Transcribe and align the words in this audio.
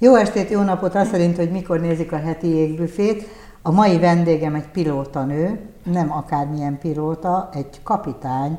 Jó 0.00 0.14
estét, 0.14 0.50
jó 0.50 0.62
napot, 0.62 0.94
azt 0.94 1.10
szerint, 1.10 1.36
hogy 1.36 1.50
mikor 1.50 1.80
nézik 1.80 2.12
a 2.12 2.16
heti 2.16 2.48
jégbüfét. 2.48 3.28
A 3.62 3.70
mai 3.70 3.98
vendégem 3.98 4.54
egy 4.54 4.68
pilótanő, 4.68 5.60
nem 5.84 6.12
akármilyen 6.12 6.78
pilóta, 6.78 7.48
egy 7.52 7.80
kapitány, 7.82 8.58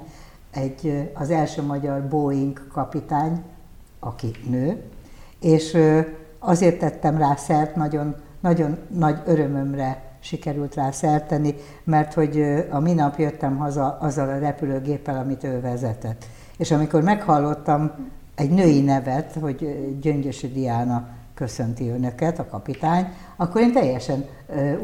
egy, 0.51 1.09
az 1.13 1.29
első 1.29 1.61
magyar 1.61 2.07
Boeing 2.07 2.67
kapitány, 2.71 3.43
aki 3.99 4.31
nő, 4.49 4.83
és 5.41 5.77
azért 6.39 6.79
tettem 6.79 7.17
rá 7.17 7.35
szert, 7.35 7.75
nagyon, 7.75 8.15
nagyon 8.39 8.77
nagy 8.87 9.19
örömömre 9.25 10.01
sikerült 10.19 10.75
rá 10.75 10.91
szert 10.91 11.27
tenni, 11.27 11.55
mert 11.83 12.13
hogy 12.13 12.65
a 12.69 12.79
minap 12.79 13.19
jöttem 13.19 13.57
haza 13.57 13.97
azzal 14.01 14.29
a 14.29 14.39
repülőgéppel, 14.39 15.17
amit 15.17 15.43
ő 15.43 15.61
vezetett. 15.61 16.25
És 16.57 16.71
amikor 16.71 17.01
meghallottam 17.01 17.91
egy 18.35 18.49
női 18.49 18.81
nevet, 18.81 19.37
hogy 19.41 19.95
Gyöngyösi 20.01 20.47
Diana 20.47 21.17
köszönti 21.39 21.89
önöket, 21.89 22.39
a 22.39 22.45
kapitány, 22.45 23.07
akkor 23.35 23.61
én 23.61 23.71
teljesen 23.71 24.25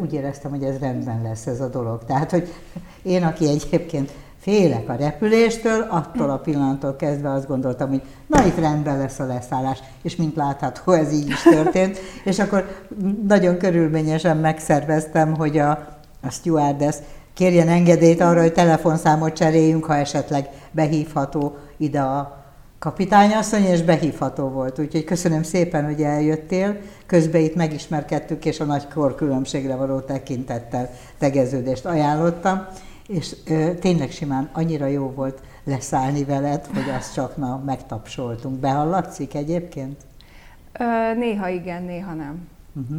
úgy 0.02 0.14
éreztem, 0.14 0.52
hogy 0.52 0.64
ez 0.64 0.78
rendben 0.80 1.22
lesz 1.22 1.46
ez 1.46 1.62
a 1.62 1.68
dolog. 1.68 2.04
Tehát, 2.06 2.32
hogy 2.32 2.54
én, 3.02 3.24
aki 3.24 3.48
egyébként 3.50 4.12
félek 4.40 4.90
a 4.90 4.96
repüléstől, 4.96 5.82
attól 5.90 6.30
a 6.30 6.38
pillanattól 6.38 6.96
kezdve 6.96 7.32
azt 7.32 7.48
gondoltam, 7.48 7.90
hogy 7.90 8.02
na 8.28 8.46
itt 8.46 8.60
rendben 8.60 8.98
lesz 8.98 9.20
a 9.20 9.26
leszállás, 9.26 9.80
és 10.02 10.16
mint 10.16 10.36
látható, 10.36 10.92
ez 10.92 11.14
így 11.14 11.28
is 11.28 11.42
történt. 11.42 11.98
És 12.24 12.40
akkor 12.40 12.68
nagyon 13.28 13.58
körülményesen 13.58 14.38
megszerveztem, 14.38 15.36
hogy 15.36 15.58
a, 15.58 15.70
a 16.22 16.30
stewardess 16.30 16.96
kérjen 17.34 17.68
engedélyt 17.68 18.22
arra, 18.22 18.42
hogy 18.42 18.54
telefonszámot 18.54 19.34
cseréljünk, 19.34 19.86
ha 19.86 19.96
esetleg 19.96 20.50
behívható 20.72 21.56
ide 21.78 22.02
a 22.02 22.45
kapitányasszony, 22.80 23.64
és 23.64 23.82
behívható 23.82 24.48
volt. 24.48 24.80
Úgyhogy 24.80 25.04
köszönöm 25.04 25.44
szépen, 25.44 25.86
hogy 25.86 26.02
eljöttél. 26.02 26.78
Közben 27.06 27.42
itt 27.42 27.56
megismerkedtük, 27.56 28.46
és 28.46 28.60
a 28.60 28.66
nagy 28.66 28.88
korkülönbségre 28.88 29.76
való 29.76 30.00
tekintettel 30.00 30.90
tegeződést 31.18 31.86
ajánlottam. 31.86 32.68
És 33.08 33.36
ö, 33.48 33.74
tényleg 33.74 34.12
simán 34.12 34.50
annyira 34.54 34.86
jó 34.86 35.12
volt 35.12 35.42
leszállni 35.64 36.24
veled, 36.24 36.66
hogy 36.74 36.90
azt 36.98 37.14
csak 37.14 37.38
na, 37.38 37.62
megtapsoltunk. 37.66 38.60
Behallatszik 38.60 39.34
egyébként? 39.34 40.02
Ö, 40.80 41.14
néha 41.14 41.48
igen, 41.48 41.84
néha 41.84 42.14
nem. 42.14 42.48
Uh-huh. 42.74 42.98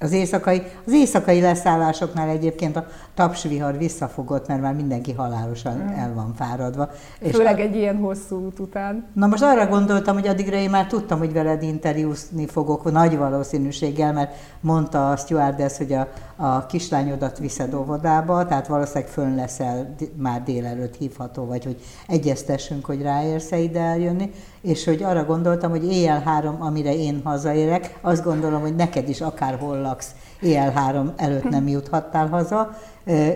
Az 0.00 0.12
éjszakai, 0.12 0.62
az 0.86 0.92
éjszakai 0.92 1.40
leszállásoknál 1.40 2.28
egyébként 2.28 2.76
a 2.76 2.86
tapsvihar 3.14 3.78
visszafogott, 3.78 4.46
mert 4.46 4.60
már 4.60 4.74
mindenki 4.74 5.12
halálosan 5.12 5.76
mm. 5.76 5.88
el 5.88 6.14
van 6.14 6.34
fáradva. 6.34 6.90
Főleg 7.30 7.58
és 7.58 7.64
egy 7.64 7.76
ilyen 7.76 7.96
hosszú 7.96 8.44
út 8.44 8.58
után. 8.58 9.06
Na 9.12 9.26
most 9.26 9.42
arra 9.42 9.66
gondoltam, 9.66 10.14
hogy 10.14 10.26
addigra 10.26 10.56
én 10.56 10.70
már 10.70 10.86
tudtam, 10.86 11.18
hogy 11.18 11.32
veled 11.32 11.62
interjúzni 11.62 12.46
fogok 12.46 12.92
nagy 12.92 13.16
valószínűséggel, 13.16 14.12
mert 14.12 14.34
mondta 14.60 15.10
a 15.10 15.16
stewardess, 15.16 15.76
hogy 15.76 15.92
a, 15.92 16.08
a 16.36 16.66
kislányodat 16.66 17.38
viszed 17.38 17.74
óvodába, 17.74 18.46
tehát 18.46 18.66
valószínűleg 18.66 19.08
fönn 19.08 19.34
leszel 19.34 19.94
már 20.16 20.42
délelőtt 20.42 20.96
hívható, 20.96 21.44
vagy 21.44 21.64
hogy 21.64 21.76
egyeztessünk, 22.08 22.84
hogy 22.84 23.02
ráérsz-e 23.02 23.58
ide 23.58 23.80
eljönni, 23.80 24.30
és 24.66 24.84
hogy 24.84 25.02
arra 25.02 25.24
gondoltam, 25.24 25.70
hogy 25.70 25.92
éjjel 25.92 26.20
három, 26.20 26.62
amire 26.62 26.94
én 26.94 27.20
hazaérek, 27.24 27.98
azt 28.00 28.24
gondolom, 28.24 28.60
hogy 28.60 28.74
neked 28.74 29.08
is 29.08 29.20
akárhol 29.20 29.80
laksz, 29.80 30.14
éjjel 30.40 30.70
három 30.70 31.12
előtt 31.16 31.48
nem 31.48 31.68
juthattál 31.68 32.28
haza, 32.28 32.78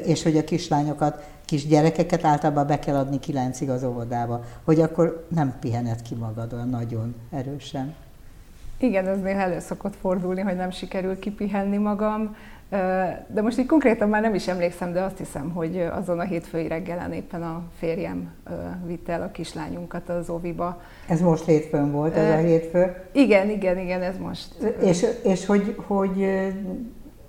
és 0.04 0.22
hogy 0.22 0.36
a 0.36 0.44
kislányokat, 0.44 1.24
kis 1.44 1.66
gyerekeket 1.66 2.24
általában 2.24 2.66
be 2.66 2.78
kell 2.78 2.96
adni 2.96 3.18
kilencig 3.18 3.70
az 3.70 3.84
óvodába, 3.84 4.44
hogy 4.64 4.80
akkor 4.80 5.26
nem 5.28 5.54
pihened 5.60 6.02
ki 6.02 6.14
magad 6.14 6.52
olyan 6.52 6.68
nagyon 6.68 7.14
erősen. 7.30 7.94
Igen, 8.78 9.06
ez 9.06 9.20
néha 9.20 9.40
elő 9.40 9.58
szokott 9.58 9.94
fordulni, 10.00 10.40
hogy 10.40 10.56
nem 10.56 10.70
sikerül 10.70 11.18
kipihenni 11.18 11.76
magam. 11.76 12.36
De 13.26 13.42
most 13.42 13.58
így 13.58 13.66
konkrétan 13.66 14.08
már 14.08 14.22
nem 14.22 14.34
is 14.34 14.48
emlékszem, 14.48 14.92
de 14.92 15.02
azt 15.02 15.18
hiszem, 15.18 15.50
hogy 15.50 15.88
azon 15.92 16.18
a 16.18 16.22
hétfői 16.22 16.68
reggelen 16.68 17.12
éppen 17.12 17.42
a 17.42 17.62
férjem 17.78 18.32
vitte 18.86 19.12
el 19.12 19.22
a 19.22 19.30
kislányunkat 19.30 20.08
az 20.08 20.30
óviba. 20.30 20.80
Ez 21.08 21.20
most 21.20 21.44
hétfőn 21.44 21.92
volt, 21.92 22.14
ez 22.14 22.34
a 22.34 22.36
hétfő? 22.36 22.96
Igen, 23.12 23.50
igen, 23.50 23.78
igen, 23.78 24.02
ez 24.02 24.18
most. 24.18 24.74
És, 24.82 25.06
és 25.22 25.46
hogy, 25.46 25.74
hogy 25.86 26.26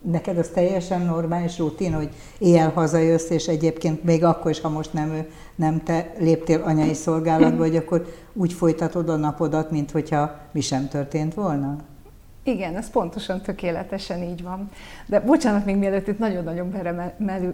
neked 0.01 0.37
az 0.37 0.47
teljesen 0.47 1.01
normális 1.01 1.57
rutin, 1.57 1.93
hogy 1.93 2.09
éjjel 2.37 2.69
hazajössz, 2.69 3.29
és 3.29 3.47
egyébként 3.47 4.03
még 4.03 4.23
akkor 4.23 4.51
is, 4.51 4.61
ha 4.61 4.69
most 4.69 4.93
nem, 4.93 5.25
nem 5.55 5.83
te 5.83 6.13
léptél 6.17 6.61
anyai 6.61 6.93
szolgálatba, 6.93 7.63
hogy 7.63 7.75
akkor 7.75 8.05
úgy 8.33 8.53
folytatod 8.53 9.09
a 9.09 9.15
napodat, 9.15 9.71
mint 9.71 9.91
hogyha 9.91 10.35
mi 10.51 10.61
sem 10.61 10.87
történt 10.87 11.33
volna? 11.33 11.75
Igen, 12.43 12.75
ez 12.75 12.89
pontosan 12.89 13.41
tökéletesen 13.41 14.23
így 14.23 14.43
van. 14.43 14.69
De 15.05 15.19
bocsánat, 15.19 15.65
még 15.65 15.75
mielőtt 15.75 16.07
itt 16.07 16.19
nagyon-nagyon 16.19 16.73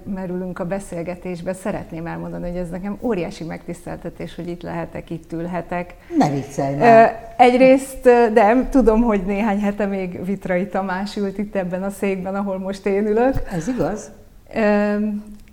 merülünk 0.03 0.59
a 0.59 0.65
beszélgetésbe, 0.65 1.53
szeretném 1.53 2.05
elmondani, 2.05 2.49
hogy 2.49 2.57
ez 2.57 2.69
nekem 2.69 2.97
óriási 3.01 3.43
megtiszteltetés, 3.43 4.35
hogy 4.35 4.47
itt 4.47 4.61
lehetek, 4.61 5.09
itt 5.09 5.33
ülhetek. 5.33 5.95
Ne 6.17 6.29
viccelj 6.29 6.75
már. 6.75 7.33
Egyrészt, 7.37 8.01
de 8.33 8.67
tudom, 8.69 9.01
hogy 9.01 9.25
néhány 9.25 9.59
hete 9.59 9.85
még 9.85 10.25
Vitrai 10.25 10.67
Tamás 10.67 11.15
ült 11.15 11.37
itt 11.37 11.55
ebben 11.55 11.83
a 11.83 11.89
székben, 11.89 12.35
ahol 12.35 12.59
most 12.59 12.85
én 12.85 13.07
ülök. 13.07 13.33
Ez 13.51 13.67
igaz? 13.67 14.11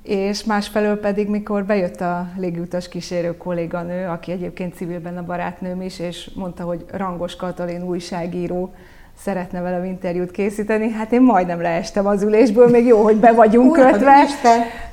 És 0.02 0.44
másfelől 0.44 1.00
pedig, 1.00 1.28
mikor 1.28 1.64
bejött 1.64 2.00
a 2.00 2.28
légutas 2.36 2.88
kísérő 2.88 3.36
kolléganő, 3.36 4.06
aki 4.06 4.32
egyébként 4.32 4.74
civilben 4.74 5.16
a 5.16 5.24
barátnőm 5.24 5.82
is, 5.82 5.98
és 5.98 6.30
mondta, 6.34 6.64
hogy 6.64 6.84
Rangos 6.92 7.36
Katalin 7.36 7.82
újságíró, 7.82 8.74
szeretne 9.18 9.60
velem 9.60 9.84
interjút 9.84 10.30
készíteni, 10.30 10.90
hát 10.90 11.12
én 11.12 11.22
majdnem 11.22 11.60
leestem 11.60 12.06
az 12.06 12.22
ülésből, 12.22 12.68
még 12.68 12.86
jó, 12.86 13.02
hogy 13.02 13.16
be 13.16 13.32
vagyunk 13.32 13.72
kötve, 13.72 14.26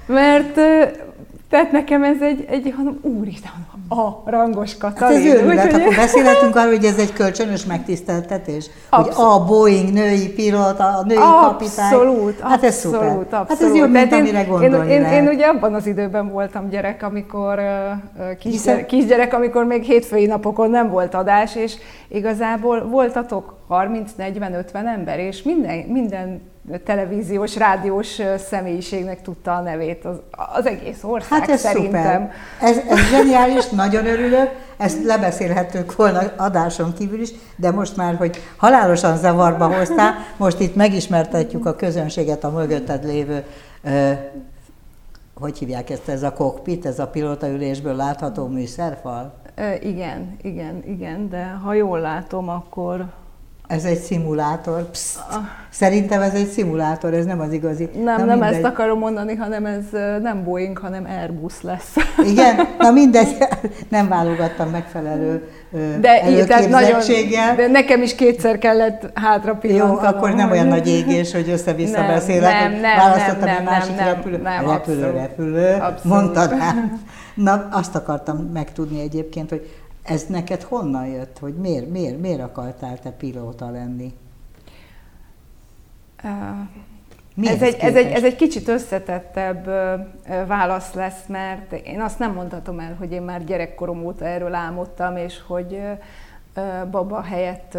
mert 0.06 0.60
tehát 1.52 1.72
nekem 1.72 2.04
ez 2.04 2.22
egy, 2.22 2.46
egy 2.50 2.74
hanem 2.76 3.00
úristen, 3.02 3.52
a 3.90 4.30
rangos 4.30 4.78
Katalin. 4.78 5.18
Hát 5.18 5.26
ez 5.26 5.42
őrület, 5.42 5.74
úgy, 5.74 5.82
akkor 5.82 5.96
beszélhetünk 5.96 6.56
arról, 6.56 6.76
hogy 6.76 6.86
ez 6.86 6.98
egy 6.98 7.14
kölcsönös 7.14 7.66
megtiszteltetés? 7.66 8.70
Abszolút. 8.90 9.18
Hogy 9.18 9.26
a 9.26 9.46
Boeing 9.46 9.94
női 9.94 10.30
pilóta, 10.30 10.84
a 10.84 11.04
női 11.06 11.18
abszolút, 11.18 11.42
kapitány. 11.42 11.94
Abszolút, 11.94 12.40
hát 12.40 12.64
ez 12.64 12.76
szuper. 12.76 13.02
Abszolút. 13.02 13.32
Hát 13.32 13.62
ez 13.62 13.76
jobb, 13.76 13.92
mint 13.92 14.14
amire 14.14 14.44
gondolni 14.44 14.92
én, 14.92 15.04
én, 15.04 15.12
én, 15.12 15.28
ugye 15.28 15.46
abban 15.46 15.74
az 15.74 15.88
időben 15.88 16.30
voltam 16.30 16.70
gyerek, 16.70 17.04
amikor 17.04 17.60
uh, 17.60 18.38
kisgyerek, 18.38 18.86
kisgyerek, 18.86 19.34
amikor 19.34 19.66
még 19.66 19.84
hétfői 19.84 20.26
napokon 20.26 20.70
nem 20.70 20.90
volt 20.90 21.14
adás, 21.14 21.56
és 21.56 21.76
igazából 22.08 22.88
voltatok 22.88 23.56
30-40-50 23.70 24.64
ember, 24.74 25.20
és 25.20 25.44
minden, 25.44 25.78
minden 25.78 26.51
televíziós, 26.86 27.56
rádiós 27.56 28.22
személyiségnek 28.38 29.22
tudta 29.22 29.56
a 29.56 29.62
nevét 29.62 30.06
az, 30.06 30.16
az 30.56 30.66
egész 30.66 31.04
ország 31.04 31.40
hát 31.40 31.50
ez 31.50 31.60
szerintem. 31.60 32.22
Szuper. 32.22 32.32
Ez, 32.60 32.78
ez 32.90 33.10
zseniális, 33.10 33.70
nagyon 33.70 34.06
örülök, 34.06 34.50
ezt 34.78 35.04
lebeszélhetünk 35.04 35.96
volna 35.96 36.20
adáson 36.38 36.94
kívül 36.94 37.22
is, 37.22 37.30
de 37.56 37.72
most 37.72 37.96
már, 37.96 38.16
hogy 38.16 38.38
halálosan 38.58 39.18
zavarba 39.18 39.74
hoztál, 39.74 40.14
most 40.38 40.60
itt 40.60 40.76
megismertetjük 40.76 41.66
a 41.66 41.76
közönséget 41.76 42.44
a 42.44 42.50
mögötted 42.50 43.06
lévő 43.06 43.44
hogy 45.42 45.58
hívják 45.58 45.90
ezt, 45.90 46.10
ez 46.10 46.24
a 46.24 46.34
kokpit, 46.34 46.86
ez 46.86 47.00
a 47.00 47.08
pilótaülésből 47.08 47.96
látható 47.96 48.48
műszerfal? 48.48 49.34
igen, 49.82 50.38
igen, 50.42 50.84
igen, 50.86 51.30
de 51.30 51.44
ha 51.44 51.74
jól 51.74 52.00
látom, 52.00 52.50
akkor 52.50 53.06
ez 53.72 53.84
egy 53.84 54.00
szimulátor. 54.00 54.90
Pszt. 54.90 55.20
Szerintem 55.70 56.22
ez 56.22 56.34
egy 56.34 56.48
szimulátor, 56.48 57.14
ez 57.14 57.26
nem 57.26 57.40
az 57.40 57.52
igazi. 57.52 57.90
Nem, 57.94 58.04
na 58.04 58.26
nem 58.26 58.28
mindegy. 58.28 58.54
ezt 58.54 58.64
akarom 58.64 59.00
mondani, 59.00 59.36
hanem 59.36 59.66
ez 59.66 59.84
nem 60.22 60.44
Boeing, 60.44 60.78
hanem 60.78 61.06
Airbus 61.06 61.62
lesz. 61.62 61.96
Igen? 62.32 62.56
Na 62.78 62.92
mindegy, 62.92 63.38
nem 63.90 64.08
válogattam 64.08 64.70
megfelelő 64.70 65.44
de, 66.00 66.30
így, 66.30 66.48
nagyon, 66.70 67.00
de 67.56 67.68
nekem 67.68 68.02
is 68.02 68.16
kétszer 68.16 68.58
kellett 68.58 69.10
hátra 69.14 69.56
pillantanom. 69.56 70.04
Jó, 70.04 70.10
akkor 70.10 70.34
nem 70.34 70.52
olyan 70.52 70.68
nagy 70.68 70.88
égés, 70.88 71.32
hogy 71.32 71.50
össze-vissza 71.50 72.00
nem, 72.00 72.08
beszélek, 72.08 72.54
nem, 72.54 72.72
nem, 72.72 72.98
választottam 72.98 73.46
nem, 73.46 73.58
egy 73.58 73.64
másik 73.64 73.96
nem, 73.96 74.08
repülő, 74.08 74.38
nem, 74.38 74.70
repülő, 74.70 75.04
abszolút, 75.04 75.16
repülő, 75.16 75.74
abszolút. 75.74 76.04
mondtad 76.04 76.54
Na, 77.34 77.68
azt 77.72 77.96
akartam 77.96 78.50
megtudni 78.54 79.02
egyébként, 79.02 79.50
hogy 79.50 79.81
ez 80.04 80.26
neked 80.26 80.62
honnan 80.62 81.08
jött, 81.08 81.40
hogy 81.40 81.56
miért, 81.56 81.90
miért, 81.90 82.20
miért 82.20 82.42
akartál 82.42 83.00
te 83.00 83.12
pilóta 83.12 83.70
lenni? 83.70 84.14
Uh, 86.24 87.50
ez, 87.50 87.62
egy, 87.62 87.76
ez, 87.80 87.96
egy, 87.96 88.12
ez 88.12 88.24
egy 88.24 88.36
kicsit 88.36 88.68
összetettebb 88.68 89.66
válasz 90.48 90.94
lesz, 90.94 91.26
mert 91.28 91.72
én 91.72 92.02
azt 92.02 92.20
nem 92.20 92.34
mondhatom 92.34 92.80
el, 92.80 92.96
hogy 93.00 93.12
én 93.12 93.22
már 93.22 93.44
gyerekkorom 93.44 94.06
óta 94.06 94.26
erről 94.26 94.54
álmodtam, 94.54 95.18
és 95.18 95.42
hogy 95.48 95.82
baba 96.92 97.22
helyett 97.22 97.78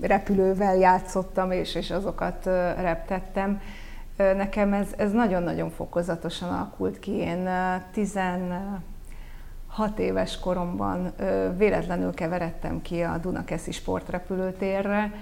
repülővel 0.00 0.76
játszottam, 0.76 1.50
és, 1.50 1.74
és 1.74 1.90
azokat 1.90 2.44
reptettem. 2.80 3.60
Nekem 4.16 4.72
ez, 4.72 4.86
ez 4.96 5.12
nagyon-nagyon 5.12 5.70
fokozatosan 5.70 6.48
alakult 6.48 6.98
ki. 6.98 7.12
Én 7.12 7.48
tizen 7.92 8.52
hat 9.68 9.98
éves 9.98 10.38
koromban 10.38 11.12
véletlenül 11.56 12.14
keveredtem 12.14 12.82
ki 12.82 13.00
a 13.00 13.18
Dunakeszi 13.18 13.72
sportrepülőtérre, 13.72 15.12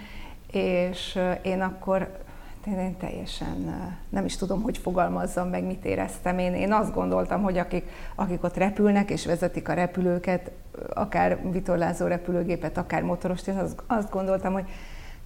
és 0.50 1.19
én 1.43 1.60
akkor 1.60 2.25
én 2.66 2.96
teljesen 2.96 3.90
nem 4.08 4.25
is 4.25 4.37
tudom, 4.37 4.62
hogy 4.62 4.78
fogalmazzam 4.78 5.48
meg, 5.48 5.64
mit 5.64 5.84
éreztem. 5.84 6.38
Én, 6.38 6.54
én 6.54 6.72
azt 6.72 6.94
gondoltam, 6.94 7.43
hogy 7.43 7.58
akik, 7.58 7.90
akik 8.14 8.44
ott 8.44 8.56
repülnek 8.56 9.10
és 9.10 9.26
vezetik 9.26 9.69
a 9.69 9.72
repülőket, 9.72 10.50
akár 10.94 11.50
vitorlázó 11.50 12.06
repülőgépet, 12.06 12.78
akár 12.78 13.02
motorost, 13.02 13.49
én 13.49 13.56
azt, 13.56 13.82
azt 13.87 14.10
gondoltam, 14.10 14.52
hogy 14.52 14.64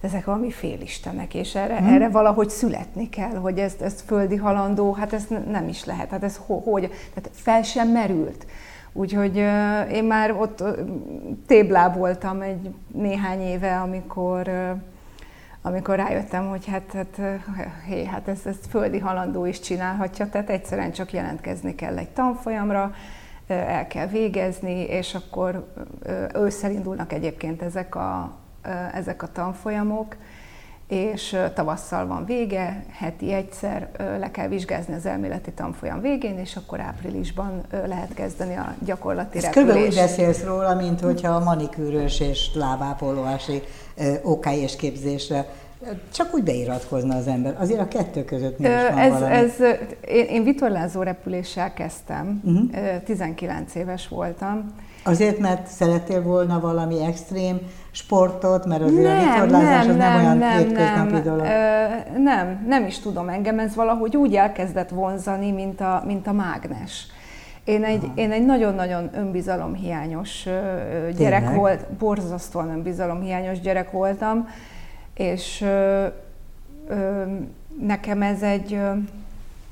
ezek 0.01 0.25
valami 0.25 0.51
félistenek, 0.51 1.33
és 1.33 1.55
erre, 1.55 1.77
hmm. 1.77 1.93
erre 1.93 2.09
valahogy 2.09 2.49
születni 2.49 3.09
kell, 3.09 3.35
hogy 3.35 3.59
ez, 3.59 3.75
ez 3.81 4.03
földi 4.05 4.35
halandó, 4.35 4.93
hát 4.93 5.13
ez 5.13 5.27
nem 5.47 5.67
is 5.67 5.85
lehet, 5.85 6.09
hát 6.09 6.23
ez 6.23 6.39
ho, 6.45 6.57
hogy, 6.57 6.81
tehát 7.13 7.29
fel 7.33 7.63
sem 7.63 7.89
merült. 7.89 8.45
Úgyhogy 8.93 9.35
én 9.91 10.03
már 10.03 10.31
ott 10.31 10.61
uh, 10.61 10.77
tébláboltam 11.47 12.41
egy 12.41 12.73
néhány 12.87 13.41
éve, 13.41 13.79
amikor 13.79 14.51
amikor 15.61 15.95
rájöttem, 15.95 16.49
hogy 16.49 16.65
hát, 16.65 16.91
hát, 16.93 17.21
hé, 17.85 18.05
hát 18.05 18.27
ezt, 18.27 18.45
ezt 18.45 18.65
földi 18.69 18.99
halandó 18.99 19.45
is 19.45 19.59
csinálhatja, 19.59 20.29
tehát 20.29 20.49
egyszerűen 20.49 20.91
csak 20.91 21.13
jelentkezni 21.13 21.75
kell 21.75 21.97
egy 21.97 22.09
tanfolyamra, 22.09 22.93
el 23.47 23.87
kell 23.87 24.07
végezni, 24.07 24.81
és 24.81 25.15
akkor 25.15 25.73
ősszel 26.35 26.71
indulnak 26.71 27.13
egyébként 27.13 27.61
ezek 27.61 27.95
a, 27.95 28.31
ezek 28.93 29.23
a 29.23 29.31
tanfolyamok, 29.31 30.15
és 30.91 31.37
tavasszal 31.53 32.07
van 32.07 32.25
vége, 32.25 32.83
heti 32.89 33.33
egyszer 33.33 33.89
le 34.19 34.31
kell 34.31 34.47
vizsgázni 34.47 34.93
az 34.93 35.05
elméleti 35.05 35.51
tanfolyam 35.51 36.01
végén, 36.01 36.37
és 36.37 36.55
akkor 36.55 36.79
áprilisban 36.79 37.61
lehet 37.85 38.13
kezdeni 38.13 38.55
a 38.55 38.73
gyakorlati 38.85 39.37
Ez 39.37 39.43
repülést. 39.43 39.87
úgy 39.87 39.95
beszélsz 39.95 40.43
róla, 40.43 40.75
mint 40.75 40.99
hogyha 40.99 41.31
a 41.31 41.43
manikűrös 41.43 42.19
és 42.19 42.49
lábápolóási 42.53 43.63
és 44.51 44.75
képzésre 44.75 45.45
csak 46.13 46.33
úgy 46.33 46.43
beiratkozna 46.43 47.15
az 47.15 47.27
ember. 47.27 47.55
Azért 47.59 47.79
a 47.79 47.87
kettő 47.87 48.23
között 48.23 48.59
mi 48.59 48.67
is 48.67 48.73
van 48.89 48.97
ez, 48.97 49.11
valami. 49.11 49.33
ez, 49.33 49.59
én, 50.07 50.25
én 50.25 50.43
vitorlázó 50.43 51.01
repüléssel 51.01 51.73
kezdtem, 51.73 52.41
uh-huh. 52.43 53.03
19 53.03 53.75
éves 53.75 54.07
voltam. 54.07 54.65
Azért, 55.03 55.39
mert 55.39 55.67
szerettél 55.67 56.21
volna 56.21 56.59
valami 56.59 57.03
extrém 57.03 57.59
sportot, 57.91 58.65
mert 58.65 58.81
azért 58.81 59.03
nem, 59.03 59.17
a 59.17 59.31
vitorlázás 59.31 59.85
nem, 59.85 59.89
az 59.89 59.97
nem, 59.97 60.11
nem 60.11 60.23
olyan 60.23 60.37
nem, 60.37 60.57
hétköznapi 60.57 61.11
nem, 61.11 61.23
dolog? 61.23 61.45
Ö, 61.45 62.19
nem, 62.19 62.65
nem 62.67 62.85
is 62.85 62.99
tudom 62.99 63.29
engem, 63.29 63.59
ez 63.59 63.75
valahogy 63.75 64.17
úgy 64.17 64.35
elkezdett 64.35 64.89
vonzani, 64.89 65.51
mint 65.51 65.81
a, 65.81 66.03
mint 66.05 66.27
a 66.27 66.31
mágnes. 66.31 67.07
Én 67.63 67.83
egy, 67.83 68.11
én 68.15 68.31
egy 68.31 68.45
nagyon-nagyon 68.45 69.09
önbizalomhiányos 69.13 70.43
gyerek 71.17 71.39
Tényleg? 71.39 71.55
volt, 71.55 71.87
borzasztóan 71.99 72.69
önbizalomhiányos 72.69 73.59
gyerek 73.59 73.91
voltam, 73.91 74.47
és 75.13 75.61
ö, 75.61 76.07
ö, 76.87 77.23
nekem 77.79 78.21
ez 78.21 78.41
egy, 78.41 78.73
ö, 78.73 78.91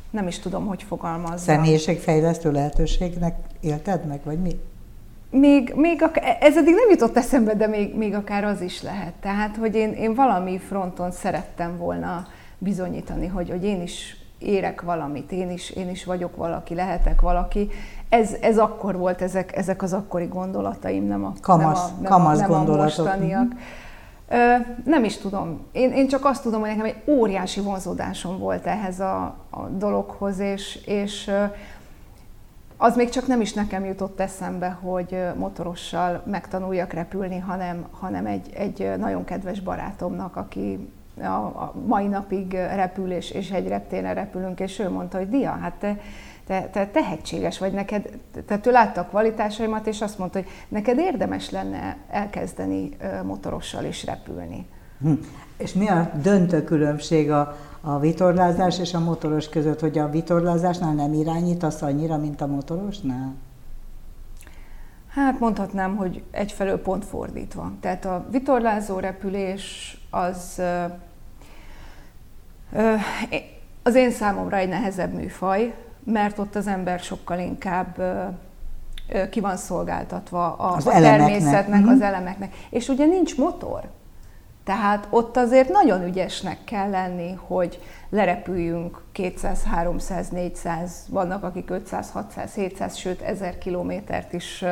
nem 0.09 0.27
is 0.27 0.39
tudom, 0.39 0.65
hogy 0.65 0.83
fogalmazzam. 0.83 1.37
Személyiségfejlesztő 1.37 2.51
lehetőségnek 2.51 3.35
élted 3.59 4.05
meg, 4.05 4.19
vagy 4.23 4.39
mi? 4.39 4.59
Még, 5.31 5.73
még 5.75 6.03
akár, 6.03 6.37
ez 6.41 6.57
eddig 6.57 6.73
nem 6.73 6.89
jutott 6.89 7.17
eszembe, 7.17 7.53
de 7.53 7.67
még, 7.67 7.95
még 7.95 8.13
akár 8.13 8.43
az 8.43 8.61
is 8.61 8.81
lehet. 8.81 9.13
Tehát, 9.13 9.55
hogy 9.55 9.75
én, 9.75 9.93
én 9.93 10.13
valami 10.13 10.57
fronton 10.57 11.11
szerettem 11.11 11.77
volna 11.77 12.27
bizonyítani, 12.57 13.27
hogy, 13.27 13.49
hogy 13.49 13.63
én 13.63 13.81
is 13.81 14.17
érek 14.37 14.81
valamit, 14.81 15.31
én 15.31 15.51
is, 15.51 15.69
én 15.69 15.89
is 15.89 16.05
vagyok 16.05 16.35
valaki, 16.35 16.75
lehetek 16.75 17.21
valaki. 17.21 17.69
Ez, 18.09 18.35
ez 18.41 18.57
akkor 18.57 18.97
volt, 18.97 19.21
ezek, 19.21 19.55
ezek 19.55 19.81
az 19.81 19.93
akkori 19.93 20.25
gondolataim, 20.25 21.03
nem 21.03 21.25
a, 21.25 21.33
kamasz, 21.41 21.87
nem 21.87 21.95
a, 21.95 22.01
nem 22.01 22.11
kamasz 22.11 22.39
nem 22.39 22.51
a 22.51 22.63
mostaniak. 22.63 23.45
Mm-hmm. 23.45 23.59
Nem 24.85 25.03
is 25.03 25.17
tudom. 25.17 25.67
Én, 25.71 25.91
én 25.91 26.07
csak 26.07 26.25
azt 26.25 26.43
tudom, 26.43 26.59
hogy 26.59 26.69
nekem 26.69 26.85
egy 26.85 27.01
óriási 27.05 27.59
vonzódásom 27.61 28.37
volt 28.37 28.65
ehhez 28.65 28.99
a, 28.99 29.23
a 29.49 29.67
dologhoz, 29.77 30.39
és, 30.39 30.79
és 30.85 31.31
az 32.77 32.95
még 32.95 33.09
csak 33.09 33.27
nem 33.27 33.41
is 33.41 33.53
nekem 33.53 33.85
jutott 33.85 34.19
eszembe, 34.19 34.69
hogy 34.69 35.17
motorossal 35.35 36.23
megtanuljak 36.25 36.93
repülni, 36.93 37.39
hanem, 37.39 37.87
hanem 37.91 38.25
egy, 38.25 38.49
egy 38.53 38.91
nagyon 38.97 39.23
kedves 39.23 39.59
barátomnak, 39.59 40.35
aki 40.35 40.89
a, 41.21 41.25
a 41.35 41.73
mai 41.85 42.07
napig 42.07 42.51
repül, 42.53 43.11
és, 43.11 43.31
és 43.31 43.51
egy 43.51 43.67
reptéren 43.67 44.13
repülünk, 44.13 44.59
és 44.59 44.79
ő 44.79 44.89
mondta, 44.89 45.17
hogy 45.17 45.29
Dia, 45.29 45.51
hát 45.51 45.73
te 45.73 45.97
te, 46.49 46.69
te 46.71 46.87
tehetséges 46.87 47.59
vagy 47.59 47.73
neked, 47.73 48.09
tehát 48.45 48.65
ő 48.65 48.71
látta 48.71 49.01
a 49.01 49.05
kvalitásaimat, 49.05 49.87
és 49.87 50.01
azt 50.01 50.17
mondta, 50.17 50.39
hogy 50.39 50.47
neked 50.67 50.97
érdemes 50.97 51.49
lenne 51.49 51.97
elkezdeni 52.09 52.97
motorossal 53.23 53.83
is 53.83 54.05
repülni. 54.05 54.67
Hm. 55.01 55.11
És 55.57 55.73
mi 55.73 55.87
a 55.87 56.11
döntő 56.21 56.63
különbség 56.63 57.31
a, 57.31 57.57
a 57.81 57.99
vitorlázás 57.99 58.79
és 58.79 58.93
a 58.93 58.99
motoros 58.99 59.49
között, 59.49 59.79
hogy 59.79 59.97
a 59.97 60.09
vitorlázásnál 60.09 60.93
nem 60.93 61.13
irányítasz 61.13 61.81
annyira, 61.81 62.17
mint 62.17 62.41
a 62.41 62.47
motorosnál? 62.47 63.33
Hát 65.07 65.39
mondhatnám, 65.39 65.95
hogy 65.95 66.23
egyfelől 66.31 66.81
pont 66.81 67.05
fordítva. 67.05 67.71
Tehát 67.79 68.05
a 68.05 68.25
vitorlázó 68.31 68.99
repülés 68.99 69.97
az 70.09 70.61
az 73.83 73.95
én 73.95 74.11
számomra 74.11 74.57
egy 74.57 74.69
nehezebb 74.69 75.13
műfaj, 75.13 75.73
mert 76.11 76.37
ott 76.37 76.55
az 76.55 76.67
ember 76.67 76.99
sokkal 76.99 77.39
inkább 77.39 78.01
ki 79.29 79.39
van 79.39 79.57
szolgáltatva 79.57 80.53
a, 80.53 80.75
az 80.75 80.87
a 80.87 80.91
természetnek, 80.91 81.79
mm-hmm. 81.79 81.89
az 81.89 82.01
elemeknek. 82.01 82.55
És 82.69 82.87
ugye 82.87 83.05
nincs 83.05 83.37
motor. 83.37 83.89
Tehát 84.63 85.07
ott 85.09 85.37
azért 85.37 85.69
nagyon 85.69 86.03
ügyesnek 86.03 86.63
kell 86.63 86.89
lenni, 86.89 87.33
hogy 87.47 87.81
lerepüljünk 88.09 89.01
200, 89.11 89.63
300, 89.63 90.29
400, 90.29 91.05
vannak 91.09 91.43
akik 91.43 91.69
500, 91.69 92.11
600, 92.11 92.53
700, 92.53 92.97
sőt 92.97 93.21
1000 93.21 93.57
kilométert 93.57 94.33
is 94.33 94.63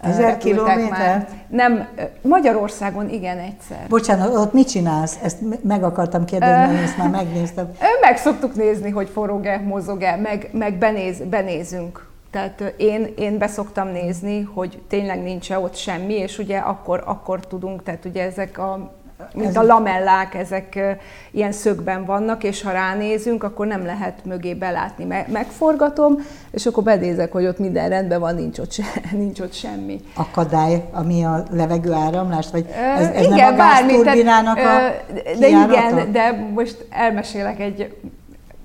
Ezer 0.00 0.36
kilométer? 0.38 1.28
Nem, 1.48 1.88
Magyarországon 2.22 3.08
igen 3.08 3.38
egyszer. 3.38 3.86
Bocsánat, 3.88 4.34
ott 4.34 4.52
mit 4.52 4.68
csinálsz? 4.68 5.18
Ezt 5.22 5.38
meg 5.62 5.82
akartam 5.82 6.24
kérdezni, 6.24 6.72
mert 6.72 6.84
ezt 6.84 6.96
már 6.96 7.10
megnéztem. 7.10 7.70
Meg 8.00 8.16
szoktuk 8.16 8.54
nézni, 8.54 8.90
hogy 8.90 9.08
forog-e, 9.08 9.58
mozog-e, 9.58 10.16
meg, 10.16 10.48
meg 10.52 10.74
benéz, 10.78 11.18
benézünk. 11.30 12.08
Tehát 12.30 12.74
én, 12.76 13.12
én 13.16 13.38
beszoktam 13.38 13.88
nézni, 13.88 14.42
hogy 14.42 14.82
tényleg 14.88 15.22
nincs 15.22 15.52
-e 15.52 15.58
ott 15.58 15.74
semmi, 15.74 16.14
és 16.14 16.38
ugye 16.38 16.58
akkor, 16.58 17.02
akkor 17.06 17.46
tudunk, 17.46 17.82
tehát 17.82 18.04
ugye 18.04 18.22
ezek 18.22 18.58
a 18.58 18.92
mint 19.34 19.56
a 19.56 19.62
lamellák, 19.62 20.34
ezek 20.34 20.96
ilyen 21.30 21.52
szögben 21.52 22.04
vannak, 22.04 22.44
és 22.44 22.62
ha 22.62 22.70
ránézünk, 22.70 23.42
akkor 23.42 23.66
nem 23.66 23.84
lehet 23.84 24.24
mögé 24.24 24.54
belátni. 24.54 25.04
Megforgatom, 25.28 26.16
és 26.50 26.66
akkor 26.66 26.82
bedézek, 26.82 27.32
hogy 27.32 27.46
ott 27.46 27.58
minden 27.58 27.88
rendben 27.88 28.20
van, 28.20 28.34
nincs 28.34 28.58
ott, 28.58 28.72
se, 28.72 28.82
nincs 29.12 29.40
ott 29.40 29.52
semmi. 29.52 30.00
Akadály, 30.14 30.84
ami 30.92 31.24
a 31.24 31.44
levegő 31.50 31.92
áramlást, 31.92 32.50
vagy 32.50 32.66
ez, 32.96 33.08
ez 33.08 33.24
igen, 33.24 33.36
nem 33.36 33.54
a 33.54 33.56
gázturbinának 33.56 34.56
a 34.56 34.92
De 35.38 35.48
igen, 35.48 36.12
de 36.12 36.48
most 36.54 36.86
elmesélek 36.90 37.60
egy 37.60 37.94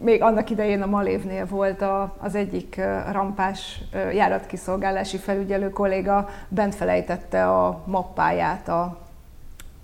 még 0.03 0.21
annak 0.21 0.49
idején 0.49 0.81
a 0.81 0.85
Malévnél 0.85 1.45
volt 1.45 1.81
a, 1.81 2.15
az 2.19 2.35
egyik 2.35 2.81
rampás 3.11 3.81
járatkiszolgálási 4.13 5.17
felügyelő 5.17 5.69
kolléga, 5.69 6.29
bent 6.47 6.75
felejtette 6.75 7.49
a 7.49 7.83
mappáját 7.85 8.67
a 8.67 8.97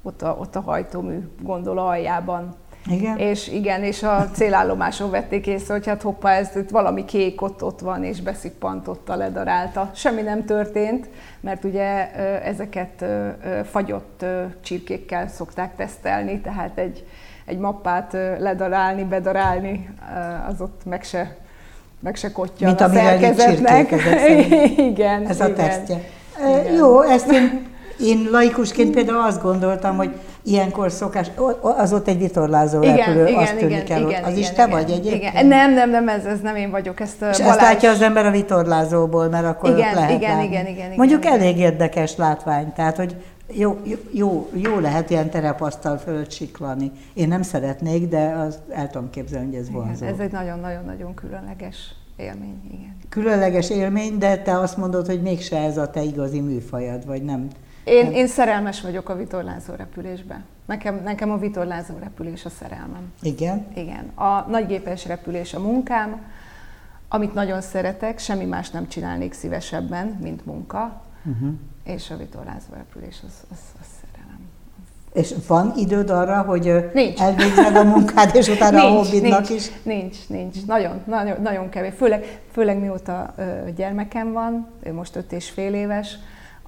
ott 0.08 0.22
a, 0.22 0.38
ott 0.40 0.56
a 0.56 0.62
hajtómű 0.62 1.20
gondola 1.42 1.86
aljában. 1.86 2.56
Igen. 2.90 3.18
És 3.18 3.48
igen, 3.48 3.84
és 3.84 4.04
a 4.04 4.30
célállomáson 4.34 5.10
vették 5.10 5.48
észre, 5.48 5.74
hogy 5.74 5.88
hát 5.88 6.02
hoppá, 6.02 6.32
ez 6.32 6.56
itt 6.56 6.70
valami 6.70 7.06
kék 7.06 7.42
ott, 7.42 7.64
ott 7.64 7.80
van, 7.80 8.04
és 8.04 8.22
beszippantotta, 8.22 9.16
ledarálta. 9.16 9.92
Semmi 9.94 10.22
nem 10.22 10.46
történt, 10.46 11.10
mert 11.40 11.64
ugye 11.64 12.12
ezeket 12.42 13.06
fagyott 13.64 14.26
csirkékkel 14.62 15.28
szokták 15.28 15.76
tesztelni, 15.76 16.40
tehát 16.42 16.78
egy, 16.78 17.06
egy 17.46 17.58
mappát 17.58 18.14
ledarálni, 18.40 19.04
bedarálni, 19.04 19.90
az 20.50 20.62
ott 20.62 20.82
meg 20.86 21.04
se, 21.04 21.38
meg 22.00 22.16
se 22.16 22.32
kotja 22.32 22.68
Mint 22.68 22.82
a 22.82 22.90
szerkezetnek. 22.90 23.92
igen. 24.92 25.26
Ez 25.28 25.36
igen. 25.36 25.52
a 25.52 25.54
tesztje. 25.54 26.00
Igen. 26.40 26.74
Jó, 26.74 27.02
ezt 27.02 27.32
én 27.32 27.67
én 28.00 28.28
laikusként 28.32 28.94
például 28.94 29.22
azt 29.22 29.42
gondoltam, 29.42 29.96
hogy 29.96 30.12
ilyenkor 30.44 30.92
szokás, 30.92 31.32
az 31.62 31.94
ott 31.94 32.08
egy 32.08 32.18
vitorlázó 32.18 32.82
igen, 32.82 32.96
repülő, 32.96 33.28
igen, 33.28 33.42
azt 33.42 33.56
tűnik 33.56 33.84
igen, 33.84 33.98
el. 33.98 34.10
Igen, 34.10 34.24
az 34.24 34.30
igen, 34.30 34.42
is 34.42 34.48
te 34.48 34.54
igen, 34.54 34.70
vagy 34.70 34.92
egyébként? 34.92 35.34
Igen. 35.34 35.46
Nem, 35.46 35.74
nem, 35.74 35.90
nem, 35.90 36.10
ez, 36.10 36.26
ez 36.26 36.40
nem 36.40 36.56
én 36.56 36.72
vagyok. 36.72 37.00
Ezt 37.00 37.14
És 37.14 37.20
Balázs... 37.20 37.40
ezt 37.40 37.62
látja 37.62 37.90
az 37.90 38.02
ember 38.02 38.26
a 38.26 38.32
vitorlázóból, 38.32 39.30
mert 39.30 39.46
akkor 39.46 39.70
igen, 39.70 39.94
lehet 39.94 40.10
igen, 40.10 40.32
látni. 40.32 40.46
igen, 40.48 40.66
igen, 40.68 40.86
igen, 40.86 40.98
Mondjuk 40.98 41.24
igen. 41.26 41.40
elég 41.40 41.58
érdekes 41.58 42.16
látvány, 42.16 42.74
tehát 42.74 42.98
hogy 42.98 43.16
jó, 43.52 43.80
jó, 44.12 44.50
jó 44.54 44.80
lehet 44.80 45.10
ilyen 45.10 45.30
terepasztal 45.30 45.98
fölött 45.98 46.32
siklani. 46.32 46.92
Én 47.14 47.28
nem 47.28 47.42
szeretnék, 47.42 48.08
de 48.08 48.32
az 48.48 48.60
el 48.70 48.90
tudom 48.90 49.10
képzelni, 49.10 49.46
hogy 49.46 49.56
ez 49.56 49.72
vonzó. 49.72 50.06
Igen, 50.06 50.14
ez 50.14 50.20
egy 50.20 50.32
nagyon-nagyon-nagyon 50.32 51.14
különleges 51.14 51.78
élmény, 52.16 52.62
igen. 52.72 52.96
Különleges 53.10 53.70
élmény, 53.70 54.18
de 54.18 54.38
te 54.38 54.60
azt 54.60 54.78
mondod, 54.78 55.06
hogy 55.06 55.22
mégse 55.22 55.58
ez 55.58 55.78
a 55.78 55.90
te 55.90 56.02
igazi 56.02 56.40
műfajad, 56.40 57.06
vagy 57.06 57.24
nem? 57.24 57.48
Én, 57.88 58.04
nem. 58.04 58.14
én 58.14 58.28
szerelmes 58.28 58.82
vagyok 58.82 59.10
a 59.10 59.16
vitorlázó 59.16 59.74
repülésbe. 59.74 60.44
Nekem, 60.66 61.02
nekem 61.04 61.32
a 61.32 61.38
vitorlázó 61.38 61.94
repülés 62.00 62.46
a 62.46 62.50
szerelmem. 62.50 63.14
Igen? 63.22 63.68
Igen. 63.76 64.12
A 64.16 64.50
nagygépes 64.50 65.06
repülés 65.06 65.54
a 65.54 65.60
munkám, 65.60 66.22
amit 67.10 67.34
nagyon 67.34 67.62
szeretek, 67.62 68.20
semmi 68.20 68.46
más 68.46 68.70
nem 68.70 68.88
csinálnék 68.88 69.34
szívesebben, 69.34 70.18
mint 70.22 70.46
munka, 70.46 71.02
uh-huh. 71.26 71.50
és 71.84 72.10
a 72.10 72.18
vitorlázó 72.18 72.74
repülés 72.74 73.20
az, 73.28 73.34
az, 73.52 73.58
az 73.80 73.88
szerelem. 74.02 74.40
És 75.14 75.34
van 75.48 75.74
időd 75.76 76.10
arra, 76.10 76.42
hogy 76.42 76.90
nincs. 76.94 77.20
elvégzed 77.20 77.76
a 77.76 77.84
munkád, 77.84 78.36
és 78.36 78.48
utána 78.48 78.78
nincs, 78.80 78.92
a 78.92 79.04
hobbidnak 79.04 79.48
nincs, 79.48 79.50
is? 79.50 79.72
Nincs, 79.84 80.18
nincs. 80.28 80.66
Nagyon, 80.66 81.02
nagyon, 81.06 81.42
nagyon 81.42 81.70
kevés. 81.70 81.94
Főleg, 81.98 82.40
főleg 82.52 82.80
mióta 82.80 83.34
ö, 83.38 83.44
gyermekem 83.76 84.32
van, 84.32 84.68
ő 84.84 84.94
most 84.94 85.16
öt 85.16 85.32
és 85.32 85.50
fél 85.50 85.74
éves, 85.74 86.18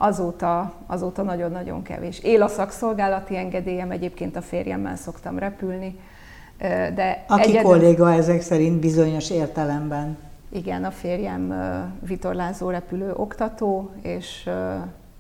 azóta, 0.02 0.74
azóta 0.88 1.22
nagyon-nagyon 1.22 1.82
kevés. 1.82 2.20
Él 2.20 2.42
a 2.42 2.48
szakszolgálati 2.48 3.38
engedélyem, 3.38 3.92
egyébként 3.92 4.36
a 4.36 4.42
férjemmel 4.42 4.96
szoktam 4.96 5.40
repülni. 5.40 6.00
De 6.96 7.26
Aki 7.28 7.50
egyedül... 7.50 7.62
kolléga 7.62 8.14
ezek 8.14 8.42
szerint 8.42 8.80
bizonyos 8.80 9.30
értelemben. 9.30 10.18
Igen, 10.50 10.84
a 10.84 10.92
férjem 10.92 11.54
vitorlázó 12.08 12.70
repülő 12.70 13.14
oktató, 13.16 13.92
és 14.02 14.50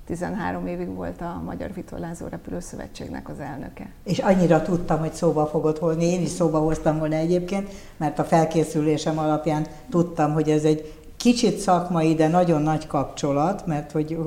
13 0.06 0.68
évig 0.68 0.96
volt 0.96 1.22
a 1.22 1.42
Magyar 1.46 1.74
Vitorlázó 1.74 2.28
Repülő 2.28 2.60
Szövetségnek 2.60 3.30
az 3.30 3.40
elnöke. 3.40 3.90
És 4.04 4.20
annyira 4.20 4.62
tudtam, 4.62 5.00
hogy 5.00 5.14
szóba 5.14 5.46
fogod 5.46 5.78
hozni, 5.78 6.06
én 6.06 6.22
is 6.22 6.30
szóba 6.30 6.60
hoztam 6.60 7.00
volna 7.00 7.16
egyébként, 7.16 7.70
mert 7.98 8.20
a 8.20 8.24
felkészülésem 8.24 9.18
alapján 9.18 9.66
tudtam, 9.90 10.34
hogy 10.34 10.50
ez 10.50 10.64
egy 10.64 10.99
kicsit 11.20 11.58
szakmai, 11.58 12.14
de 12.14 12.28
nagyon 12.28 12.62
nagy 12.62 12.88
kapcsolat, 12.88 13.66
mert 13.66 13.92
hogy 13.92 14.18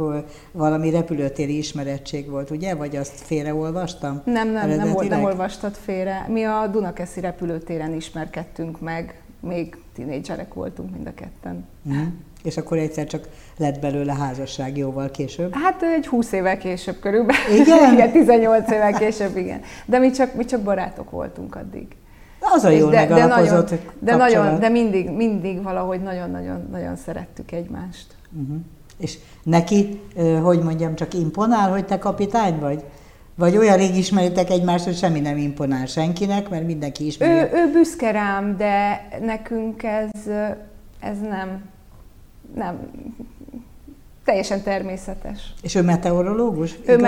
valami 0.53 0.91
repülőtéri 0.91 1.57
ismerettség 1.57 2.31
volt, 2.31 2.51
ugye? 2.51 2.75
Vagy 2.75 2.97
azt 2.97 3.21
félreolvastam? 3.21 4.23
Nem, 4.25 4.51
nem, 4.51 4.69
nem, 4.69 4.95
nem 5.09 5.25
olvastad 5.25 5.75
félre. 5.75 6.27
Mi 6.29 6.45
a 6.45 6.67
Dunakeszi 6.67 7.21
repülőtéren 7.21 7.95
ismerkedtünk 7.95 8.81
meg, 8.81 9.23
még 9.41 9.77
tinédzserek 9.95 10.55
voltunk 10.55 10.91
mind 10.91 11.07
a 11.07 11.15
ketten. 11.15 11.65
Mm. 11.89 12.07
És 12.43 12.57
akkor 12.57 12.79
egyszer 12.79 13.07
csak 13.07 13.29
lett 13.57 13.81
belőle 13.81 14.13
házasság 14.13 14.77
jóval 14.77 15.11
később? 15.11 15.55
Hát 15.55 15.83
egy 15.83 16.07
20 16.07 16.33
évvel 16.33 16.59
később 16.59 16.99
körülbelül. 17.01 17.61
Igen? 17.61 17.93
igen, 17.95 18.13
18 18.13 18.71
évvel 18.71 18.93
később, 18.93 19.37
igen. 19.37 19.61
De 19.87 19.99
mi 19.99 20.11
csak, 20.11 20.35
mi 20.35 20.45
csak 20.45 20.61
barátok 20.61 21.11
voltunk 21.11 21.55
addig. 21.55 21.87
Az 22.55 22.65
a 22.65 22.71
jól 22.71 22.91
de, 22.91 23.07
de 23.07 23.27
nagyon, 23.27 23.65
de, 23.99 24.17
nagyon, 24.17 24.59
de 24.59 24.69
mindig, 24.69 25.11
mindig 25.11 25.63
valahogy 25.63 26.03
nagyon-nagyon 26.03 26.69
nagyon 26.71 26.97
szerettük 26.97 27.53
egymást. 27.53 28.07
Uh-huh. 28.43 28.57
És 28.99 29.19
neki, 29.43 30.01
hogy 30.43 30.63
mondjam, 30.63 30.95
csak 30.95 31.15
imponál, 31.15 31.71
hogy 31.71 31.85
te 31.85 31.99
kapitány 31.99 32.59
vagy? 32.59 32.85
Vagy 33.35 33.57
olyan 33.57 33.77
rég 33.77 33.97
ismeritek 33.97 34.51
egymást, 34.51 34.85
hogy 34.85 34.97
semmi 34.97 35.21
nem 35.21 35.37
imponál 35.37 35.87
senkinek, 35.87 36.49
mert 36.49 36.67
mindenki 36.67 37.07
ismeri. 37.07 37.33
Ő, 37.33 37.51
ő 37.53 37.73
büszke 37.73 38.11
rám, 38.11 38.57
de 38.57 39.09
nekünk 39.21 39.83
ez, 39.83 40.11
ez 41.01 41.21
nem, 41.21 41.63
nem, 42.55 42.79
teljesen 44.25 44.63
természetes. 44.63 45.55
És 45.63 45.75
ő 45.75 45.83
meteorológus? 45.83 46.79
Ő 46.87 46.99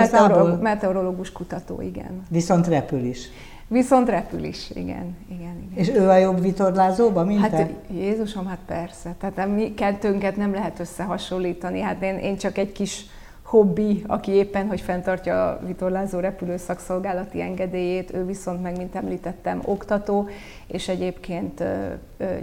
meteorológus 0.61 1.31
kutató, 1.31 1.81
igen. 1.81 2.25
Viszont 2.29 2.67
repül 2.67 3.03
is. 3.03 3.19
Viszont 3.67 4.09
repül 4.09 4.43
is, 4.43 4.69
igen, 4.69 5.17
igen, 5.29 5.69
igen. 5.71 5.73
És 5.73 5.89
ő 5.89 6.09
a 6.09 6.17
jobb 6.17 6.41
vitorlázóba, 6.41 7.23
mint 7.23 7.39
hát, 7.39 7.51
te? 7.51 7.69
Jézusom, 7.93 8.45
hát 8.45 8.59
persze. 8.65 9.15
Tehát 9.19 9.55
mi 9.55 9.73
kettőnket 9.73 10.35
nem 10.35 10.53
lehet 10.53 10.79
összehasonlítani. 10.79 11.79
Hát 11.79 12.03
én, 12.03 12.17
én 12.17 12.37
csak 12.37 12.57
egy 12.57 12.71
kis 12.71 13.05
hobbi, 13.45 14.03
aki 14.07 14.31
éppen, 14.31 14.67
hogy 14.67 14.81
fenntartja 14.81 15.47
a 15.47 15.59
vitorlázó 15.65 16.19
repülő 16.19 16.57
szakszolgálati 16.57 17.41
engedélyét, 17.41 18.13
ő 18.13 18.25
viszont 18.25 18.61
meg, 18.61 18.77
mint 18.77 18.95
említettem, 18.95 19.61
oktató, 19.65 20.29
és 20.67 20.87
egyébként 20.87 21.63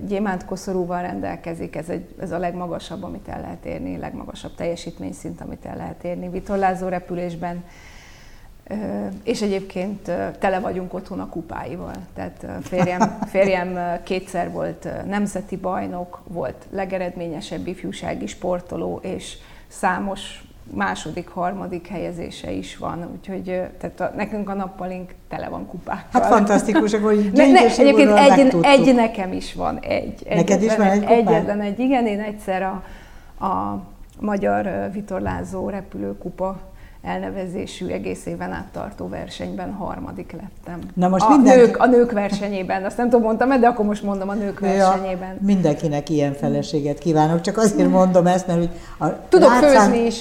gyémánt 0.07 0.45
koszorúval 0.45 1.03
rendelkezik, 1.03 1.77
ez, 1.77 1.89
egy, 1.89 2.15
ez 2.21 2.33
a 2.33 2.39
legmagasabb, 2.39 3.03
amit 3.03 3.29
el 3.29 3.41
lehet 3.41 3.65
érni, 3.65 3.97
legmagasabb 3.97 4.55
teljesítményszint, 4.55 5.41
amit 5.41 5.65
el 5.65 5.77
lehet 5.77 6.05
érni 6.05 6.29
vitorlázó 6.29 6.89
repülésben 6.89 7.65
és 9.23 9.43
egyébként 9.43 10.11
tele 10.39 10.61
vagyunk 10.61 10.95
otthon 10.95 11.21
a 11.21 11.29
kupáival. 11.29 11.95
Tehát 12.15 12.47
férjem, 12.63 13.19
férjem 13.33 14.01
kétszer 14.03 14.51
volt 14.51 14.89
nemzeti 15.07 15.57
bajnok, 15.57 16.21
volt 16.29 16.67
legeredményesebb 16.71 17.67
ifjúsági 17.67 18.27
sportoló, 18.27 19.01
és 19.03 19.37
számos 19.69 20.45
második, 20.71 21.29
harmadik 21.29 21.87
helyezése 21.87 22.51
is 22.51 22.77
van, 22.77 23.09
úgyhogy 23.13 23.43
tehát 23.79 24.01
a, 24.01 24.13
nekünk 24.17 24.49
a 24.49 24.55
nappalink 24.55 25.15
tele 25.29 25.49
van 25.49 25.67
kupákkal. 25.67 26.21
Hát 26.21 26.31
fantasztikus, 26.31 26.95
hogy 26.95 27.31
ne, 27.35 27.47
ne, 27.47 27.61
Egyébként 27.61 28.11
egy, 28.11 28.57
egy 28.63 28.95
nekem 28.95 29.33
is 29.33 29.55
van, 29.55 29.79
egy. 29.79 30.27
Neked 30.29 30.63
is 30.63 30.77
van 30.77 30.87
egy 30.87 31.01
kupád? 31.01 31.19
Egyetlen 31.19 31.61
egy, 31.61 31.79
igen, 31.79 32.07
én 32.07 32.21
egyszer 32.21 32.63
a, 32.63 32.83
a 33.45 33.83
Magyar 34.21 34.91
Vitorlázó 34.93 35.69
Repülőkupa 35.69 36.61
elnevezésű 37.03 37.87
egész 37.87 38.27
éven 38.27 38.53
át 38.53 38.69
tartó 38.73 39.09
versenyben 39.09 39.73
harmadik 39.73 40.33
lettem. 40.33 40.81
Na 40.95 41.09
most 41.09 41.25
a, 41.25 41.29
mindenki... 41.29 41.61
nők, 41.61 41.77
a 41.77 41.87
nők 41.87 42.13
versenyében, 42.13 42.85
azt 42.85 42.97
nem 42.97 43.11
tudom, 43.11 43.25
mondtam 43.25 43.61
de 43.61 43.67
akkor 43.67 43.85
most 43.85 44.03
mondom 44.03 44.29
a 44.29 44.35
nők 44.35 44.61
versenyében. 44.61 45.29
Ja, 45.29 45.37
mindenkinek 45.41 46.09
ilyen 46.11 46.33
feleséget 46.33 46.99
kívánok, 46.99 47.41
csak 47.41 47.57
azért 47.57 47.91
mondom 47.91 48.27
ezt, 48.27 48.47
mert 48.47 48.59
hogy 48.59 48.71
a 48.99 49.29
Tudok 49.29 49.49
látszán... 49.49 49.91
főzni 49.91 50.07
is. 50.07 50.21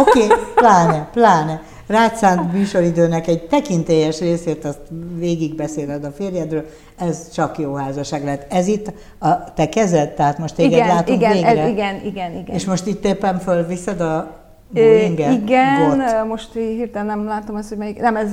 Oké, 0.00 0.24
okay, 0.24 0.36
pláne, 0.54 1.08
pláne. 1.12 1.62
Rátszánt 1.86 2.52
műsoridőnek 2.52 3.26
egy 3.26 3.42
tekintélyes 3.42 4.20
részét, 4.20 4.64
azt 4.64 4.80
végigbeszéled 5.16 6.04
a 6.04 6.10
férjedről, 6.10 6.64
ez 6.98 7.30
csak 7.30 7.58
jó 7.58 7.74
házasság 7.74 8.24
lett. 8.24 8.52
Ez 8.52 8.66
itt 8.66 8.92
a 9.18 9.52
te 9.52 9.68
kezed, 9.68 10.14
tehát 10.14 10.38
most 10.38 10.54
téged 10.54 10.72
igen, 10.72 10.86
látunk 10.86 11.20
igen, 11.20 11.32
végre. 11.32 11.48
Ez, 11.48 11.68
igen, 11.68 12.00
igen, 12.04 12.32
igen. 12.32 12.54
És 12.54 12.64
most 12.64 12.86
itt 12.86 13.04
éppen 13.04 13.38
fölviszed 13.38 14.00
a 14.00 14.43
Boeing-e? 14.74 15.32
Igen, 15.32 15.98
Got. 15.98 16.28
most 16.28 16.52
hirtelen 16.52 17.06
nem 17.06 17.26
látom 17.26 17.56
azt, 17.56 17.68
hogy 17.68 17.78
melyik. 17.78 18.00
Nem, 18.00 18.16
ez 18.16 18.30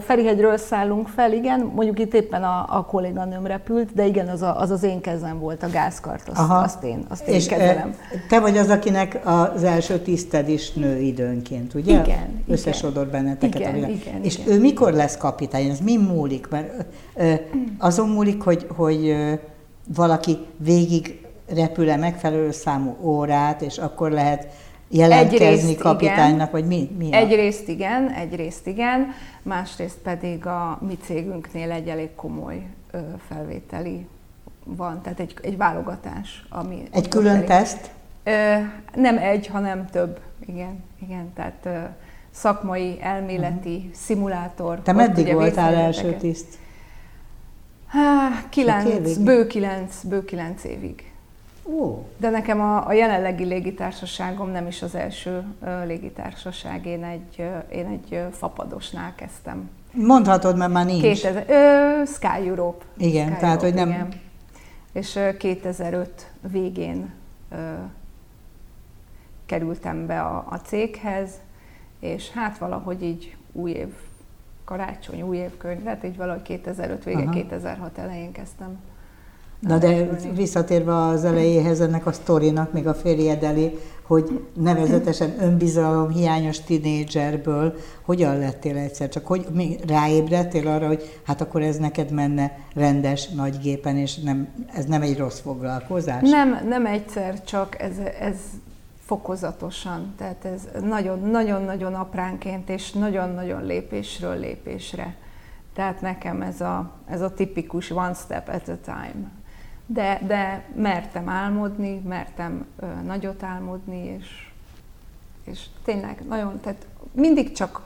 Ferihegyről 0.00 0.56
szállunk 0.56 1.08
fel, 1.08 1.32
igen. 1.32 1.72
Mondjuk 1.74 1.98
itt 1.98 2.14
éppen 2.14 2.42
a, 2.42 2.66
a 2.68 2.84
kolléganőm 2.84 3.46
repült, 3.46 3.94
de 3.94 4.06
igen, 4.06 4.28
az, 4.28 4.42
a, 4.42 4.60
az 4.60 4.70
az 4.70 4.82
én 4.82 5.00
kezem 5.00 5.38
volt, 5.38 5.62
a 5.62 5.70
gázkart, 5.70 6.28
azt, 6.28 6.38
Aha. 6.38 6.58
azt 6.58 6.84
én, 6.84 7.04
azt 7.08 7.28
én 7.28 7.34
És 7.34 7.46
kezelem. 7.46 7.94
te 8.28 8.40
vagy 8.40 8.56
az, 8.56 8.70
akinek 8.70 9.20
az 9.24 9.64
első 9.64 9.98
tiszted 9.98 10.48
is 10.48 10.72
nő 10.72 11.00
időnként, 11.00 11.74
ugye? 11.74 12.00
Igen. 12.00 12.42
Összesodor 12.48 13.06
benneteket 13.06 13.60
igen, 13.60 13.70
a 13.70 13.74
világ. 13.74 13.90
Igen, 13.90 14.22
És 14.22 14.38
igen. 14.38 14.52
ő 14.52 14.60
mikor 14.60 14.92
lesz 14.92 15.16
kapitány? 15.16 15.68
Ez 15.68 15.80
mi 15.80 15.96
múlik? 15.96 16.48
Mert 16.48 16.84
azon 17.78 18.08
múlik, 18.08 18.42
hogy, 18.42 18.66
hogy 18.76 19.16
valaki 19.94 20.38
végig 20.56 21.26
repül-e 21.54 21.96
megfelelő 21.96 22.50
számú 22.50 22.96
órát, 23.02 23.62
és 23.62 23.78
akkor 23.78 24.10
lehet 24.10 24.46
jelentkezni 24.88 25.46
egyrészt 25.46 25.78
kapitánynak, 25.78 26.34
igen, 26.34 26.48
vagy 26.50 26.66
mi? 26.66 26.90
mi 26.98 27.12
egyrészt 27.12 27.68
igen, 27.68 28.10
egyrészt 28.10 28.66
igen, 28.66 29.12
másrészt 29.42 29.98
pedig 29.98 30.46
a 30.46 30.78
mi 30.86 30.96
cégünknél 31.02 31.70
egy 31.70 31.88
elég 31.88 32.14
komoly 32.14 32.66
ö, 32.90 32.98
felvételi 33.28 34.06
van, 34.64 35.02
tehát 35.02 35.20
egy, 35.20 35.34
egy 35.42 35.56
válogatás. 35.56 36.44
Ami 36.48 36.82
egy 36.90 37.08
külön 37.08 37.34
elég, 37.34 37.46
teszt? 37.46 37.90
Ö, 38.24 38.54
nem 38.94 39.18
egy, 39.18 39.46
hanem 39.46 39.86
több, 39.86 40.20
igen, 40.46 40.84
igen, 41.02 41.32
tehát 41.34 41.60
ö, 41.62 41.78
szakmai, 42.30 42.98
elméleti, 43.00 43.76
uh-huh. 43.76 43.92
szimulátor. 43.92 44.80
Te 44.80 44.92
meddig 44.92 45.32
voltál 45.32 45.74
első 45.74 46.12
tiszt? 46.12 46.58
Há, 47.86 48.28
kilenc, 48.48 49.16
bő 49.16 49.46
kilenc, 49.46 50.02
bő 50.02 50.24
kilenc 50.24 50.64
évig. 50.64 51.12
Ó. 51.68 52.06
De 52.16 52.30
nekem 52.30 52.60
a, 52.60 52.86
a 52.86 52.92
jelenlegi 52.92 53.44
légitársaságom 53.44 54.50
nem 54.50 54.66
is 54.66 54.82
az 54.82 54.94
első 54.94 55.44
légitársaság, 55.84 56.86
én 56.86 57.04
egy, 57.04 57.50
én 57.70 57.86
egy 57.86 58.22
fapadosnál 58.30 59.14
kezdtem. 59.14 59.70
Mondhatod, 59.92 60.56
mert 60.56 60.72
már 60.72 60.84
nincs. 60.84 61.00
2000, 61.00 61.44
uh, 61.48 62.06
Sky 62.06 62.48
Europe. 62.48 62.84
Igen, 62.96 63.30
Sky 63.30 63.38
tehát 63.38 63.62
Europe, 63.62 63.66
hogy 63.66 63.74
nem... 63.74 63.88
Igen. 63.88 64.20
És 64.92 65.14
uh, 65.14 65.36
2005 65.36 66.30
végén 66.52 67.12
uh, 67.52 67.58
kerültem 69.46 70.06
be 70.06 70.20
a, 70.20 70.46
a 70.50 70.56
céghez, 70.56 71.30
és 72.00 72.30
hát 72.30 72.58
valahogy 72.58 73.02
így 73.02 73.36
új 73.52 73.70
év, 73.70 73.92
karácsony, 74.64 75.22
új 75.22 75.36
év 75.36 75.56
könyv, 75.56 75.84
hát 75.84 76.04
így 76.04 76.16
valahogy 76.16 76.42
2005 76.42 77.04
vége, 77.04 77.22
Aha. 77.22 77.30
2006 77.30 77.98
elején 77.98 78.32
kezdtem 78.32 78.78
Na 79.58 79.78
de 79.78 80.08
visszatérve 80.34 80.96
az 80.96 81.24
elejéhez 81.24 81.80
ennek 81.80 82.06
a 82.06 82.12
sztorinak, 82.12 82.72
még 82.72 82.86
a 82.86 82.94
férjed 82.94 83.42
elé, 83.42 83.78
hogy 84.02 84.44
nevezetesen 84.54 85.34
önbizalom 85.40 86.10
hiányos 86.10 86.60
tinédzserből 86.60 87.74
hogyan 88.02 88.38
lettél 88.38 88.76
egyszer? 88.76 89.08
Csak 89.08 89.26
hogy 89.26 89.46
még 89.52 89.80
ráébredtél 89.86 90.68
arra, 90.68 90.86
hogy 90.86 91.20
hát 91.22 91.40
akkor 91.40 91.62
ez 91.62 91.76
neked 91.76 92.10
menne 92.10 92.58
rendes 92.74 93.28
nagy 93.28 93.58
gépen, 93.58 93.96
és 93.96 94.18
nem, 94.18 94.48
ez 94.74 94.84
nem 94.84 95.02
egy 95.02 95.18
rossz 95.18 95.40
foglalkozás? 95.40 96.30
Nem, 96.30 96.66
nem 96.68 96.86
egyszer, 96.86 97.44
csak 97.44 97.80
ez, 97.80 97.96
ez 98.20 98.36
fokozatosan. 99.04 100.14
Tehát 100.16 100.44
ez 100.44 100.82
nagyon-nagyon-nagyon 100.82 101.94
apránként, 101.94 102.68
és 102.68 102.92
nagyon-nagyon 102.92 103.64
lépésről 103.64 104.38
lépésre. 104.38 105.14
Tehát 105.74 106.00
nekem 106.00 106.42
ez 106.42 106.60
a, 106.60 106.90
ez 107.06 107.20
a 107.20 107.34
tipikus 107.34 107.90
one 107.90 108.14
step 108.14 108.48
at 108.48 108.68
a 108.68 108.78
time 108.84 109.37
de, 109.90 110.20
de 110.26 110.64
mertem 110.74 111.28
álmodni, 111.28 112.02
mertem 112.06 112.66
ö, 112.78 112.86
nagyot 113.04 113.42
álmodni, 113.42 114.16
és, 114.18 114.50
és 115.44 115.66
tényleg 115.84 116.22
nagyon, 116.28 116.60
tehát 116.60 116.86
mindig 117.12 117.52
csak, 117.52 117.82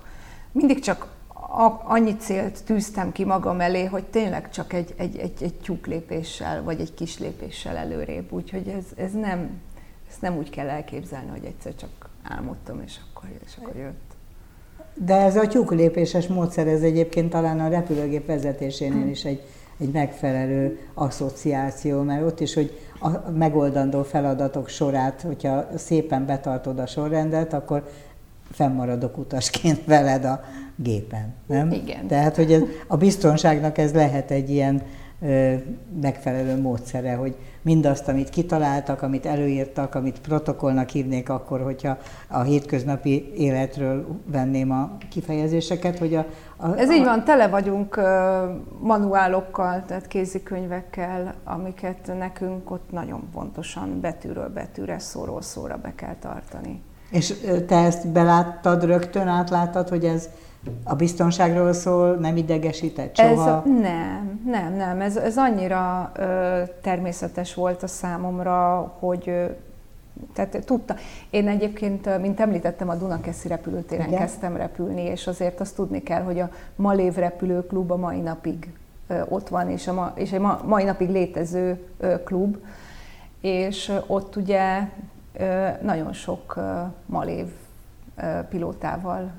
mindig 0.53 0.81
csak 0.81 1.09
a, 1.35 1.81
annyi 1.85 2.17
célt 2.17 2.65
tűztem 2.65 3.13
ki 3.13 3.25
magam 3.25 3.61
elé, 3.61 3.85
hogy 3.85 4.05
tényleg 4.05 4.51
csak 4.51 4.73
egy, 4.73 4.95
egy, 4.97 5.17
egy, 5.17 5.43
egy 5.43 5.55
tyúk 5.55 5.87
lépéssel, 5.87 6.63
vagy 6.63 6.81
egy 6.81 6.95
kis 6.95 7.19
lépéssel 7.19 7.77
előrébb. 7.77 8.33
Úgyhogy 8.33 8.69
ez, 8.69 8.85
ez 8.97 9.13
nem, 9.13 9.61
ezt 10.09 10.21
nem 10.21 10.37
úgy 10.37 10.51
kell 10.51 10.69
elképzelni, 10.69 11.31
hogy 11.31 11.45
egyszer 11.45 11.75
csak 11.75 12.09
álmodtam, 12.23 12.83
és 12.85 12.97
akkor, 13.09 13.29
és 13.47 13.57
akkor 13.61 13.77
jött. 13.77 14.11
De 14.95 15.15
ez 15.15 15.37
a 15.37 15.47
tyúklépéses 15.47 16.27
módszer, 16.27 16.67
ez 16.67 16.83
egyébként 16.83 17.31
talán 17.31 17.61
a 17.61 17.69
repülőgép 17.69 18.27
vezetésénél 18.27 19.09
is 19.09 19.25
egy 19.25 19.43
egy 19.83 19.93
megfelelő 19.93 20.79
asszociáció, 20.95 22.03
mert 22.03 22.23
ott 22.23 22.41
is, 22.41 22.55
hogy 22.55 22.79
a 23.01 23.31
megoldandó 23.31 24.03
feladatok 24.03 24.69
sorát, 24.69 25.23
hogyha 25.23 25.67
szépen 25.77 26.27
betartod 26.27 26.79
a 26.79 26.87
sorrendet, 26.87 27.53
akkor 27.53 27.89
fennmaradok 28.51 29.19
utasként 29.19 29.85
veled 29.95 30.25
a 30.25 30.41
gépen, 30.77 31.35
nem? 31.47 31.71
Igen. 31.71 32.07
Tehát, 32.07 32.37
hogy 32.37 32.53
ez, 32.53 32.63
a 32.87 32.97
biztonságnak 32.97 33.79
ez 33.79 33.93
lehet 33.93 34.31
egy 34.31 34.51
ilyen 34.51 34.83
megfelelő 36.01 36.61
módszere, 36.61 37.15
hogy 37.15 37.37
mindazt, 37.63 38.09
amit 38.09 38.31
kitaláltak, 38.31 39.03
amit 39.03 39.27
előírtak, 39.27 39.95
amit 39.95 40.21
protokollnak 40.21 40.89
hívnék 40.89 41.29
akkor, 41.29 41.61
hogyha 41.61 41.99
a 42.29 42.41
hétköznapi 42.41 43.33
életről 43.37 44.07
venném 44.27 44.71
a 44.71 44.97
kifejezéseket, 45.11 45.99
hogy 45.99 46.15
a, 46.15 46.27
a, 46.57 46.79
Ez 46.79 46.93
így 46.93 47.05
van, 47.05 47.25
tele 47.25 47.49
vagyunk 47.49 48.01
manuálokkal, 48.81 49.85
tehát 49.87 50.07
kézikönyvekkel, 50.07 51.35
amiket 51.45 52.13
nekünk 52.19 52.71
ott 52.71 52.91
nagyon 52.91 53.29
pontosan 53.33 54.01
betűről 54.01 54.49
betűre, 54.49 54.99
szóról 54.99 55.43
szóra 55.43 55.79
be 55.83 55.93
kell 55.95 56.17
tartani. 56.21 56.83
És 57.11 57.35
te 57.67 57.77
ezt 57.77 58.09
beláttad 58.09 58.85
rögtön, 58.85 59.29
átláttad, 59.29 59.89
hogy 59.89 60.05
ez 60.05 60.29
a 60.85 60.95
biztonságról 60.95 61.73
szól, 61.73 62.15
nem 62.15 62.37
idegesített 62.37 63.17
soha? 63.17 63.63
Ez, 63.67 63.73
nem, 63.81 64.41
nem, 64.47 64.75
nem. 64.75 65.01
Ez, 65.01 65.17
ez 65.17 65.37
annyira 65.37 66.13
ö, 66.17 66.63
természetes 66.81 67.55
volt 67.55 67.83
a 67.83 67.87
számomra, 67.87 68.93
hogy 68.99 69.29
ö, 69.29 69.45
tehát 70.35 70.65
tudta. 70.65 70.95
Én 71.31 71.49
egyébként, 71.49 72.21
mint 72.21 72.41
említettem, 72.41 72.89
a 72.89 72.95
Dunakeszi 72.95 73.49
repülőtéren 73.49 74.07
Igen. 74.07 74.19
kezdtem 74.19 74.57
repülni, 74.57 75.03
és 75.03 75.27
azért 75.27 75.61
azt 75.61 75.75
tudni 75.75 76.03
kell, 76.03 76.23
hogy 76.23 76.41
a 76.41 76.51
Malév 76.77 77.15
repülőklub 77.15 77.91
a 77.91 77.97
mai 77.97 78.21
napig 78.21 78.73
ott 79.29 79.49
van, 79.49 79.71
és, 79.71 79.89
a 79.89 79.93
ma, 79.93 80.13
és 80.15 80.33
egy 80.33 80.41
ma, 80.41 80.61
mai 80.67 80.85
napig 80.85 81.11
létező 81.11 81.87
klub, 82.25 82.57
és 83.41 83.93
ott 84.07 84.37
ugye 84.37 84.89
nagyon 85.83 86.13
sok 86.13 86.59
Malév 87.07 87.47
pilótával 88.49 89.31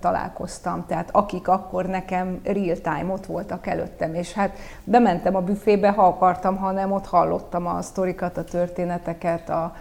találkoztam, 0.00 0.84
tehát 0.86 1.08
akik 1.12 1.48
akkor 1.48 1.86
nekem 1.86 2.40
real 2.44 2.76
time 2.76 3.12
ott 3.12 3.26
voltak 3.26 3.66
előttem, 3.66 4.14
és 4.14 4.32
hát 4.32 4.58
bementem 4.84 5.34
a 5.34 5.40
büfébe, 5.40 5.90
ha 5.90 6.06
akartam, 6.06 6.56
ha 6.56 6.70
nem, 6.70 6.92
ott 6.92 7.06
hallottam 7.06 7.66
a 7.66 7.82
sztorikat, 7.82 8.36
a 8.36 8.44
történeteket, 8.44 9.50
a, 9.50 9.74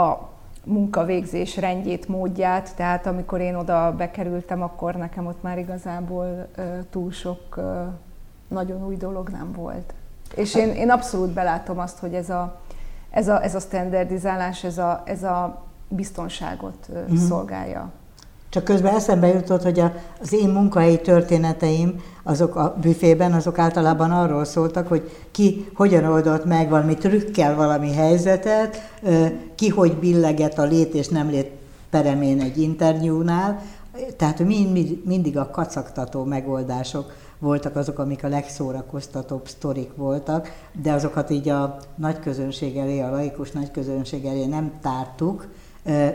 a 0.00 0.30
munkavégzés 0.64 1.56
rendjét, 1.56 2.08
módját, 2.08 2.76
tehát 2.76 3.06
amikor 3.06 3.40
én 3.40 3.54
oda 3.54 3.94
bekerültem, 3.96 4.62
akkor 4.62 4.94
nekem 4.94 5.26
ott 5.26 5.42
már 5.42 5.58
igazából 5.58 6.48
túl 6.90 7.10
sok 7.10 7.60
nagyon 8.48 8.86
új 8.86 8.96
dolog 8.96 9.28
nem 9.28 9.52
volt. 9.52 9.94
És 10.34 10.54
én, 10.54 10.68
én 10.68 10.90
abszolút 10.90 11.30
belátom 11.30 11.78
azt, 11.78 11.98
hogy 11.98 12.14
ez 12.14 12.30
a, 12.30 12.60
ez 13.10 13.28
a, 13.28 13.42
ez 13.42 13.54
a 13.54 13.60
standardizálás, 13.60 14.64
ez 14.64 14.78
a, 14.78 15.02
ez 15.04 15.22
a 15.22 15.64
biztonságot 15.94 16.88
mm. 17.12 17.16
szolgálja. 17.16 17.90
Csak 18.52 18.64
közben 18.64 18.94
eszembe 18.94 19.26
jutott, 19.26 19.62
hogy 19.62 19.82
az 20.20 20.32
én 20.32 20.48
munkahelyi 20.48 21.00
történeteim, 21.00 22.00
azok 22.22 22.56
a 22.56 22.76
büfében, 22.80 23.32
azok 23.32 23.58
általában 23.58 24.10
arról 24.10 24.44
szóltak, 24.44 24.88
hogy 24.88 25.10
ki 25.30 25.68
hogyan 25.74 26.04
oldott 26.04 26.44
meg 26.44 26.68
valami 26.68 26.94
trükkel 26.94 27.54
valami 27.56 27.92
helyzetet, 27.92 28.76
ki 29.54 29.68
hogy 29.68 29.96
billeget 29.96 30.58
a 30.58 30.64
lét 30.64 30.94
és 30.94 31.08
nem 31.08 31.30
lét 31.30 31.50
peremén 31.90 32.40
egy 32.40 32.58
interjúnál, 32.58 33.62
tehát 34.16 34.38
mind, 34.38 35.04
mindig 35.04 35.38
a 35.38 35.50
kacagtató 35.50 36.24
megoldások 36.24 37.12
voltak 37.38 37.76
azok, 37.76 37.98
amik 37.98 38.24
a 38.24 38.28
legszórakoztatóbb 38.28 39.48
sztorik 39.48 39.90
voltak, 39.96 40.52
de 40.82 40.92
azokat 40.92 41.30
így 41.30 41.48
a 41.48 41.76
nagy 41.94 42.20
közönség 42.20 42.76
elé, 42.76 43.00
a 43.00 43.10
laikus 43.10 43.50
nagy 43.50 43.70
közönség 43.70 44.24
elé 44.24 44.44
nem 44.44 44.72
tártuk, 44.80 45.48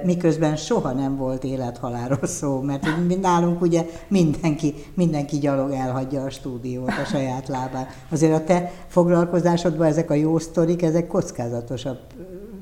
miközben 0.03 0.55
soha 0.55 0.91
nem 0.91 1.17
volt 1.17 1.43
élethaláról 1.43 2.27
szó, 2.27 2.61
mert 2.61 2.87
nálunk 3.21 3.61
ugye 3.61 3.85
mindenki, 4.07 4.73
mindenki 4.93 5.37
gyalog 5.37 5.71
elhagyja 5.71 6.23
a 6.23 6.29
stúdiót 6.29 6.89
a 6.89 7.05
saját 7.05 7.47
lábán. 7.47 7.87
Azért 8.09 8.33
a 8.33 8.43
te 8.43 8.71
foglalkozásodban 8.87 9.87
ezek 9.87 10.09
a 10.09 10.13
jó 10.13 10.39
sztorik, 10.39 10.81
ezek 10.81 11.07
kockázatosabb 11.07 11.99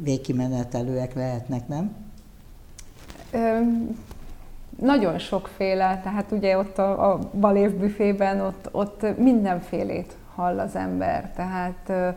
végkimenetelőek 0.03 1.13
lehetnek, 1.13 1.67
nem? 1.67 1.95
Ö, 3.31 3.59
nagyon 4.81 5.19
sokféle, 5.19 6.01
tehát 6.03 6.31
ugye 6.31 6.57
ott 6.57 6.77
a, 6.77 7.11
a 7.11 7.19
balév 7.39 7.71
büfében 7.71 8.41
ott, 8.41 8.69
ott 8.71 9.17
mindenfélét 9.17 10.15
hall 10.35 10.59
az 10.59 10.75
ember, 10.75 11.31
tehát 11.35 12.15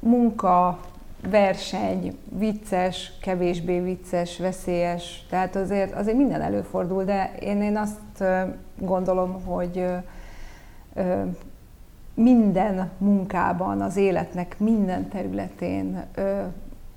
munka, 0.00 0.78
verseny, 1.30 2.18
vicces, 2.28 3.12
kevésbé 3.20 3.80
vicces, 3.80 4.38
veszélyes, 4.38 5.26
tehát 5.28 5.56
azért, 5.56 5.94
azért 5.94 6.16
minden 6.16 6.40
előfordul, 6.40 7.04
de 7.04 7.34
én, 7.40 7.62
én 7.62 7.76
azt 7.76 8.24
gondolom, 8.78 9.42
hogy 9.44 9.86
minden 12.14 12.90
munkában, 12.98 13.80
az 13.80 13.96
életnek 13.96 14.58
minden 14.58 15.08
területén 15.08 16.04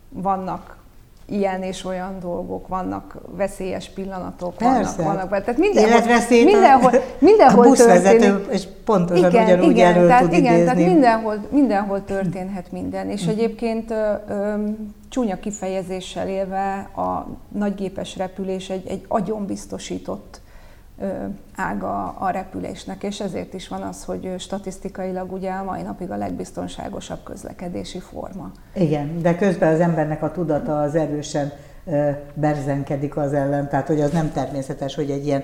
vannak 0.09 0.76
ilyen 1.29 1.63
és 1.63 1.85
olyan 1.85 2.19
dolgok, 2.19 2.67
vannak 2.67 3.17
veszélyes 3.35 3.89
pillanatok, 3.89 4.55
Persze. 4.55 5.03
vannak, 5.03 5.29
vannak 5.29 5.43
tehát 5.43 5.57
mindenhol, 5.57 6.01
mindenhol, 6.29 6.91
mindenhol 7.19 7.65
a 7.65 7.67
buszvezető, 7.67 8.17
történik. 8.17 8.51
és 8.51 8.67
pontosan 8.85 9.29
igen, 9.29 9.43
ugyanúgy 9.43 9.69
igen, 9.69 9.93
erről 9.93 10.07
tehát, 10.07 10.23
tud 10.23 10.33
igen, 10.33 10.53
idézni. 10.53 10.63
tehát 10.63 10.91
mindenhol, 10.91 11.47
mindenhol 11.49 12.05
történhet 12.05 12.71
minden, 12.71 13.09
és 13.09 13.23
hm. 13.23 13.29
egyébként 13.29 13.91
ö, 13.91 14.13
ö, 14.29 14.53
csúnya 15.09 15.39
kifejezéssel 15.39 16.27
élve 16.27 16.89
a 16.95 17.27
nagygépes 17.57 18.17
repülés 18.17 18.69
egy, 18.69 18.87
egy 18.87 19.05
agyonbiztosított 19.07 20.41
ága 21.55 22.15
a 22.19 22.29
repülésnek, 22.29 23.03
és 23.03 23.19
ezért 23.19 23.53
is 23.53 23.67
van 23.67 23.81
az, 23.81 24.03
hogy 24.03 24.33
statisztikailag 24.37 25.31
ugye 25.31 25.51
a 25.51 25.63
mai 25.63 25.81
napig 25.81 26.11
a 26.11 26.15
legbiztonságosabb 26.15 27.23
közlekedési 27.23 27.99
forma. 27.99 28.51
Igen, 28.73 29.21
de 29.21 29.35
közben 29.35 29.73
az 29.73 29.79
embernek 29.79 30.23
a 30.23 30.31
tudata 30.31 30.81
az 30.81 30.95
erősen 30.95 31.51
berzenkedik 32.33 33.17
az 33.17 33.33
ellen, 33.33 33.69
tehát 33.69 33.87
hogy 33.87 34.01
az 34.01 34.11
nem 34.11 34.31
természetes, 34.31 34.95
hogy 34.95 35.11
egy 35.11 35.25
ilyen 35.25 35.43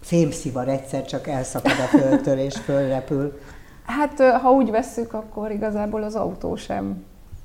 fémszivar 0.00 0.68
egyszer 0.68 1.04
csak 1.04 1.28
elszakad 1.28 1.70
a 1.70 1.96
földtől 1.98 2.38
és 2.38 2.54
fölrepül. 2.54 3.40
Hát 3.86 4.20
ha 4.20 4.50
úgy 4.50 4.70
vesszük, 4.70 5.12
akkor 5.12 5.50
igazából 5.50 6.02
az 6.02 6.14
autó 6.14 6.56
sem. 6.56 7.04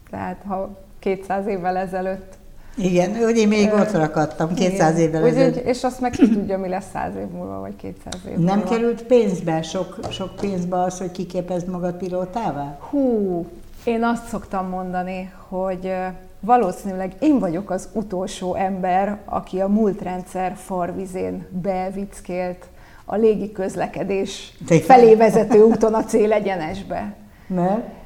Tehát 0.10 0.41
ha 0.48 0.78
200 1.00 1.48
évvel 1.48 1.78
ezelőtt 1.78 2.38
igen, 2.75 3.12
ugye 3.23 3.47
még 3.47 3.73
ott 3.73 3.91
rakadtam 3.91 4.53
200 4.53 4.97
Igen. 4.97 5.08
évvel 5.08 5.25
ezelőtt. 5.25 5.65
És 5.65 5.84
azt 5.84 5.99
meg 5.99 6.12
ki 6.12 6.29
tudja, 6.29 6.58
mi 6.58 6.67
lesz 6.67 6.86
100 6.93 7.15
év 7.15 7.27
múlva, 7.27 7.60
vagy 7.60 7.75
200 7.75 8.13
év 8.27 8.36
múlva. 8.36 8.55
Nem 8.55 8.63
került 8.63 9.03
pénzbe, 9.03 9.62
sok, 9.62 9.99
sok 10.10 10.36
pénzbe 10.36 10.82
az, 10.82 10.97
hogy 10.97 11.12
kiképezd 11.12 11.67
magad 11.67 11.95
pilótává? 11.95 12.77
Hú, 12.89 13.45
én 13.84 14.03
azt 14.03 14.27
szoktam 14.27 14.67
mondani, 14.67 15.32
hogy 15.47 15.93
valószínűleg 16.39 17.13
én 17.19 17.39
vagyok 17.39 17.69
az 17.69 17.89
utolsó 17.93 18.55
ember, 18.55 19.17
aki 19.25 19.60
a 19.60 19.67
múltrendszer 19.67 20.55
farvizén 20.55 21.45
bevickélt 21.49 22.65
a 23.05 23.15
légi 23.15 23.51
közlekedés 23.51 24.58
felé 24.65 25.15
vezető 25.15 25.62
úton 25.62 25.93
a 25.93 26.03
célegyenesbe. 26.03 27.15
Mert? 27.47 27.97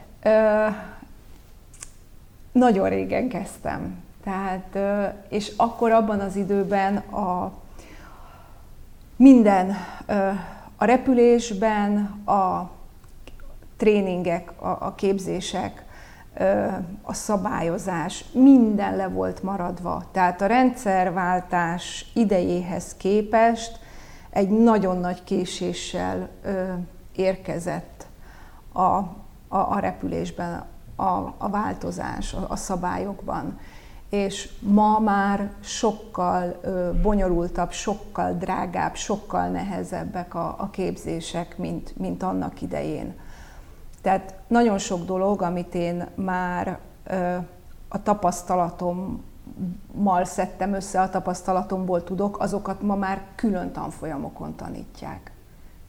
nagyon 2.51 2.89
régen 2.89 3.27
kezdtem. 3.27 4.02
Tehát, 4.23 4.77
és 5.29 5.53
akkor 5.57 5.91
abban 5.91 6.19
az 6.19 6.35
időben 6.35 6.97
a 6.97 7.51
minden 9.15 9.75
a 10.83 10.85
repülésben, 10.85 11.97
a 12.25 12.69
tréningek, 13.77 14.51
a, 14.61 14.95
képzések, 14.95 15.85
a 17.01 17.13
szabályozás, 17.13 18.25
minden 18.31 18.95
le 18.95 19.07
volt 19.07 19.43
maradva. 19.43 20.03
Tehát 20.11 20.41
a 20.41 20.45
rendszerváltás 20.45 22.11
idejéhez 22.13 22.95
képest 22.97 23.79
egy 24.29 24.49
nagyon 24.49 24.97
nagy 24.97 25.23
késéssel 25.23 26.29
érkezett 27.15 28.05
a, 28.71 28.81
a, 28.81 29.05
a 29.47 29.79
repülésben 29.79 30.65
a, 30.95 31.33
a 31.37 31.49
változás, 31.49 32.33
a, 32.33 32.45
a 32.49 32.55
szabályokban. 32.55 33.59
És 34.13 34.49
ma 34.59 34.99
már 34.99 35.51
sokkal 35.59 36.59
bonyolultabb, 37.01 37.71
sokkal 37.71 38.33
drágább, 38.33 38.95
sokkal 38.95 39.47
nehezebbek 39.47 40.35
a, 40.35 40.55
a 40.57 40.69
képzések, 40.69 41.57
mint, 41.57 41.97
mint 41.97 42.23
annak 42.23 42.61
idején. 42.61 43.19
Tehát 44.01 44.35
nagyon 44.47 44.77
sok 44.77 45.05
dolog, 45.05 45.41
amit 45.41 45.75
én 45.75 46.07
már 46.15 46.79
a 47.87 48.03
tapasztalatommal 48.03 50.23
szedtem 50.23 50.73
össze, 50.73 51.01
a 51.01 51.09
tapasztalatomból 51.09 52.03
tudok, 52.03 52.39
azokat 52.39 52.81
ma 52.81 52.95
már 52.95 53.25
külön 53.35 53.71
tanfolyamokon 53.71 54.55
tanítják. 54.55 55.31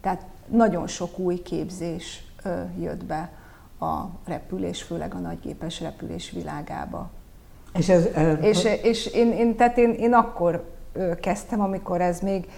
Tehát 0.00 0.26
nagyon 0.46 0.86
sok 0.86 1.18
új 1.18 1.42
képzés 1.42 2.24
jött 2.78 3.04
be 3.04 3.32
a 3.80 4.02
repülés, 4.24 4.82
főleg 4.82 5.14
a 5.14 5.18
nagygépes 5.18 5.80
repülés 5.80 6.30
világába. 6.30 7.10
És, 7.78 7.88
ez, 7.88 8.06
ö, 8.16 8.32
és, 8.32 8.68
és 8.82 9.06
én, 9.06 9.32
én, 9.32 9.56
tehát 9.56 9.78
én, 9.78 9.90
én 9.90 10.12
akkor 10.12 10.64
kezdtem, 11.20 11.60
amikor 11.60 12.00
ez 12.00 12.20
még 12.20 12.48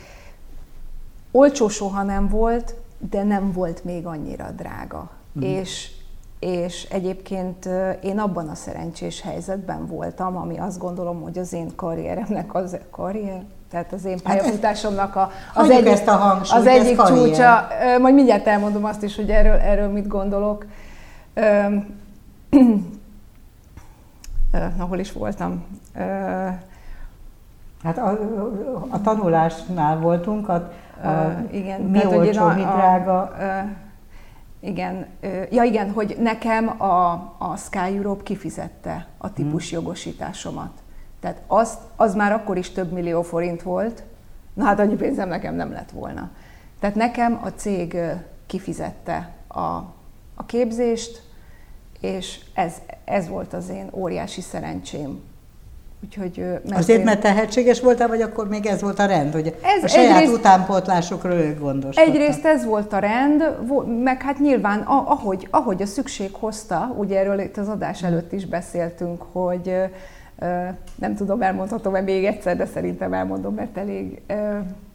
olcsó 1.31 1.69
soha 1.69 2.03
nem 2.03 2.29
volt, 2.29 2.75
de 3.11 3.23
nem 3.23 3.53
volt 3.53 3.85
még 3.85 4.07
annyira 4.07 4.51
drága. 4.57 5.11
Mm. 5.39 5.43
És, 5.43 5.91
és 6.39 6.87
egyébként 6.91 7.69
én 8.03 8.19
abban 8.19 8.49
a 8.49 8.55
szerencsés 8.55 9.21
helyzetben 9.21 9.87
voltam, 9.87 10.37
ami 10.37 10.59
azt 10.59 10.79
gondolom, 10.79 11.21
hogy 11.21 11.39
az 11.39 11.53
én 11.53 11.75
karrieremnek 11.77 12.55
az 12.55 12.77
karrier, 12.91 13.45
tehát 13.71 13.93
az 13.93 14.05
én 14.05 14.13
hát 14.13 14.23
pályafutásomnak 14.23 15.17
a, 15.17 15.31
az, 15.55 15.71
egyik, 15.71 15.87
ezt 15.87 16.09
a 16.09 16.17
hangsúlyt, 16.17 16.61
az 16.61 16.67
egyik 16.67 17.03
csúcsa. 17.03 17.69
Majd 18.01 18.15
mindjárt 18.15 18.47
elmondom 18.47 18.85
azt 18.85 19.03
is, 19.03 19.17
hogy 19.17 19.31
erről, 19.31 19.59
erről 19.59 19.89
mit 19.89 20.07
gondolok. 20.07 20.67
Na, 24.77 24.85
hol 24.85 24.99
is 24.99 25.13
voltam? 25.13 25.65
Hát 27.83 27.99
a, 27.99 28.19
a 28.89 29.01
tanulásnál 29.01 29.99
voltunk, 29.99 30.49
a, 30.49 30.55
a 30.55 30.73
igen, 31.51 31.81
mi 31.81 31.99
tehát, 31.99 32.17
olcsó, 32.17 32.47
mi 32.47 32.63
drága. 32.63 33.19
A, 33.19 33.23
a, 33.23 33.65
igen, 34.61 35.07
ja 35.51 35.63
igen, 35.63 35.91
hogy 35.93 36.17
nekem 36.21 36.83
a, 36.83 37.13
a 37.39 37.57
Sky 37.57 37.97
Europe 37.97 38.23
kifizette 38.23 39.07
a 39.19 39.33
típus 39.33 39.71
hmm. 39.71 39.79
jogosításomat. 39.79 40.73
Tehát 41.21 41.43
az, 41.47 41.79
az 41.97 42.15
már 42.15 42.33
akkor 42.33 42.57
is 42.57 42.71
több 42.71 42.93
millió 42.93 43.23
forint 43.23 43.63
volt, 43.63 44.03
na 44.55 44.65
hát 44.65 44.79
annyi 44.79 44.95
pénzem 44.95 45.29
nekem 45.29 45.55
nem 45.55 45.73
lett 45.73 45.91
volna. 45.91 46.31
Tehát 46.81 46.97
nekem 46.97 47.41
a 47.43 47.49
cég 47.49 47.97
kifizette 48.47 49.31
a, 49.49 49.61
a 50.35 50.47
képzést, 50.47 51.23
és 52.01 52.39
ez, 52.55 52.73
ez 53.05 53.29
volt 53.29 53.53
az 53.53 53.69
én 53.69 53.89
óriási 53.93 54.41
szerencsém, 54.41 55.21
Úgyhogy, 56.05 56.39
mert 56.39 56.77
Azért, 56.77 56.99
én... 56.99 57.05
mert 57.05 57.21
tehetséges 57.21 57.81
voltál, 57.81 58.09
vagy 58.09 58.21
akkor 58.21 58.49
még 58.49 58.67
ez 58.67 58.81
volt 58.81 58.99
a 58.99 59.07
rend, 59.07 59.33
hogy 59.33 59.55
ez 59.63 59.85
a 59.85 59.89
saját 59.89 60.17
egyrészt, 60.17 60.39
utánpótlásokról 60.39 61.33
ők 61.33 61.61
gondoskodtak? 61.61 62.15
Egyrészt 62.15 62.45
ez 62.45 62.65
volt 62.65 62.93
a 62.93 62.99
rend, 62.99 63.43
meg 64.03 64.23
hát 64.23 64.39
nyilván 64.39 64.81
ahogy, 64.81 65.49
ahogy 65.51 65.83
a 65.83 65.87
szükség 65.87 66.31
hozta, 66.33 66.95
ugye 66.97 67.19
erről 67.19 67.39
itt 67.39 67.57
az 67.57 67.69
adás 67.69 68.03
előtt 68.03 68.33
is 68.33 68.47
beszéltünk, 68.47 69.23
hogy 69.33 69.75
nem 70.95 71.15
tudom, 71.17 71.43
elmondhatom-e 71.43 72.01
még 72.01 72.25
egyszer, 72.25 72.57
de 72.57 72.67
szerintem 72.67 73.13
elmondom, 73.13 73.55
mert 73.55 73.77
elég... 73.77 74.21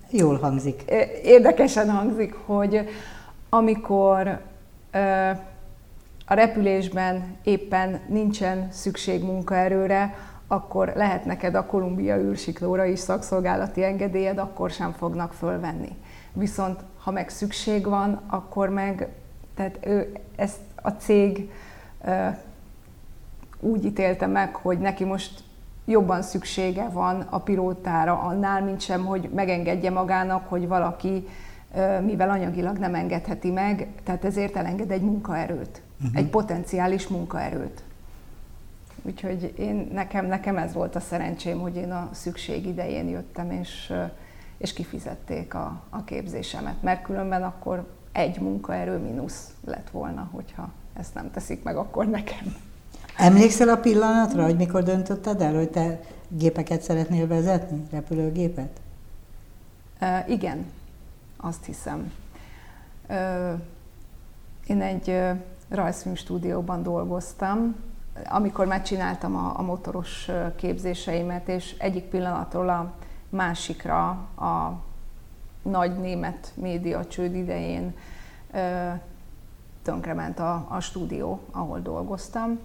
Jól 0.10 0.38
hangzik. 0.38 0.84
Érdekesen 1.24 1.90
hangzik, 1.90 2.34
hogy 2.46 2.90
amikor 3.50 4.40
a 6.32 6.34
repülésben 6.34 7.38
éppen 7.44 8.00
nincsen 8.08 8.68
szükség 8.72 9.24
munkaerőre, 9.24 10.16
akkor 10.48 10.92
lehet 10.96 11.26
neked 11.26 11.56
a 11.56 11.66
Kolumbia 11.66 12.18
űrsiklóra 12.18 12.86
is 12.86 13.00
szakszolgálati 13.00 13.84
engedélyed, 13.84 14.38
akkor 14.38 14.70
sem 14.70 14.92
fognak 14.92 15.34
fölvenni. 15.34 15.98
Viszont 16.34 16.80
ha 17.04 17.12
meg 17.12 17.30
szükség 17.30 17.86
van, 17.86 18.22
akkor 18.28 18.70
meg, 18.70 19.08
tehát 19.56 19.78
ő 19.86 20.12
ezt 20.36 20.60
a 20.76 20.90
cég 20.90 21.52
úgy 23.60 23.86
ítélte 23.86 24.28
meg, 24.28 24.56
hogy 24.56 24.80
neki 24.80 25.04
most 25.04 25.44
jobban 25.86 26.22
szüksége 26.22 26.90
van 26.90 27.26
a 27.30 27.40
pilótára 27.40 28.20
annál, 28.20 28.64
mint 28.64 28.82
sem, 28.82 29.06
hogy 29.06 29.30
megengedje 29.34 29.90
magának, 29.90 30.50
hogy 30.50 30.68
valaki, 30.68 31.28
mivel 32.02 32.30
anyagilag 32.30 32.78
nem 32.78 32.96
engedheti 32.96 33.52
meg, 33.52 33.88
tehát 34.04 34.26
ezért 34.26 34.56
elenged 34.56 34.92
egy 34.92 35.02
munkaerőt, 35.02 35.82
uh-huh. 36.04 36.18
egy 36.18 36.30
potenciális 36.30 37.08
munkaerőt. 37.08 37.84
Úgyhogy 39.02 39.54
én, 39.58 39.90
nekem, 39.94 40.26
nekem 40.26 40.58
ez 40.58 40.74
volt 40.74 40.96
a 40.96 41.00
szerencsém, 41.00 41.60
hogy 41.60 41.76
én 41.76 41.92
a 41.92 42.10
szükség 42.12 42.66
idején 42.66 43.08
jöttem, 43.08 43.52
és, 43.52 43.94
és 44.58 44.74
kifizették 44.74 45.54
a, 45.54 45.82
a 45.90 46.04
képzésemet, 46.04 46.82
mert 46.82 47.02
különben 47.02 47.44
akkor 47.44 47.88
egy 48.12 48.40
munkaerő 48.40 48.98
mínusz 48.98 49.54
lett 49.66 49.90
volna, 49.90 50.30
hogyha 50.32 50.72
ezt 50.94 51.14
nem 51.14 51.32
teszik 51.32 51.64
meg, 51.64 51.76
akkor 51.76 52.08
nekem. 52.08 52.56
Emlékszel 53.18 53.70
a 53.70 53.78
pillanatra, 53.78 54.44
hogy 54.44 54.56
mikor 54.56 54.84
döntötted 54.84 55.42
el, 55.42 55.54
hogy 55.54 55.70
te 55.70 56.00
gépeket 56.28 56.82
szeretnél 56.82 57.28
vezetni, 57.28 57.84
repülőgépet? 57.92 58.80
Uh, 60.02 60.30
igen, 60.30 60.66
azt 61.38 61.66
hiszem. 61.66 62.12
Uh, 63.10 63.60
én 64.68 64.82
egy 64.82 65.20
rajzfilm 65.72 66.16
stúdióban 66.16 66.84
dolgoztam, 66.84 67.76
amikor 68.30 68.66
megcsináltam 68.66 69.36
a, 69.36 69.60
a 69.60 69.62
motoros 69.62 70.30
képzéseimet, 70.56 71.48
és 71.48 71.76
egyik 71.78 72.04
pillanatról 72.04 72.70
a 72.70 72.94
másikra 73.30 74.08
a 74.36 74.82
nagy 75.62 76.00
német 76.00 76.52
média 76.56 77.06
csőd 77.06 77.36
idején 77.36 77.96
tönkrement 79.84 80.40
a, 80.40 80.66
a 80.70 80.80
stúdió, 80.80 81.40
ahol 81.52 81.80
dolgoztam, 81.80 82.60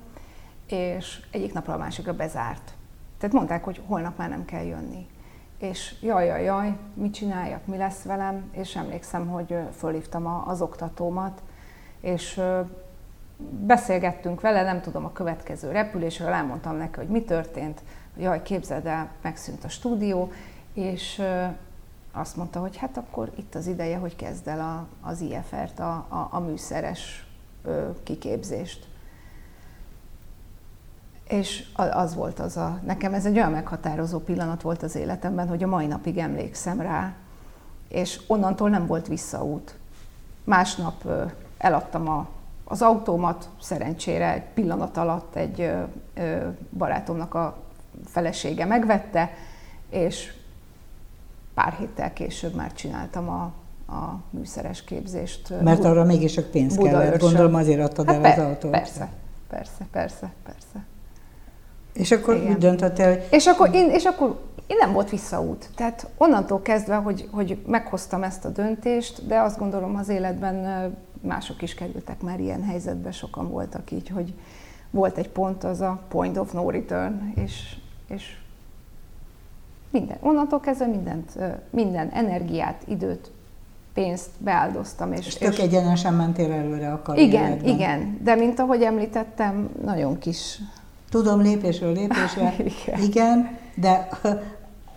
és 0.67 1.27
egyik 1.31 1.53
napról 1.53 1.75
a 1.75 1.79
másikra 1.79 2.13
bezárt. 2.13 2.75
Tehát 3.19 3.35
mondták, 3.35 3.65
hogy 3.65 3.83
holnap 3.87 4.19
már 4.19 4.29
nem 4.29 4.45
kell 4.45 4.65
jönni. 4.65 5.07
És 5.59 5.95
jaj, 6.03 6.27
jaj, 6.27 6.43
jaj, 6.43 6.77
mit 6.95 7.15
csináljak, 7.15 7.67
mi 7.67 7.77
lesz 7.77 8.03
velem, 8.03 8.51
és 8.53 8.77
emlékszem, 8.77 9.27
hogy 9.27 9.57
fölhívtam 9.77 10.27
az 10.27 10.61
oktatómat, 10.61 11.43
és 12.01 12.41
beszélgettünk 13.67 14.41
vele, 14.41 14.63
nem 14.63 14.81
tudom, 14.81 15.05
a 15.05 15.13
következő 15.13 15.71
repülésről, 15.71 16.29
elmondtam 16.29 16.77
neki, 16.77 16.97
hogy 16.97 17.09
mi 17.09 17.23
történt, 17.23 17.83
hogy 18.15 18.23
jaj, 18.23 18.43
képzeld 18.43 18.87
el, 18.87 19.09
megszűnt 19.23 19.65
a 19.65 19.69
stúdió, 19.69 20.33
és 20.73 21.23
azt 22.13 22.37
mondta, 22.37 22.61
hogy 22.61 22.77
hát 22.77 22.97
akkor 22.97 23.31
itt 23.35 23.55
az 23.55 23.67
ideje, 23.67 23.97
hogy 23.97 24.17
kezd 24.17 24.49
el 24.49 24.61
a, 24.61 24.87
az 25.09 25.21
IFR-t, 25.21 25.79
a, 25.79 25.93
a, 26.09 26.29
a 26.31 26.41
műszeres 26.41 27.27
ö, 27.65 27.89
kiképzést. 28.03 28.87
És 31.29 31.65
az 31.75 32.15
volt 32.15 32.39
az 32.39 32.57
a, 32.57 32.81
nekem 32.85 33.15
ez 33.15 33.27
egy 33.27 33.37
olyan 33.37 33.51
meghatározó 33.51 34.19
pillanat 34.19 34.63
volt 34.63 34.83
az 34.83 34.95
életemben, 34.95 35.49
hogy 35.49 35.63
a 35.63 35.67
mai 35.67 35.87
napig 35.87 36.19
emlékszem 36.19 36.81
rá, 36.81 37.15
és 37.89 38.21
onnantól 38.27 38.71
nem 38.71 38.87
volt 38.87 39.07
visszaút. 39.07 39.77
Másnap 40.45 41.09
eladtam 41.59 42.09
a 42.09 42.29
az 42.69 42.83
autómat 42.83 43.49
szerencsére 43.61 44.33
egy 44.33 44.43
pillanat 44.55 44.97
alatt 44.97 45.37
egy 45.37 45.73
barátomnak 46.79 47.35
a 47.35 47.57
felesége 48.05 48.65
megvette, 48.65 49.31
és 49.91 50.33
pár 51.55 51.73
héttel 51.73 52.13
később 52.13 52.55
már 52.55 52.73
csináltam 52.73 53.29
a, 53.29 53.43
a 53.93 54.21
műszeres 54.31 54.85
képzést. 54.85 55.63
Mert 55.63 55.85
arra 55.85 56.05
mégis 56.05 56.33
sok 56.33 56.51
pénz 56.51 56.77
kellett, 56.77 57.21
gondolom 57.21 57.55
azért 57.55 57.81
adtad 57.81 58.07
hát 58.07 58.15
el 58.15 58.21
per, 58.21 58.39
az 58.39 58.45
autót. 58.45 58.71
Persze, 58.71 59.09
persze, 59.49 59.87
persze, 59.93 60.33
persze. 60.45 60.85
És 61.93 62.11
akkor 62.11 62.37
Igen. 62.37 62.49
úgy 62.49 62.59
döntöttél, 62.59 63.09
hogy... 63.09 63.27
És 63.31 63.47
akkor, 63.47 63.75
én, 63.75 63.91
és 63.91 64.05
akkor 64.05 64.41
én 64.67 64.77
nem 64.81 64.93
volt 64.93 65.11
visszaút. 65.11 65.69
Tehát 65.75 66.09
onnantól 66.17 66.63
kezdve, 66.63 66.95
hogy, 66.95 67.29
hogy 67.31 67.59
meghoztam 67.67 68.23
ezt 68.23 68.45
a 68.45 68.49
döntést, 68.49 69.27
de 69.27 69.41
azt 69.41 69.59
gondolom 69.59 69.97
az 69.97 70.09
életben 70.09 70.65
mások 71.21 71.63
is 71.63 71.75
kerültek 71.75 72.21
már 72.21 72.41
ilyen 72.41 72.63
helyzetbe, 72.63 73.13
sokan 73.13 73.51
voltak 73.51 73.91
így, 73.91 74.09
hogy 74.09 74.35
volt 74.91 75.17
egy 75.17 75.29
pont, 75.29 75.65
az 75.65 75.81
a 75.81 76.01
point 76.09 76.37
of 76.37 76.53
no 76.53 76.71
return, 76.71 77.33
és, 77.35 77.77
és 78.09 78.37
minden. 79.91 80.17
Onnantól 80.21 80.61
kezdve 80.61 80.87
mindent, 80.87 81.39
minden 81.71 82.09
energiát, 82.09 82.83
időt, 82.87 83.31
pénzt 83.95 84.29
beáldoztam. 84.39 85.13
És, 85.13 85.27
és 85.27 85.35
tök 85.35 85.53
és 85.53 85.59
egyenesen 85.59 86.15
mentél 86.15 86.53
előre 86.53 86.93
a 86.93 87.03
karrieredben. 87.03 87.59
Igen, 87.59 87.75
igen, 87.75 88.19
de 88.23 88.35
mint 88.35 88.59
ahogy 88.59 88.83
említettem, 88.83 89.69
nagyon 89.85 90.19
kis... 90.19 90.59
Tudom, 91.11 91.41
lépésről 91.41 91.93
lépésre, 91.93 92.55
igen. 92.85 93.03
igen, 93.03 93.59
de 93.75 94.09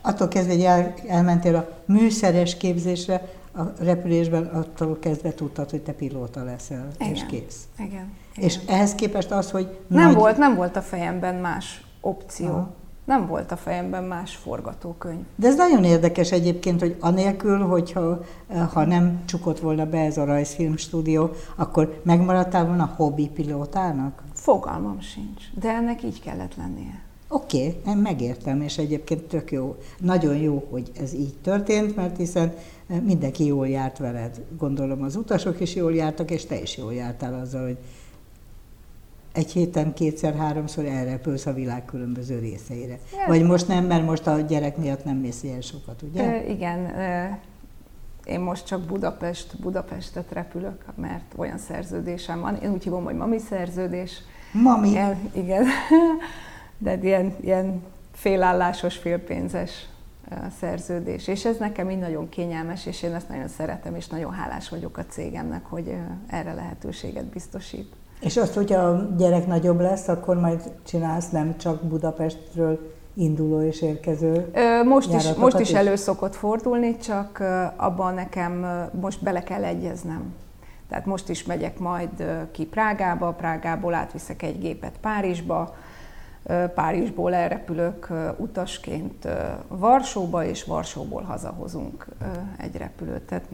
attól 0.01 0.27
kezdve, 0.27 0.53
hogy 0.53 0.63
el, 0.63 0.93
elmentél 1.07 1.55
a 1.55 1.69
műszeres 1.85 2.57
képzésre, 2.57 3.21
a 3.53 3.61
repülésben, 3.79 4.45
attól 4.45 4.99
kezdve 4.99 5.33
tudtad, 5.33 5.69
hogy 5.69 5.81
te 5.81 5.91
pilóta 5.91 6.43
leszel, 6.43 6.87
igen. 6.99 7.13
és 7.13 7.25
kész. 7.25 7.67
Igen. 7.77 7.89
igen. 7.89 8.13
És 8.35 8.59
ehhez 8.67 8.95
képest 8.95 9.31
az, 9.31 9.51
hogy... 9.51 9.77
Nem, 9.87 10.05
nagy... 10.05 10.15
volt, 10.15 10.37
nem 10.37 10.55
volt 10.55 10.75
a 10.75 10.81
fejemben 10.81 11.35
más 11.35 11.83
opció. 12.01 12.47
Aha 12.47 12.77
nem 13.09 13.27
volt 13.27 13.51
a 13.51 13.57
fejemben 13.57 14.03
más 14.03 14.35
forgatókönyv. 14.35 15.23
De 15.35 15.47
ez 15.47 15.55
nagyon 15.55 15.83
érdekes 15.83 16.31
egyébként, 16.31 16.79
hogy 16.79 16.95
anélkül, 16.99 17.57
hogyha 17.57 18.21
ha 18.73 18.85
nem 18.85 19.21
csukott 19.25 19.59
volna 19.59 19.85
be 19.85 19.99
ez 19.99 20.17
a 20.17 20.25
rajzfilmstúdió, 20.25 21.29
akkor 21.55 22.01
megmaradtál 22.03 22.65
volna 22.65 22.93
hobbi 22.95 23.27
pilótának? 23.27 24.23
Fogalmam 24.33 24.99
sincs, 24.99 25.43
de 25.59 25.69
ennek 25.69 26.03
így 26.03 26.21
kellett 26.21 26.55
lennie. 26.55 27.01
Oké, 27.27 27.67
okay, 27.67 27.93
én 27.93 27.97
megértem, 27.97 28.61
és 28.61 28.77
egyébként 28.77 29.21
tök 29.21 29.51
jó. 29.51 29.75
Nagyon 29.99 30.35
jó, 30.35 30.67
hogy 30.69 30.91
ez 31.01 31.13
így 31.13 31.33
történt, 31.41 31.95
mert 31.95 32.17
hiszen 32.17 32.53
mindenki 33.03 33.45
jól 33.45 33.67
járt 33.67 33.97
veled. 33.97 34.41
Gondolom 34.57 35.03
az 35.03 35.15
utasok 35.15 35.59
is 35.59 35.75
jól 35.75 35.95
jártak, 35.95 36.31
és 36.31 36.45
te 36.45 36.61
is 36.61 36.77
jól 36.77 36.93
jártál 36.93 37.33
azzal, 37.33 37.63
hogy 37.63 37.77
egy 39.33 39.51
héten 39.51 39.93
kétszer-háromszor 39.93 40.85
elrepülsz 40.85 41.45
a 41.45 41.53
világ 41.53 41.85
különböző 41.85 42.39
részeire. 42.39 42.99
Ja. 43.11 43.27
Vagy 43.27 43.43
most 43.43 43.67
nem, 43.67 43.85
mert 43.85 44.05
most 44.05 44.27
a 44.27 44.39
gyerek 44.39 44.77
miatt 44.77 45.03
nem 45.03 45.17
mész 45.17 45.43
ilyen 45.43 45.61
sokat, 45.61 46.01
ugye? 46.01 46.23
E, 46.23 46.49
igen, 46.49 46.85
e, 46.85 47.39
én 48.25 48.39
most 48.39 48.65
csak 48.65 48.81
Budapest, 48.81 49.59
Budapestet 49.61 50.31
repülök, 50.31 50.83
mert 50.95 51.33
olyan 51.35 51.57
szerződésem 51.57 52.39
van. 52.39 52.55
Én 52.55 52.71
úgy 52.71 52.83
hívom, 52.83 53.03
hogy 53.03 53.15
mami 53.15 53.37
szerződés. 53.37 54.11
Mami? 54.51 54.97
El, 54.97 55.17
igen, 55.33 55.65
de 56.77 56.97
ilyen, 57.01 57.35
ilyen 57.41 57.83
félállásos, 58.11 58.95
félpénzes 58.95 59.88
szerződés. 60.59 61.27
És 61.27 61.45
ez 61.45 61.57
nekem 61.57 61.89
így 61.89 61.99
nagyon 61.99 62.29
kényelmes, 62.29 62.85
és 62.85 63.03
én 63.03 63.13
ezt 63.13 63.29
nagyon 63.29 63.47
szeretem, 63.47 63.95
és 63.95 64.07
nagyon 64.07 64.31
hálás 64.31 64.69
vagyok 64.69 64.97
a 64.97 65.05
cégemnek, 65.05 65.65
hogy 65.65 65.95
erre 66.27 66.53
lehetőséget 66.53 67.25
biztosít. 67.25 67.93
És 68.19 68.37
azt, 68.37 68.53
hogyha 68.53 68.79
a 68.79 69.15
gyerek 69.17 69.47
nagyobb 69.47 69.79
lesz, 69.79 70.07
akkor 70.07 70.39
majd 70.39 70.71
csinálsz 70.85 71.29
nem 71.29 71.57
csak 71.57 71.83
Budapestről 71.83 72.97
induló 73.13 73.61
és 73.61 73.81
érkező 73.81 74.51
Most 74.85 75.13
is, 75.13 75.33
most 75.33 75.59
is 75.59 75.73
elő 75.73 75.95
szokott 75.95 76.35
fordulni, 76.35 76.97
csak 76.97 77.43
abban 77.75 78.13
nekem 78.13 78.65
most 79.01 79.23
bele 79.23 79.43
kell 79.43 79.63
egyeznem. 79.63 80.33
Tehát 80.89 81.05
most 81.05 81.29
is 81.29 81.43
megyek 81.43 81.79
majd 81.79 82.09
ki 82.51 82.65
Prágába, 82.65 83.31
Prágából 83.31 83.93
átviszek 83.93 84.41
egy 84.41 84.59
gépet 84.59 84.97
Párizsba, 85.01 85.75
Párizsból 86.75 87.33
elrepülök 87.33 88.07
utasként 88.37 89.27
Varsóba, 89.67 90.45
és 90.45 90.63
Varsóból 90.63 91.21
hazahozunk 91.21 92.05
egy 92.57 92.75
repülőt. 92.75 93.21
Tehát 93.21 93.45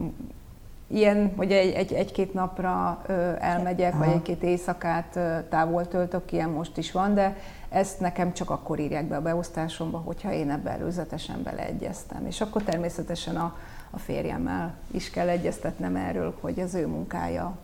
ilyen, 0.88 1.34
hogy 1.36 1.52
egy, 1.52 1.74
egy, 1.74 1.94
egy-két 1.94 2.34
napra 2.34 3.02
elmegyek, 3.40 3.94
Aha. 3.94 4.06
vagy 4.06 4.14
egy-két 4.14 4.44
éjszakát 4.44 5.20
távol 5.50 5.88
töltök, 5.88 6.32
ilyen 6.32 6.50
most 6.50 6.78
is 6.78 6.92
van, 6.92 7.14
de 7.14 7.36
ezt 7.70 8.00
nekem 8.00 8.34
csak 8.34 8.50
akkor 8.50 8.80
írják 8.80 9.06
be 9.06 9.16
a 9.16 9.22
beosztásomba, 9.22 9.98
hogyha 9.98 10.32
én 10.32 10.52
ebbe 10.52 10.70
előzetesen 10.70 11.44
beleegyeztem. 11.44 12.26
És 12.26 12.42
akkor 12.42 12.64
természetesen 12.64 13.36
a, 13.36 13.56
a 13.92 13.98
férjemmel 13.98 14.74
is 14.92 15.10
kell 15.10 15.28
egyeztetnem 15.28 15.96
erről, 15.96 16.36
hogy 16.42 16.60
az 16.60 16.74
ő 16.74 16.88
munkája. 16.88 17.58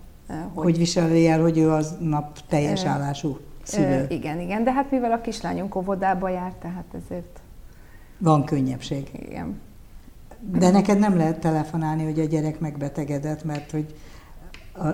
Hogy, 0.53 0.63
hogy 0.63 0.77
viseli 0.77 1.27
el, 1.27 1.41
hogy 1.41 1.57
ő 1.57 1.71
az 1.71 1.97
nap 1.99 2.39
teljes 2.47 2.85
állású 2.85 3.39
szülő. 3.67 4.05
Igen, 4.09 4.39
igen, 4.39 4.63
de 4.63 4.71
hát 4.71 4.91
mivel 4.91 5.11
a 5.11 5.21
kislányunk 5.21 5.75
óvodába 5.75 6.29
jár, 6.29 6.51
tehát 6.61 6.85
ezért... 7.03 7.39
Van 8.17 8.43
könnyebbség. 8.45 9.09
Igen. 9.13 9.59
De 10.39 10.69
neked 10.69 10.99
nem 10.99 11.17
lehet 11.17 11.39
telefonálni, 11.39 12.03
hogy 12.03 12.19
a 12.19 12.25
gyerek 12.25 12.59
megbetegedett, 12.59 13.43
mert 13.43 13.71
hogy 13.71 13.95
a 14.75 14.87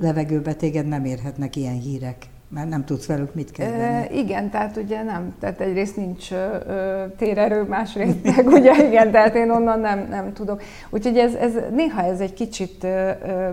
levegőbetéged 0.00 0.86
nem 0.86 1.04
érhetnek 1.04 1.56
ilyen 1.56 1.80
hírek, 1.80 2.26
mert 2.48 2.68
nem 2.68 2.84
tudsz 2.84 3.06
velük 3.06 3.34
mit 3.34 3.50
kezdeni. 3.50 3.82
E, 3.82 4.08
igen, 4.12 4.50
tehát 4.50 4.76
ugye 4.76 5.02
nem, 5.02 5.34
tehát 5.40 5.60
egyrészt 5.60 5.96
nincs 5.96 6.32
ö, 6.32 7.04
térerő, 7.16 7.62
másrészt 7.62 8.36
meg 8.36 8.46
ugye 8.46 8.86
igen, 8.86 9.10
tehát 9.10 9.34
én 9.34 9.50
onnan 9.50 9.80
nem, 9.80 10.06
nem 10.08 10.32
tudok. 10.32 10.62
Úgyhogy 10.90 11.18
ez, 11.18 11.34
ez 11.34 11.52
néha 11.70 12.02
ez 12.02 12.20
egy 12.20 12.34
kicsit 12.34 12.84
ö, 12.84 13.10
ö, 13.26 13.50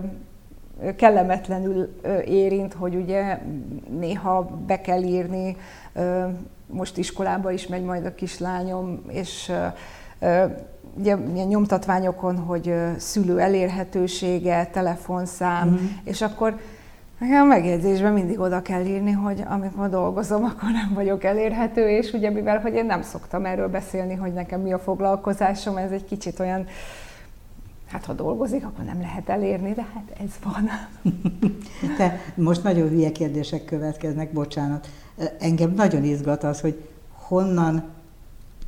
kellemetlenül 0.96 2.00
érint, 2.24 2.72
hogy 2.72 2.94
ugye 2.94 3.38
néha 3.98 4.42
be 4.66 4.80
kell 4.80 5.02
írni, 5.02 5.56
most 6.66 6.98
iskolába 6.98 7.50
is 7.50 7.66
megy 7.66 7.84
majd 7.84 8.06
a 8.06 8.14
kislányom, 8.14 9.02
és 9.08 9.52
ugye 10.98 11.16
ilyen 11.34 11.46
nyomtatványokon, 11.46 12.36
hogy 12.36 12.74
szülő 12.96 13.40
elérhetősége, 13.40 14.66
telefonszám, 14.72 15.68
mm. 15.68 15.76
és 16.04 16.22
akkor 16.22 16.58
a 17.20 17.44
megjegyzésben 17.44 18.12
mindig 18.12 18.40
oda 18.40 18.62
kell 18.62 18.84
írni, 18.84 19.10
hogy 19.10 19.42
amikor 19.48 19.88
dolgozom, 19.88 20.44
akkor 20.44 20.70
nem 20.70 20.90
vagyok 20.94 21.24
elérhető, 21.24 21.88
és 21.88 22.12
ugye 22.12 22.30
mivel, 22.30 22.58
hogy 22.58 22.74
én 22.74 22.86
nem 22.86 23.02
szoktam 23.02 23.46
erről 23.46 23.68
beszélni, 23.68 24.14
hogy 24.14 24.32
nekem 24.32 24.60
mi 24.60 24.72
a 24.72 24.78
foglalkozásom, 24.78 25.76
ez 25.76 25.90
egy 25.90 26.04
kicsit 26.04 26.40
olyan, 26.40 26.66
hát 27.92 28.04
ha 28.04 28.12
dolgozik, 28.12 28.64
akkor 28.64 28.84
nem 28.84 29.00
lehet 29.00 29.28
elérni, 29.28 29.72
de 29.72 29.86
hát 29.94 30.12
ez 30.24 30.30
van. 30.44 30.68
Te 31.98 32.20
most 32.34 32.62
nagyon 32.62 32.88
hülye 32.88 33.12
kérdések 33.12 33.64
következnek, 33.64 34.32
bocsánat. 34.32 34.88
Engem 35.38 35.70
nagyon 35.70 36.04
izgat 36.04 36.44
az, 36.44 36.60
hogy 36.60 36.88
honnan 37.12 37.84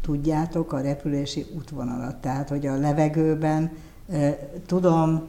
tudjátok 0.01 0.73
a 0.73 0.81
repülési 0.81 1.47
útvonalat. 1.57 2.17
Tehát, 2.17 2.49
hogy 2.49 2.67
a 2.67 2.77
levegőben 2.77 3.71
tudom, 4.67 5.23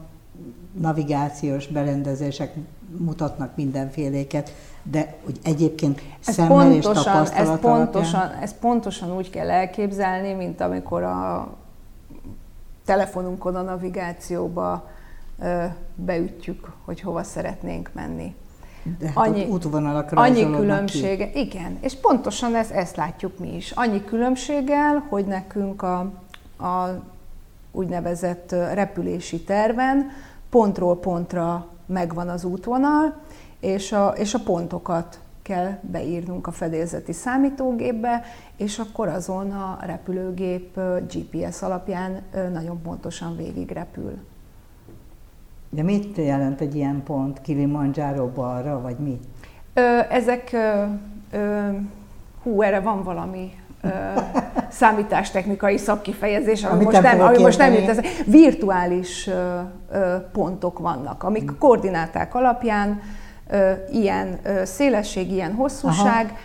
navigációs 0.80 1.68
berendezések 1.68 2.54
mutatnak 2.98 3.56
mindenféléket, 3.56 4.54
de 4.84 5.16
hogy 5.24 5.40
egyébként 5.44 6.02
ez 6.26 6.34
szemmel 6.34 6.58
pontosan, 6.58 6.96
és 6.96 7.04
tapasztalat 7.04 7.54
ez 7.54 7.60
pontosan, 7.60 8.32
ez 8.42 8.60
pontosan 8.60 9.16
úgy 9.16 9.30
kell 9.30 9.50
elképzelni, 9.50 10.34
mint 10.34 10.62
amikor 10.62 11.04
a 11.04 11.48
telefonunkon 12.86 13.56
a 13.56 13.62
navigációba 13.62 14.89
beütjük, 15.95 16.71
hogy 16.86 17.02
hova 17.02 17.24
szeretnénk 17.24 17.89
menni. 17.93 18.36
De 19.00 19.08
hát 19.08 19.17
annyi, 19.17 19.45
útvonalak 19.45 20.12
annyi 20.12 20.52
különbsége, 20.52 21.30
ki. 21.30 21.39
igen, 21.39 21.78
és 21.82 21.95
pontosan 21.95 22.56
ezt, 22.56 22.71
ezt 22.71 22.95
látjuk 22.95 23.39
mi 23.39 23.56
is. 23.56 23.71
Annyi 23.71 24.04
különbséggel, 24.04 25.06
hogy 25.10 25.26
nekünk 25.26 25.82
a, 25.82 26.00
a 26.58 27.04
úgynevezett 27.71 28.52
repülési 28.52 29.41
terven 29.41 30.12
pontról 30.50 31.00
pontra 31.00 31.67
megvan 31.86 32.30
az 32.30 32.43
útvonal, 32.43 33.13
és 33.60 33.91
a, 33.91 34.08
és 34.08 34.34
a 34.34 34.39
pontokat 34.39 35.19
kell 35.46 35.78
beírnunk 35.82 36.48
a 36.48 36.52
fedélzeti 36.52 37.14
számítógépbe, 37.14 38.24
és 38.58 38.80
akkor 38.80 39.08
azon 39.08 39.52
a 39.52 39.78
repülőgép 39.82 40.80
GPS 41.14 41.62
alapján 41.62 42.22
nagyon 42.54 42.82
pontosan 42.82 43.36
végig 43.36 43.72
repül. 43.72 44.18
De 45.70 45.84
mit 45.84 46.18
jelent 46.18 46.62
egy 46.62 46.76
ilyen 46.76 47.04
pont? 47.04 47.42
Kilimanjaro 47.42 48.28
balra, 48.28 48.82
vagy 48.82 48.98
mi? 48.98 49.20
Ö, 49.74 50.00
ezek, 50.10 50.50
ö, 50.54 50.84
ö, 51.32 51.70
hú, 52.44 52.62
erre 52.62 52.80
van 52.80 53.04
valami 53.04 53.52
ö, 53.82 53.88
számítástechnikai 54.70 55.78
szakkifejezés, 55.78 56.64
ami 56.64 56.84
most 56.84 57.02
nem, 57.02 57.22
ami 57.22 57.42
most 57.42 57.58
nem 57.58 57.74
jut, 57.74 57.88
ez 57.88 58.00
virtuális 58.26 59.28
ö, 59.28 59.60
ö, 59.92 60.16
pontok 60.32 60.80
vannak, 60.80 61.24
amik 61.24 61.50
hmm. 61.50 61.58
koordináták 61.58 62.36
alapján 62.36 63.02
ö, 63.50 63.72
ilyen 63.92 64.40
ö, 64.44 64.66
szélesség, 64.66 65.32
ilyen 65.32 65.54
hosszúság, 65.54 66.26
Aha. 66.26 66.38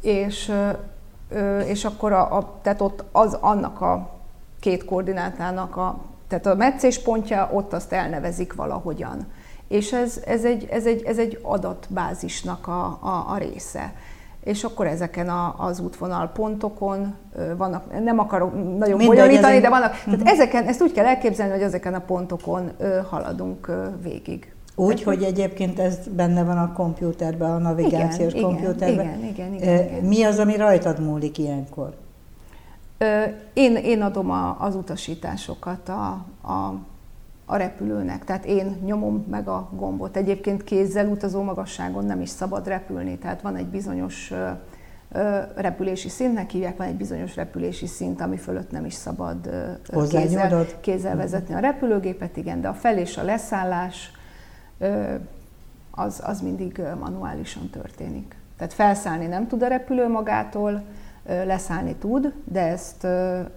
és, 0.00 0.52
ö, 1.28 1.58
és 1.58 1.84
akkor 1.84 2.12
a, 2.12 2.36
a, 2.36 2.58
tehát 2.62 2.80
ott 2.80 3.04
az 3.12 3.34
annak 3.40 3.80
a 3.80 4.10
két 4.60 4.84
koordinátának 4.84 5.76
a 5.76 6.06
tehát 6.28 6.46
a 6.46 6.54
meccéspontja, 6.54 7.50
ott 7.52 7.72
azt 7.72 7.92
elnevezik 7.92 8.54
valahogyan. 8.54 9.26
És 9.68 9.92
ez, 9.92 10.20
ez, 10.26 10.44
egy, 10.44 10.66
ez, 10.70 10.86
egy, 10.86 11.02
ez 11.02 11.18
egy 11.18 11.38
adatbázisnak 11.42 12.66
a, 12.66 12.98
a, 13.00 13.24
a 13.28 13.36
része. 13.36 13.92
És 14.44 14.64
akkor 14.64 14.86
ezeken 14.86 15.28
a, 15.28 15.54
az 15.58 15.80
útvonal 15.80 16.28
pontokon 16.28 17.14
vannak, 17.56 18.02
nem 18.02 18.18
akarok 18.18 18.78
nagyon 18.78 19.06
bonyolítani, 19.06 19.58
de 19.58 19.68
vannak, 19.68 19.90
uh-huh. 19.90 20.04
tehát 20.04 20.20
mhm. 20.20 20.28
ezeken, 20.28 20.64
ezt 20.64 20.82
úgy 20.82 20.92
kell 20.92 21.04
elképzelni, 21.04 21.52
hogy 21.52 21.62
ezeken 21.62 21.94
a 21.94 22.00
pontokon 22.00 22.70
haladunk 23.10 23.70
végig. 24.02 24.52
Úgy, 24.78 25.02
hogy 25.02 25.22
egyébként 25.22 25.78
ez 25.78 25.98
benne 26.16 26.44
van 26.44 26.58
a 26.58 26.72
kompjúterben, 26.72 27.50
a 27.50 27.58
navigációs 27.58 28.32
igen, 28.32 28.44
kompjúterben. 28.44 29.06
Igen, 29.06 29.24
igen, 29.24 29.54
igen, 29.54 29.84
igen. 29.84 30.04
Mi 30.04 30.22
az, 30.22 30.38
ami 30.38 30.56
rajtad 30.56 31.00
múlik 31.00 31.38
ilyenkor? 31.38 31.94
Én, 33.52 33.76
én 33.76 34.02
adom 34.02 34.30
a, 34.30 34.56
az 34.60 34.74
utasításokat 34.74 35.88
a, 35.88 36.24
a, 36.42 36.74
a 37.46 37.56
repülőnek, 37.56 38.24
tehát 38.24 38.44
én 38.44 38.76
nyomom 38.84 39.26
meg 39.30 39.48
a 39.48 39.68
gombot. 39.76 40.16
Egyébként 40.16 40.64
kézzel 40.64 41.06
utazó 41.06 41.42
magasságon 41.42 42.04
nem 42.04 42.20
is 42.20 42.28
szabad 42.28 42.66
repülni, 42.66 43.18
tehát 43.18 43.42
van 43.42 43.56
egy 43.56 43.66
bizonyos 43.66 44.32
repülési 45.56 46.08
szintnek 46.08 46.50
hívják, 46.50 46.76
van 46.76 46.86
egy 46.86 46.96
bizonyos 46.96 47.36
repülési 47.36 47.86
szint, 47.86 48.20
ami 48.20 48.36
fölött 48.36 48.70
nem 48.70 48.84
is 48.84 48.94
szabad 48.94 49.50
kézzel, 50.08 50.66
kézzel 50.80 51.16
vezetni 51.16 51.54
a 51.54 51.58
repülőgépet, 51.58 52.36
igen, 52.36 52.60
de 52.60 52.68
a 52.68 52.74
fel 52.74 52.98
és 52.98 53.16
a 53.16 53.22
leszállás 53.22 54.12
az, 55.90 56.20
az 56.24 56.40
mindig 56.40 56.82
manuálisan 56.98 57.70
történik. 57.70 58.36
Tehát 58.56 58.72
felszállni 58.72 59.26
nem 59.26 59.46
tud 59.46 59.62
a 59.62 59.66
repülő 59.66 60.08
magától, 60.08 60.82
leszállni 61.28 61.94
tud, 61.94 62.32
de 62.44 62.60
ezt 62.60 63.06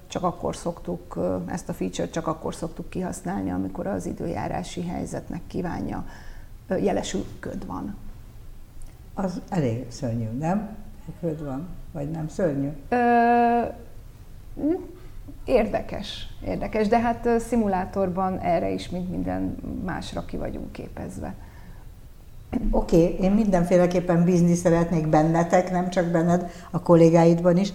csak 0.08 0.24
akkor 0.24 0.56
szoktuk, 0.56 1.20
ezt 1.46 1.70
a 1.70 1.74
feature 1.74 2.10
csak 2.10 2.28
akkor 2.28 2.56
szoktuk 2.56 2.90
kihasználni, 2.90 3.52
amikor 3.52 3.88
az 3.88 4.06
időjárási 4.06 4.84
helyzetnek 4.88 5.42
kívánja 5.48 6.06
jelesül 6.68 7.26
köd 7.40 7.66
van. 7.66 7.96
Az 9.14 9.42
elég 9.50 9.86
szörnyű, 9.92 10.38
nem? 10.38 10.78
Köd 11.20 11.44
van, 11.44 11.68
vagy 11.92 12.12
nem 12.12 12.28
szörnyű? 12.28 12.70
Ö, 12.90 13.62
érdekes, 15.46 16.28
érdekes, 16.46 16.88
de 16.88 17.00
hát 17.00 17.30
szimulátorban 17.40 18.40
erre 18.40 18.70
is, 18.70 18.90
mint 18.90 19.10
minden 19.10 19.56
másra 19.86 20.26
ki 20.26 20.38
vagyunk 20.38 20.72
képezve. 20.72 21.36
Oké, 22.72 23.04
okay, 23.04 23.26
én 23.26 23.32
mindenféleképpen 23.32 24.24
bízni 24.24 24.56
szeretnék 24.56 25.08
bennetek, 25.08 25.72
nem 25.72 25.90
csak 25.90 26.06
benned, 26.06 26.52
a 26.72 26.82
kollégáidban 26.82 27.58
is, 27.58 27.74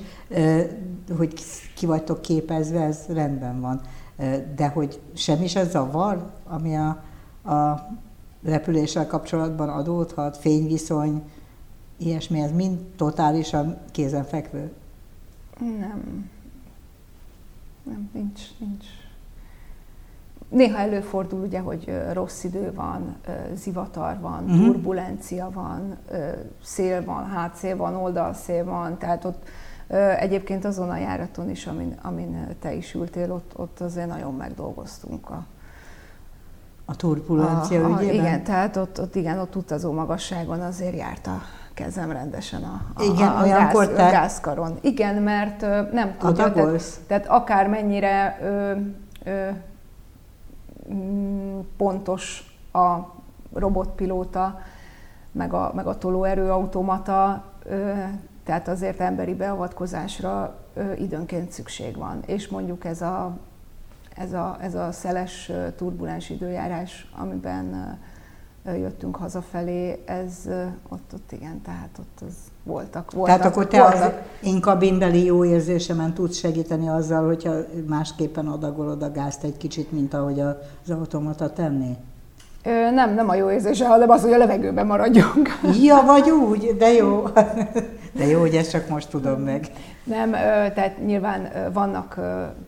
hogy 1.17 1.35
ki 1.75 1.87
vagytok 1.87 2.23
képezve, 2.23 2.81
ez 2.81 3.07
rendben 3.09 3.61
van. 3.61 3.81
De 4.57 4.69
hogy 4.69 5.01
semmi 5.15 5.47
se 5.47 5.65
zavar, 5.65 6.31
ami 6.45 6.77
a, 6.77 6.89
a 7.53 7.89
repüléssel 8.45 9.07
kapcsolatban 9.07 9.69
adódhat, 9.69 10.37
fényviszony, 10.37 11.23
ilyesmi, 11.99 12.41
ez 12.41 12.53
mind 12.53 12.79
totálisan 12.97 13.79
kézenfekvő? 13.91 14.73
Nem. 15.59 16.31
Nem, 17.87 18.11
nincs, 18.13 18.41
nincs 18.59 18.85
Néha 20.49 20.79
előfordul 20.79 21.41
ugye, 21.41 21.61
hogy 21.61 22.03
rossz 22.13 22.45
idő 22.45 22.73
van, 22.75 23.17
zivatar 23.55 24.21
van, 24.21 24.45
uh-huh. 24.45 24.65
turbulencia 24.65 25.51
van, 25.51 25.97
szél 26.63 27.05
van, 27.05 27.27
hátszél 27.27 27.77
van, 27.77 27.95
oldalszél 27.95 28.65
van, 28.65 28.99
tehát 28.99 29.25
ott 29.25 29.49
egyébként 30.19 30.65
azon 30.65 30.91
a 30.91 30.97
járaton 30.97 31.51
is, 31.51 31.67
amin, 31.67 31.95
amin 32.03 32.47
te 32.61 32.75
is 32.75 32.95
ültél, 32.95 33.33
ott, 33.33 33.53
ott 33.57 33.81
azért 33.81 34.09
nagyon 34.09 34.35
megdolgoztunk 34.35 35.31
a, 35.31 35.47
a 36.85 36.97
turbulencia 36.97 37.85
a, 37.85 37.95
a, 37.95 38.03
ügyében? 38.03 38.15
Igen, 38.15 38.45
tehát 38.45 38.77
ott, 38.77 39.01
ott, 39.01 39.15
igen, 39.15 39.39
ott 39.39 39.57
utazó 39.57 39.93
magasságon 39.93 40.61
azért 40.61 40.97
járt 40.97 41.27
a 41.27 41.41
kezem 41.77 42.13
rendesen 42.13 42.63
a, 42.63 42.81
a, 42.95 43.03
igen, 43.03 43.29
a, 43.29 43.41
a, 43.41 43.47
gáz, 43.47 43.89
te... 43.89 44.11
gázkaron. 44.11 44.79
Igen, 44.81 45.23
mert 45.23 45.61
nem 45.93 46.17
tudja, 46.19 46.53
tehát, 46.53 47.01
tehát 47.07 47.27
akármennyire 47.27 48.39
ö, 48.43 48.73
ö, 49.25 49.49
Mm, 50.93 51.59
pontos 51.77 52.55
a 52.73 52.97
robotpilóta, 53.53 54.61
meg 55.33 55.53
a, 55.53 55.73
meg 55.75 55.87
a 55.87 55.99
tolóerőautomata, 55.99 57.45
tehát 58.45 58.69
azért 58.69 59.01
emberi 59.01 59.35
beavatkozásra 59.35 60.59
időnként 60.99 61.51
szükség 61.51 61.97
van. 61.97 62.23
És 62.27 62.49
mondjuk 62.49 62.85
ez 62.85 63.03
a, 63.03 63.37
ez 64.17 64.33
a, 64.33 64.57
ez 64.61 64.75
a 64.75 64.93
szeles 64.93 65.53
turbulens 65.77 66.31
időjárás, 66.31 67.11
amiben 67.17 67.99
jöttünk 68.75 69.17
hazafelé, 69.17 70.03
ez 70.05 70.33
ott, 70.89 71.13
ott 71.15 71.33
igen, 71.33 71.63
tehát 71.63 71.91
ott 71.99 72.29
az 72.29 72.35
voltak, 72.63 73.13
voltak. 73.13 73.37
Tehát 73.37 73.53
akkor 73.53 73.67
te 73.67 73.81
voltak. 73.81 74.03
az 74.03 74.13
én 74.43 74.61
kabinbeli 74.61 75.25
jó 75.25 75.45
érzésemen 75.45 76.13
tudsz 76.13 76.37
segíteni 76.37 76.89
azzal, 76.89 77.27
hogyha 77.27 77.55
másképpen 77.87 78.47
adagolod 78.47 79.03
a 79.03 79.13
gázt 79.13 79.45
egy 79.45 79.57
kicsit, 79.57 79.93
mint 79.93 80.15
ahogy 80.15 80.41
az 80.41 80.91
automata 80.91 81.53
tenné? 81.53 81.97
Ö, 82.65 82.91
nem, 82.91 83.15
nem 83.15 83.29
a 83.29 83.35
jó 83.35 83.51
érzése, 83.51 83.87
hanem 83.87 84.11
az, 84.11 84.23
hogy 84.23 84.33
a 84.33 84.37
levegőben 84.37 84.87
maradjunk. 84.87 85.49
Ja, 85.83 86.03
vagy 86.07 86.31
úgy, 86.31 86.77
de 86.79 86.93
jó. 86.93 87.23
De 88.17 88.27
jó, 88.27 88.41
hogy 88.41 88.55
ezt 88.55 88.71
csak 88.71 88.89
most 88.89 89.09
tudom 89.09 89.41
meg. 89.41 89.71
Nem, 90.05 90.31
tehát 90.75 91.05
nyilván 91.07 91.73
vannak, 91.73 92.15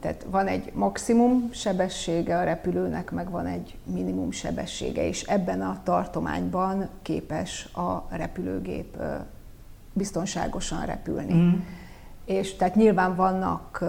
tehát 0.00 0.26
van 0.30 0.46
egy 0.46 0.72
maximum 0.74 1.48
sebessége 1.52 2.38
a 2.38 2.44
repülőnek, 2.44 3.10
meg 3.10 3.30
van 3.30 3.46
egy 3.46 3.76
minimum 3.84 4.30
sebessége, 4.30 5.06
és 5.06 5.22
ebben 5.22 5.60
a 5.60 5.80
tartományban 5.82 6.88
képes 7.02 7.68
a 7.74 8.06
repülőgép 8.10 8.96
biztonságosan 9.92 10.86
repülni. 10.86 11.34
Mm. 11.34 11.52
És 12.24 12.56
tehát 12.56 12.74
nyilván 12.74 13.16
vannak 13.16 13.84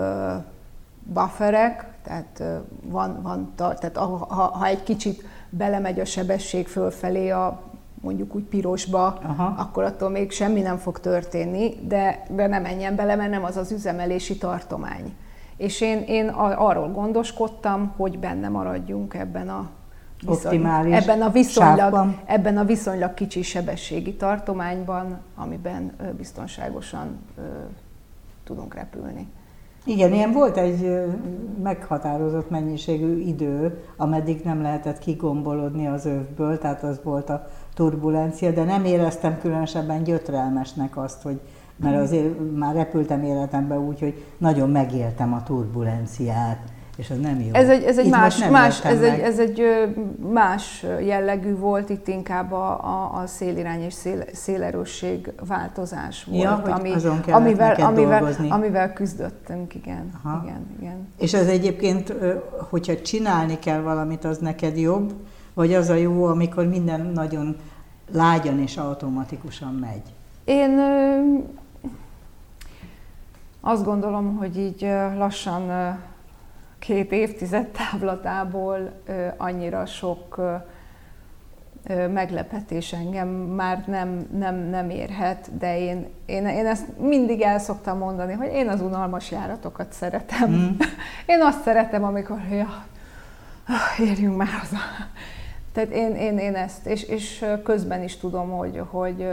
bufferek, 1.04 1.88
tehát 2.04 2.43
van, 2.82 3.22
van 3.22 3.54
tehát 3.56 3.98
ha, 3.98 4.26
ha 4.52 4.65
egy 4.65 4.84
kicsit 4.84 5.24
belemegy 5.50 6.00
a 6.00 6.06
sebesség 6.06 6.67
fölfelé 6.67 7.30
a 7.30 7.68
mondjuk 8.02 8.36
úgy 8.36 8.44
pirosba, 8.44 9.06
Aha. 9.06 9.54
akkor 9.58 9.84
attól 9.84 10.10
még 10.10 10.32
semmi 10.32 10.62
nem 10.62 10.78
fog 10.78 11.00
történni, 11.00 11.74
de, 11.88 12.24
de 12.30 12.48
ne 12.48 12.60
menjen 12.60 12.96
bele, 12.96 13.16
mert 13.16 13.30
nem 13.30 13.44
az 13.44 13.58
az 13.58 13.72
üzemelési 13.72 14.38
tartomány. 14.38 15.14
És 15.58 15.82
én, 15.82 16.04
én 16.08 16.28
arról 16.30 16.92
gondoskodtam, 16.92 17.94
hogy 17.96 18.20
benne 18.20 18.50
maradjunk 18.50 19.14
ebben 19.14 19.50
a 19.50 19.70
Optimális 20.26 20.96
ebben 20.96 21.22
a 21.22 21.30
viszonylag, 21.30 22.16
ebben 22.26 22.58
a 22.58 22.64
viszonylag 22.64 23.14
kicsi 23.14 23.42
sebességi 23.42 24.16
tartományban, 24.16 25.20
amiben 25.36 25.96
biztonságosan 26.18 27.20
tudunk 28.44 28.74
repülni. 28.74 29.28
Igen, 29.89 30.13
ilyen 30.13 30.32
volt 30.32 30.58
egy 30.58 31.02
meghatározott 31.63 32.49
mennyiségű 32.49 33.19
idő, 33.19 33.84
ameddig 33.97 34.41
nem 34.43 34.62
lehetett 34.62 34.99
kigombolodni 34.99 35.88
az 35.88 36.06
övből, 36.06 36.58
tehát 36.58 36.84
az 36.84 36.99
volt 37.04 37.30
a 37.30 37.47
turbulencia, 37.73 38.52
de 38.52 38.63
nem 38.63 38.86
éreztem 38.86 39.39
különösebben 39.39 40.04
gyötrelmesnek 40.04 40.97
azt, 40.97 41.21
hogy 41.21 41.39
mert 41.75 42.02
azért 42.02 42.56
már 42.56 42.75
repültem 42.75 43.23
életemben 43.23 43.78
úgy, 43.78 43.99
hogy 43.99 44.23
nagyon 44.38 44.69
megéltem 44.69 45.34
a 45.34 45.43
turbulenciát 45.43 46.60
és 47.00 47.10
ez 47.10 47.20
nem 47.20 47.42
jó. 47.42 47.50
Ez 47.52 47.70
egy, 47.70 47.84
ez 47.84 47.98
egy, 47.98 48.10
más, 48.10 48.48
más, 48.48 48.86
ez 48.86 49.02
egy, 49.02 49.20
ez 49.20 49.40
egy 49.40 49.62
más 50.34 50.86
jellegű 51.06 51.56
volt, 51.56 51.90
itt 51.90 52.08
inkább 52.08 52.52
a, 52.52 52.84
a, 52.84 53.22
a 53.22 53.28
szélirány 53.28 53.82
és 53.82 53.94
szél, 53.94 54.24
szélerősség 54.34 55.32
változás 55.48 56.24
volt, 56.24 56.42
ja, 56.42 56.52
ami, 56.52 56.94
amivel, 57.32 57.76
amivel, 57.76 58.36
amivel 58.50 58.94
küzdöttünk, 58.94 59.76
igen, 59.76 60.12
Aha. 60.24 60.42
igen, 60.44 60.66
igen. 60.80 61.08
És 61.18 61.34
ez 61.34 61.48
egyébként, 61.48 62.14
hogyha 62.70 63.02
csinálni 63.02 63.60
kell 63.60 63.82
valamit, 63.82 64.26
az 64.26 64.38
neked 64.38 64.78
jobb, 64.78 65.14
vagy 65.54 65.74
az 65.74 65.90
a 65.90 65.96
jó, 65.96 66.26
amikor 66.26 66.68
minden 66.68 67.02
nagyon 67.02 67.56
lágyan 68.12 68.60
és 68.60 68.78
automatikusan 68.78 69.74
megy? 69.74 70.04
Én 70.44 70.80
azt 73.62 73.84
gondolom, 73.84 74.36
hogy 74.36 74.58
így 74.58 74.88
lassan 75.18 75.98
két 76.80 77.12
évtized 77.12 77.68
távlatából 77.68 78.92
annyira 79.38 79.86
sok 79.86 80.42
meglepetés 82.13 82.94
engem 82.94 83.28
már 83.28 83.84
nem, 83.88 84.28
nem, 84.38 84.56
nem 84.56 84.89
érhet, 84.89 85.58
de 85.58 85.80
én, 85.80 86.08
én, 86.26 86.48
én 86.48 86.65
ezt 86.65 86.98
mindig 86.98 87.42
el 87.42 87.60
szoktam 87.60 87.98
mondani, 87.98 88.34
hogy 88.34 88.52
én 88.54 88.68
az 88.70 88.82
unalmas 88.82 89.32
járatokat 89.32 89.94
szeretem. 89.94 90.50
Mm. 90.50 90.70
Én 91.34 91.41
azt 91.41 91.64
szeretem, 91.64 92.03
amikor, 92.03 92.38
ja, 92.51 92.86
érjünk 93.99 94.38
már 94.38 94.47
haza. 94.47 94.78
Tehát 95.72 95.89
én, 95.89 96.16
én, 96.16 96.38
én 96.38 96.56
ezt, 96.56 96.86
és, 96.86 97.03
és 97.03 97.45
közben 97.64 98.03
is 98.03 98.18
tudom, 98.18 98.49
hogy, 98.49 98.82
hogy 98.89 99.28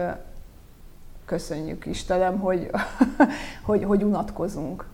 köszönjük 1.24 1.86
Istenem, 1.86 2.38
hogy, 2.38 2.70
hogy, 3.66 3.84
hogy 3.84 4.02
unatkozunk. 4.02 4.86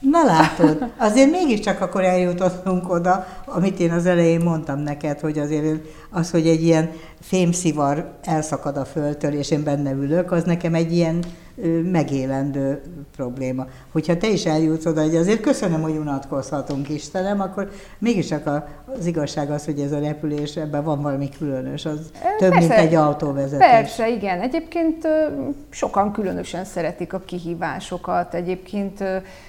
Na 0.00 0.24
látod, 0.24 0.92
azért 0.96 1.30
mégiscsak 1.30 1.80
akkor 1.80 2.04
eljutottunk 2.04 2.92
oda, 2.92 3.26
amit 3.46 3.80
én 3.80 3.92
az 3.92 4.06
elején 4.06 4.40
mondtam 4.40 4.78
neked, 4.78 5.20
hogy 5.20 5.38
azért 5.38 5.86
az, 6.10 6.30
hogy 6.30 6.46
egy 6.46 6.62
ilyen 6.62 6.90
fémszivar 7.20 8.10
elszakad 8.22 8.76
a 8.76 8.84
földtől, 8.84 9.32
és 9.32 9.50
én 9.50 9.64
benne 9.64 9.90
ülök, 9.92 10.32
az 10.32 10.44
nekem 10.44 10.74
egy 10.74 10.92
ilyen 10.92 11.24
megélendő 11.92 12.82
probléma. 13.16 13.66
Hogyha 13.92 14.16
te 14.16 14.28
is 14.28 14.46
eljutsz 14.46 14.86
oda, 14.86 15.02
hogy 15.02 15.16
azért 15.16 15.40
köszönöm, 15.40 15.82
hogy 15.82 15.96
unatkozhatunk 15.96 16.88
Istenem, 16.88 17.40
akkor 17.40 17.70
mégis 17.98 18.34
az 18.98 19.06
igazság 19.06 19.50
az, 19.50 19.64
hogy 19.64 19.80
ez 19.80 19.92
a 19.92 19.98
repülés, 19.98 20.56
ebben 20.56 20.84
van 20.84 21.02
valami 21.02 21.28
különös, 21.38 21.84
az 21.84 22.10
Persze, 22.12 22.36
több, 22.38 22.54
mint 22.54 22.70
egy 22.70 22.94
autóvezetés. 22.94 23.66
Persze, 23.66 24.08
igen. 24.08 24.40
Egyébként 24.40 25.08
sokan 25.70 26.12
különösen 26.12 26.64
szeretik 26.64 27.12
a 27.12 27.18
kihívásokat. 27.18 28.34
Egyébként 28.34 29.04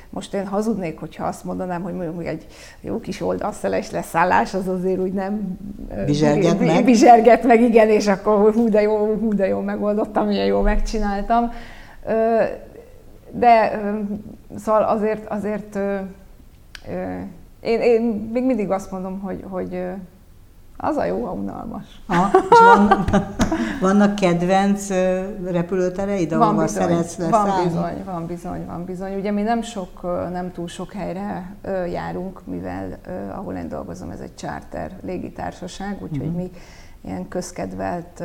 most 0.09 0.33
én 0.33 0.47
hazudnék, 0.47 0.99
hogyha 0.99 1.25
azt 1.25 1.43
mondanám, 1.43 1.81
hogy 1.81 1.93
mondjuk 1.93 2.25
egy 2.25 2.45
jó 2.81 2.99
kis 2.99 3.21
oldalszeles 3.21 3.91
leszállás, 3.91 4.53
az 4.53 4.67
azért 4.67 4.99
úgy 4.99 5.13
nem 5.13 5.57
bizserget 6.05 6.59
meg. 6.59 6.85
Bizserget 6.85 7.43
meg, 7.43 7.60
igen, 7.61 7.89
és 7.89 8.07
akkor 8.07 8.53
hú 8.53 8.69
de 8.69 8.81
jó, 8.81 9.15
hú 9.15 9.33
de 9.33 9.47
jó 9.47 9.59
megoldottam, 9.59 10.27
milyen 10.27 10.45
jó 10.45 10.61
megcsináltam. 10.61 11.51
De 13.31 13.81
szóval 14.57 14.83
azért, 14.83 15.29
azért 15.29 15.79
én, 17.61 17.79
én 17.81 18.29
még 18.33 18.43
mindig 18.43 18.71
azt 18.71 18.91
mondom, 18.91 19.19
hogy, 19.19 19.45
hogy 19.49 19.83
az 20.83 20.97
a 20.97 21.05
jó, 21.05 21.25
ha 21.25 21.31
unalmas. 21.31 21.83
Ha, 22.07 22.29
és 22.49 22.59
van, 22.59 23.05
vannak 23.89 24.15
kedvenc 24.15 24.89
repülőtereid, 25.45 26.31
ahol 26.31 26.45
van 26.45 26.63
bizony, 26.63 26.81
szeretsz 26.81 27.17
leszállni? 27.17 27.49
Van 27.49 27.63
bizony, 27.63 28.03
van 28.05 28.25
bizony, 28.25 28.65
van 28.65 28.85
bizony. 28.85 29.15
Ugye 29.15 29.31
mi 29.31 29.41
nem 29.41 29.61
sok, 29.61 30.01
nem 30.31 30.51
túl 30.51 30.67
sok 30.67 30.91
helyre 30.91 31.55
járunk, 31.91 32.41
mivel 32.45 32.97
ahol 33.35 33.53
én 33.53 33.67
dolgozom, 33.67 34.09
ez 34.09 34.19
egy 34.19 34.35
charter 34.35 34.91
légitársaság, 35.03 35.97
úgyhogy 36.01 36.27
uh-huh. 36.27 36.35
mi 36.35 36.51
ilyen 37.01 37.27
közkedvelt 37.27 38.23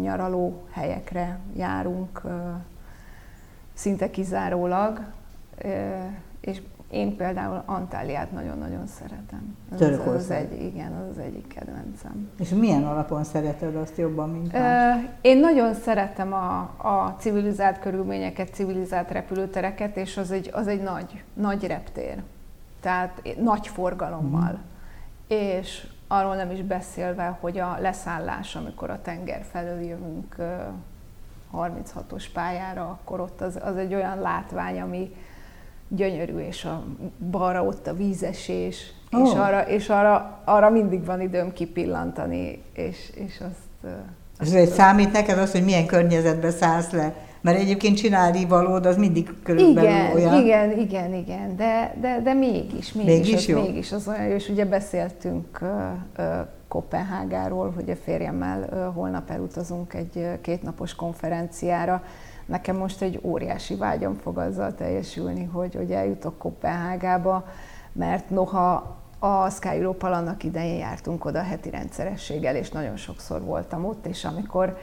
nyaraló 0.00 0.66
helyekre 0.70 1.38
járunk, 1.56 2.22
szinte 3.74 4.10
kizárólag, 4.10 5.00
és 6.40 6.62
én 6.90 7.16
például 7.16 7.62
Antáliát 7.66 8.32
nagyon-nagyon 8.32 8.86
szeretem. 8.86 9.56
Ez 9.72 9.80
az, 9.80 10.06
az 10.06 10.30
egy, 10.30 10.62
igen, 10.62 10.92
az 10.92 11.08
az 11.10 11.18
egyik 11.18 11.46
kedvencem. 11.46 12.30
És 12.38 12.48
milyen 12.48 12.84
alapon 12.84 13.24
szereted 13.24 13.76
azt 13.76 13.96
jobban, 13.96 14.30
mint 14.30 14.52
más? 14.52 15.00
Én 15.20 15.38
nagyon 15.38 15.74
szeretem 15.74 16.32
a, 16.32 16.58
a 16.76 17.16
civilizált 17.18 17.78
körülményeket, 17.78 18.54
civilizált 18.54 19.10
repülőtereket, 19.10 19.96
és 19.96 20.16
az 20.16 20.30
egy, 20.30 20.50
az 20.52 20.66
egy 20.66 20.82
nagy, 20.82 21.24
nagy 21.34 21.66
reptér. 21.66 22.22
Tehát 22.80 23.22
nagy 23.40 23.66
forgalommal. 23.66 24.52
Mm. 24.52 25.36
És 25.36 25.86
arról 26.08 26.34
nem 26.34 26.50
is 26.50 26.62
beszélve, 26.62 27.36
hogy 27.40 27.58
a 27.58 27.76
leszállás, 27.80 28.54
amikor 28.54 28.90
a 28.90 29.02
tenger 29.02 29.44
felől 29.50 29.80
jövünk 29.80 30.36
36-os 31.54 32.24
pályára, 32.32 32.82
akkor 32.82 33.20
ott 33.20 33.40
az, 33.40 33.58
az 33.62 33.76
egy 33.76 33.94
olyan 33.94 34.20
látvány, 34.20 34.80
ami 34.80 35.16
gyönyörű, 35.88 36.38
és 36.38 36.64
a 36.64 36.84
balra 37.30 37.64
ott 37.64 37.86
a 37.86 37.94
vízesés, 37.94 38.92
oh. 39.12 39.28
és, 39.28 39.34
arra, 39.34 39.60
és 39.60 39.88
arra, 39.88 40.40
arra 40.44 40.70
mindig 40.70 41.04
van 41.04 41.20
időm 41.20 41.52
kipillantani, 41.52 42.62
és, 42.72 43.10
és 43.14 43.40
azt... 43.40 43.92
Ez 44.38 44.52
egy 44.52 44.68
számít 44.68 45.12
neked 45.12 45.38
az, 45.38 45.52
hogy 45.52 45.64
milyen 45.64 45.86
környezetbe 45.86 46.50
szállsz 46.50 46.90
le? 46.90 47.14
Mert 47.40 47.58
egyébként 47.58 47.96
csinálni 47.96 48.46
valód, 48.46 48.86
az 48.86 48.96
mindig 48.96 49.30
körülbelül 49.42 49.90
igen, 49.90 50.12
olyan. 50.14 50.44
Igen, 50.44 50.78
igen, 50.78 51.14
igen, 51.14 51.56
de, 51.56 51.96
de, 52.00 52.20
de 52.22 52.32
mégis, 52.32 52.92
mégis, 52.92 53.12
mégis, 53.12 53.34
az, 53.34 53.46
jó? 53.46 53.60
mégis 53.60 53.92
az 53.92 54.08
olyan, 54.08 54.30
és 54.30 54.48
ugye 54.48 54.64
beszéltünk 54.64 55.58
uh, 55.60 55.68
uh, 56.18 56.46
Kopenhágáról, 56.68 57.72
hogy 57.74 57.90
a 57.90 57.96
férjemmel 57.96 58.68
uh, 58.72 58.94
holnap 58.94 59.30
elutazunk 59.30 59.94
egy 59.94 60.16
uh, 60.16 60.40
kétnapos 60.40 60.94
konferenciára. 60.94 62.02
Nekem 62.46 62.76
most 62.76 63.02
egy 63.02 63.20
óriási 63.22 63.74
vágyam 63.74 64.14
fog 64.22 64.38
azzal 64.38 64.74
teljesülni, 64.74 65.44
hogy, 65.44 65.74
hogy 65.74 65.90
eljutok 65.90 66.38
Kopenhágába, 66.38 67.46
mert 67.92 68.30
noha 68.30 68.96
a 69.18 69.50
Sky 69.50 69.68
Europa 69.68 70.10
annak 70.10 70.44
idején 70.44 70.78
jártunk 70.78 71.24
oda 71.24 71.42
heti 71.42 71.70
rendszerességgel, 71.70 72.56
és 72.56 72.70
nagyon 72.70 72.96
sokszor 72.96 73.42
voltam 73.42 73.84
ott, 73.84 74.06
és 74.06 74.24
amikor 74.24 74.76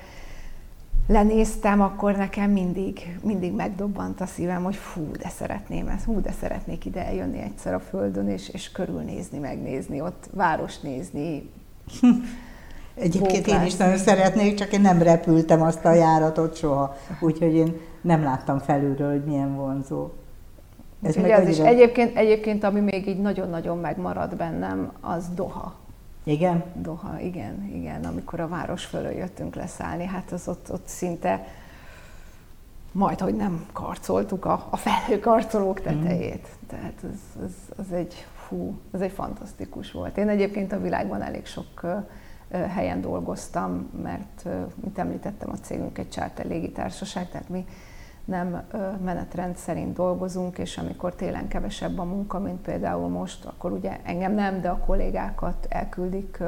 lenéztem, 1.07 1.81
akkor 1.81 2.15
nekem 2.15 2.51
mindig, 2.51 3.17
mindig 3.23 3.53
megdobbant 3.53 4.21
a 4.21 4.25
szívem, 4.25 4.63
hogy 4.63 4.75
fú, 4.75 5.11
de 5.11 5.29
szeretném 5.29 5.87
ezt, 5.87 6.03
fú, 6.03 6.21
de 6.21 6.31
szeretnék 6.39 6.85
ide 6.85 7.05
eljönni 7.05 7.41
egyszer 7.41 7.73
a 7.73 7.79
Földön, 7.79 8.29
és, 8.29 8.49
és 8.49 8.71
körülnézni, 8.71 9.37
megnézni, 9.37 10.01
ott 10.01 10.29
város 10.33 10.79
nézni. 10.79 11.49
Egyébként 12.95 13.47
én 13.47 13.61
is 13.65 13.75
nagyon 13.75 13.97
szeretnék, 13.97 14.53
csak 14.53 14.73
én 14.73 14.81
nem 14.81 15.01
repültem 15.01 15.61
azt 15.61 15.85
a 15.85 15.93
járatot 15.93 16.55
soha, 16.55 16.95
úgyhogy 17.19 17.53
én 17.53 17.77
nem 18.01 18.23
láttam 18.23 18.59
felülről, 18.59 19.11
hogy 19.11 19.23
milyen 19.23 19.55
vonzó. 19.55 20.09
Ez 21.01 21.15
meg 21.15 21.31
az 21.31 21.47
is. 21.47 21.57
Egyébként, 21.57 22.17
egyébként, 22.17 22.63
ami 22.63 22.79
még 22.79 23.07
így 23.07 23.21
nagyon-nagyon 23.21 23.77
megmarad 23.77 24.35
bennem, 24.35 24.91
az 25.01 25.25
Doha. 25.35 25.75
Igen? 26.25 26.63
Doha, 26.75 27.19
igen, 27.19 27.63
igen. 27.73 28.03
Amikor 28.05 28.39
a 28.39 28.47
város 28.47 28.85
fölől 28.85 29.11
jöttünk 29.11 29.55
leszállni, 29.55 30.05
hát 30.05 30.31
az 30.31 30.47
ott, 30.47 30.71
ott 30.71 30.87
szinte 30.87 31.47
majd, 32.91 33.19
hogy 33.19 33.35
nem 33.35 33.65
karcoltuk 33.73 34.45
a, 34.45 34.67
a 34.69 34.77
felhőkarcolók 34.77 35.83
mhm. 35.83 36.01
tetejét. 36.01 36.47
Mm. 36.47 36.67
Tehát 36.67 37.03
az, 37.03 37.43
az, 37.43 37.53
az 37.77 37.91
egy, 37.91 38.25
fú, 38.47 38.79
az 38.91 39.01
egy 39.01 39.11
fantasztikus 39.11 39.91
volt. 39.91 40.17
Én 40.17 40.29
egyébként 40.29 40.71
a 40.71 40.81
világban 40.81 41.21
elég 41.21 41.45
sok 41.45 41.85
helyen 42.49 43.01
dolgoztam, 43.01 43.89
mert, 44.03 44.45
mint 44.75 44.97
említettem, 44.97 45.49
a 45.49 45.55
cégünk 45.55 45.97
egy 45.97 46.09
charter 46.09 46.45
légitársaság, 46.45 47.29
tehát 47.29 47.49
mi 47.49 47.65
nem 48.25 48.63
menetrend 49.03 49.55
szerint 49.55 49.93
dolgozunk, 49.93 50.57
és 50.57 50.77
amikor 50.77 51.15
télen 51.15 51.47
kevesebb 51.47 51.99
a 51.99 52.03
munka, 52.03 52.39
mint 52.39 52.61
például 52.61 53.07
most, 53.07 53.45
akkor 53.45 53.71
ugye 53.71 53.99
engem 54.03 54.33
nem, 54.33 54.61
de 54.61 54.69
a 54.69 54.77
kollégákat 54.77 55.65
elküldik. 55.69 56.43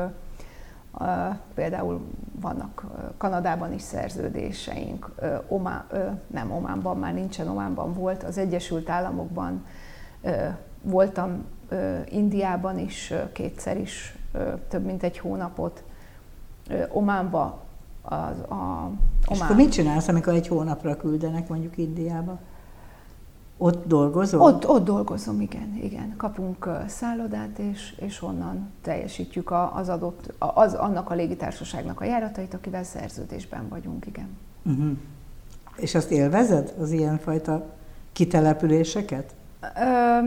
Például 1.53 2.07
vannak 2.39 2.86
Kanadában 3.17 3.73
is 3.73 3.82
szerződéseink, 3.82 5.11
Omá, 5.47 5.86
nem 6.28 6.51
Ománban, 6.51 6.97
már 6.97 7.13
nincsen 7.13 7.47
Ománban 7.47 7.93
volt, 7.93 8.23
az 8.23 8.38
Egyesült 8.38 8.89
Államokban 8.89 9.65
voltam, 10.82 11.45
Indiában 12.09 12.80
is 12.80 13.13
kétszer 13.32 13.78
is 13.78 14.17
több 14.67 14.86
mint 14.86 15.03
egy 15.03 15.17
hónapot, 15.17 15.84
Ománba 16.89 17.65
az, 18.10 18.39
a 18.39 18.91
és 19.30 19.39
akkor 19.39 19.55
mit 19.55 19.72
csinálsz, 19.72 20.08
amikor 20.08 20.34
egy 20.34 20.47
hónapra 20.47 20.97
küldenek 20.97 21.47
mondjuk 21.47 21.78
Indiába? 21.78 22.39
Ott 23.58 23.88
dolgozol? 23.88 24.41
Ott, 24.41 24.68
ott 24.68 24.84
dolgozom, 24.86 25.41
igen, 25.41 25.80
igen. 25.82 26.14
Kapunk 26.18 26.70
szállodát, 26.88 27.60
és, 27.60 27.95
és 27.99 28.22
onnan 28.22 28.70
teljesítjük 28.82 29.53
az 29.74 29.89
adott, 29.89 30.34
az, 30.38 30.74
annak 30.74 31.10
a 31.10 31.14
légitársaságnak 31.14 32.01
a 32.01 32.03
járatait, 32.03 32.53
akivel 32.53 32.84
szerződésben 32.84 33.68
vagyunk, 33.70 34.05
igen. 34.05 34.38
Uh-huh. 34.64 34.97
És 35.76 35.95
azt 35.95 36.12
élvezed, 36.12 36.74
az 36.80 36.91
ilyenfajta 36.91 37.66
kitelepüléseket? 38.12 39.36
Ö, 39.62 40.18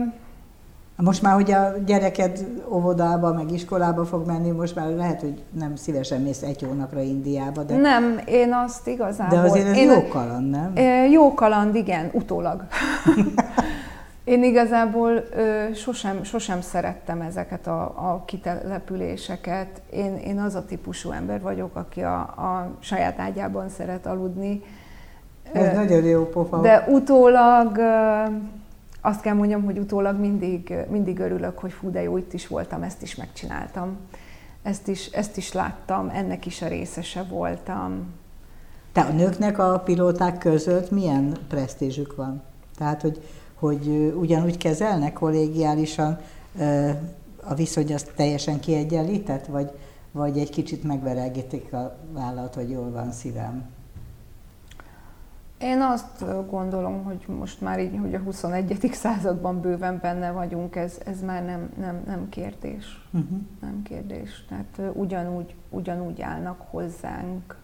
most 1.01 1.21
már, 1.21 1.33
hogy 1.33 1.51
a 1.51 1.73
gyereked 1.85 2.45
óvodába, 2.69 3.33
meg 3.33 3.51
iskolába 3.51 4.05
fog 4.05 4.25
menni, 4.25 4.49
most 4.49 4.75
már 4.75 4.87
lehet, 4.87 5.21
hogy 5.21 5.43
nem 5.59 5.75
szívesen 5.75 6.21
mész 6.21 6.41
egy 6.41 6.61
hónapra 6.61 7.01
Indiába. 7.01 7.63
De... 7.63 7.75
Nem, 7.75 8.19
én 8.25 8.53
azt 8.53 8.87
igazából... 8.87 9.39
De 9.39 9.49
azért 9.49 9.67
ez 9.67 9.77
én... 9.77 9.91
jó 9.91 10.07
kaland, 10.07 10.49
nem? 10.49 10.75
Jó 11.11 11.33
kaland, 11.33 11.75
igen, 11.75 12.09
utólag. 12.13 12.63
én 14.23 14.43
igazából 14.43 15.23
ö, 15.35 15.73
sosem, 15.73 16.23
sosem 16.23 16.61
szerettem 16.61 17.21
ezeket 17.21 17.67
a, 17.67 17.81
a 17.81 18.23
kitelepüléseket. 18.25 19.81
Én, 19.89 20.15
én 20.15 20.39
az 20.39 20.55
a 20.55 20.65
típusú 20.65 21.11
ember 21.11 21.41
vagyok, 21.41 21.75
aki 21.75 22.01
a, 22.01 22.19
a 22.19 22.69
saját 22.79 23.19
ágyában 23.19 23.69
szeret 23.69 24.05
aludni. 24.05 24.61
Ez 25.51 25.73
ö, 25.73 25.75
nagyon 25.75 26.03
jó 26.03 26.25
pofa. 26.25 26.57
De 26.61 26.85
utólag... 26.89 27.77
Ö, 27.77 28.23
azt 29.01 29.21
kell 29.21 29.33
mondjam, 29.33 29.63
hogy 29.63 29.77
utólag 29.77 30.19
mindig, 30.19 30.73
mindig 30.89 31.19
örülök, 31.19 31.59
hogy 31.59 31.71
fú, 31.71 31.91
de 31.91 32.01
jó, 32.01 32.17
itt 32.17 32.33
is 32.33 32.47
voltam, 32.47 32.83
ezt 32.83 33.01
is 33.01 33.15
megcsináltam. 33.15 33.97
Ezt 34.63 34.87
is, 34.87 35.05
ezt 35.05 35.37
is 35.37 35.53
láttam, 35.53 36.09
ennek 36.09 36.45
is 36.45 36.61
a 36.61 36.67
részese 36.67 37.23
voltam. 37.23 38.05
Te 38.91 39.01
a 39.01 39.11
nőknek 39.11 39.59
a 39.59 39.79
pilóták 39.79 40.37
között 40.37 40.91
milyen 40.91 41.37
presztízsük 41.47 42.15
van? 42.15 42.41
Tehát, 42.77 43.01
hogy, 43.01 43.21
hogy 43.55 44.13
ugyanúgy 44.15 44.57
kezelnek 44.57 45.13
kollégiálisan, 45.13 46.19
a 47.43 47.53
viszony 47.53 47.93
az 47.93 48.05
teljesen 48.15 48.59
kiegyenlített, 48.59 49.45
vagy, 49.45 49.71
vagy 50.11 50.37
egy 50.37 50.49
kicsit 50.49 50.83
megveregítik 50.83 51.73
a 51.73 51.97
vállat, 52.11 52.55
hogy 52.55 52.69
jól 52.69 52.91
van 52.91 53.11
szívem? 53.11 53.69
Én 55.61 55.81
azt 55.81 56.47
gondolom, 56.49 57.03
hogy 57.03 57.25
most 57.39 57.61
már 57.61 57.79
így, 57.79 57.97
hogy 58.01 58.13
a 58.13 58.19
21. 58.19 58.89
században 58.91 59.61
bőven 59.61 59.99
benne 60.01 60.31
vagyunk, 60.31 60.75
ez, 60.75 60.97
ez 61.05 61.21
már 61.21 61.45
nem, 61.45 61.69
nem, 61.79 62.01
nem 62.05 62.29
kérdés. 62.29 63.07
Uh-huh. 63.13 63.39
Nem 63.61 63.81
kérdés. 63.83 64.45
Tehát 64.49 64.93
ugyanúgy, 64.93 65.55
ugyanúgy 65.69 66.21
állnak 66.21 66.61
hozzánk 66.69 67.55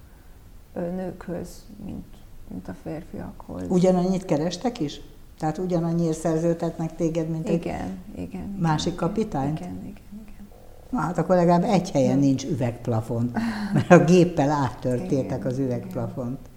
nőkhöz, 0.73 1.65
mint, 1.85 2.05
mint 2.47 2.67
a 2.67 2.75
férfiakhoz. 2.83 3.63
Ugyanannyit 3.69 4.25
kerestek 4.25 4.79
is? 4.79 5.01
Tehát 5.39 5.57
ugyanannyiért 5.57 6.17
szerződtetnek 6.17 6.95
téged, 6.95 7.29
mint 7.29 7.49
igen, 7.49 7.97
egy 8.15 8.21
igen, 8.21 8.57
másik 8.59 8.93
igen, 8.93 9.07
kapitányt? 9.07 9.59
Igen, 9.59 9.79
igen, 9.81 10.25
igen. 10.25 10.47
Na, 10.89 10.99
hát 10.99 11.17
akkor 11.17 11.35
legalább 11.35 11.63
egy 11.63 11.91
helyen 11.91 12.19
nincs 12.19 12.45
üvegplafon, 12.45 13.31
mert 13.73 13.91
a 13.91 14.03
géppel 14.03 14.49
áttörtétek 14.49 15.45
az 15.45 15.57
üvegplafont. 15.57 16.39
Igen. 16.39 16.55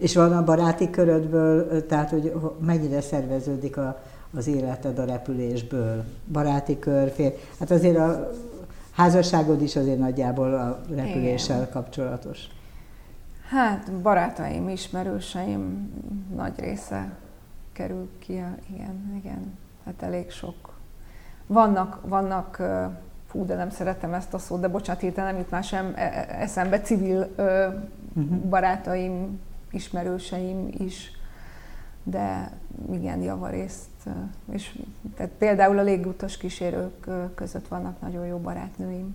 És 0.00 0.14
van 0.14 0.32
a 0.32 0.44
baráti 0.44 0.90
körödből, 0.90 1.86
tehát 1.86 2.10
hogy 2.10 2.32
mennyire 2.60 3.00
szerveződik 3.00 3.76
a, 3.76 4.02
az 4.36 4.46
életed 4.46 4.98
a 4.98 5.04
repülésből? 5.04 6.04
Baráti 6.32 6.78
kör, 6.78 7.10
fél. 7.10 7.32
Hát 7.58 7.70
azért 7.70 7.96
a 7.96 8.30
házasságod 8.90 9.62
is 9.62 9.76
azért 9.76 9.98
nagyjából 9.98 10.54
a 10.54 10.80
repüléssel 10.94 11.56
Igen. 11.56 11.70
kapcsolatos. 11.72 12.38
Hát 13.48 13.92
barátaim, 13.92 14.68
ismerőseim 14.68 15.92
nagy 16.36 16.58
része 16.58 17.12
kerül 17.72 18.08
ki, 18.18 18.32
igen, 18.72 19.12
igen, 19.16 19.58
hát 19.84 20.02
elég 20.02 20.30
sok. 20.30 20.78
Vannak, 21.46 22.00
vannak, 22.04 22.62
fú, 23.26 23.44
de 23.44 23.54
nem 23.54 23.70
szeretem 23.70 24.14
ezt 24.14 24.34
a 24.34 24.38
szót, 24.38 24.60
de 24.60 24.68
bocsánat, 24.68 25.00
hirtelen 25.00 25.30
nem 25.30 25.40
jut 25.40 25.50
már 25.50 25.64
sem 25.64 25.92
e, 25.94 26.02
e, 26.02 26.26
eszembe, 26.40 26.80
civil 26.80 27.28
uh-huh. 27.36 28.36
barátaim, 28.48 29.40
ismerőseim 29.72 30.68
is, 30.78 31.12
de 32.04 32.52
igen, 32.92 33.22
javarészt. 33.22 33.88
És 34.52 34.78
tehát 35.16 35.32
például 35.38 35.78
a 35.78 35.82
légutas 35.82 36.36
kísérők 36.36 37.08
között 37.34 37.68
vannak 37.68 38.00
nagyon 38.00 38.26
jó 38.26 38.36
barátnőim. 38.36 39.14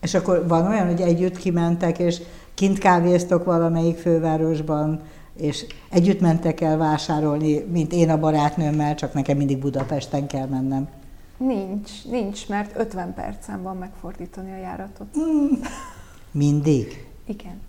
És 0.00 0.14
akkor 0.14 0.46
van 0.46 0.66
olyan, 0.66 0.86
hogy 0.86 1.00
együtt 1.00 1.36
kimentek, 1.36 1.98
és 1.98 2.22
kint 2.54 2.78
kávéztok 2.78 3.44
valamelyik 3.44 3.96
fővárosban, 3.96 5.00
és 5.36 5.66
együtt 5.90 6.20
mentek 6.20 6.60
el 6.60 6.76
vásárolni, 6.76 7.58
mint 7.58 7.92
én 7.92 8.10
a 8.10 8.18
barátnőmmel, 8.18 8.94
csak 8.94 9.12
nekem 9.12 9.36
mindig 9.36 9.58
Budapesten 9.58 10.26
kell 10.26 10.46
mennem. 10.46 10.88
Nincs, 11.36 12.04
nincs, 12.10 12.48
mert 12.48 12.78
50 12.78 13.14
percen 13.14 13.62
van 13.62 13.76
megfordítani 13.76 14.52
a 14.52 14.56
járatot. 14.56 15.06
Mm. 15.18 15.62
Mindig? 16.30 17.06
Igen. 17.26 17.60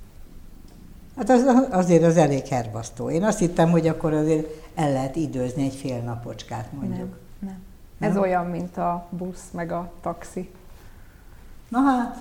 Hát 1.20 1.30
az, 1.30 1.44
az, 1.72 1.90
az 1.90 2.18
elég 2.18 2.48
herbasztó. 2.48 3.10
Én 3.10 3.24
azt 3.24 3.40
hittem, 3.40 3.72
hogy 3.72 3.88
akkor 3.88 4.14
azért 4.14 4.48
el 4.76 4.92
lehet 4.92 5.16
időzni 5.16 5.64
egy 5.64 5.74
fél 5.74 6.02
napocskát, 6.02 6.72
mondjuk. 6.72 6.98
Nem, 7.00 7.10
nem. 7.40 7.62
nem. 7.98 8.10
Ez 8.10 8.18
olyan, 8.18 8.46
mint 8.46 8.78
a 8.78 9.08
busz, 9.10 9.50
meg 9.52 9.72
a 9.72 9.92
taxi. 10.02 10.52
Na 11.70 11.80
hát, 11.80 12.18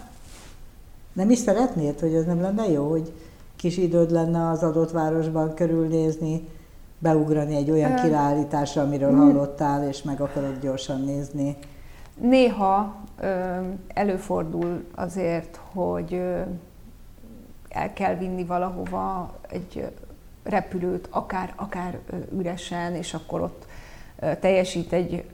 nem 1.13 1.31
is 1.31 1.39
szeretnéd, 1.39 2.01
hogy 2.01 2.15
ez 2.15 2.25
nem 2.25 2.41
lenne 2.41 2.69
jó, 2.71 2.91
hogy 2.91 3.13
kis 3.57 3.77
időd 3.77 4.11
lenne 4.11 4.49
az 4.49 4.63
adott 4.63 4.91
városban 4.91 5.55
körülnézni, 5.55 6.49
beugrani 6.99 7.57
egy 7.57 7.71
olyan 7.71 7.93
Ö... 7.93 8.03
királlításra, 8.03 8.83
amiről 8.83 9.11
hmm. 9.11 9.19
hallottál, 9.19 9.89
és 9.89 10.03
meg 10.03 10.21
akarod 10.21 10.59
gyorsan 10.61 11.01
nézni? 11.01 11.57
Néha 12.21 12.97
ö, 13.21 13.57
előfordul 13.89 14.85
azért, 14.95 15.61
hogy 15.73 16.15
ö, 16.15 16.41
el 17.69 17.93
kell 17.93 18.15
vinni 18.15 18.45
valahova 18.45 19.35
egy 19.51 19.93
repülőt, 20.43 21.09
akár, 21.11 21.53
akár 21.57 21.99
üresen, 22.39 22.95
és 22.95 23.15
akkor 23.15 23.41
ott 23.41 23.67
teljesít 24.41 24.93
egy 24.93 25.25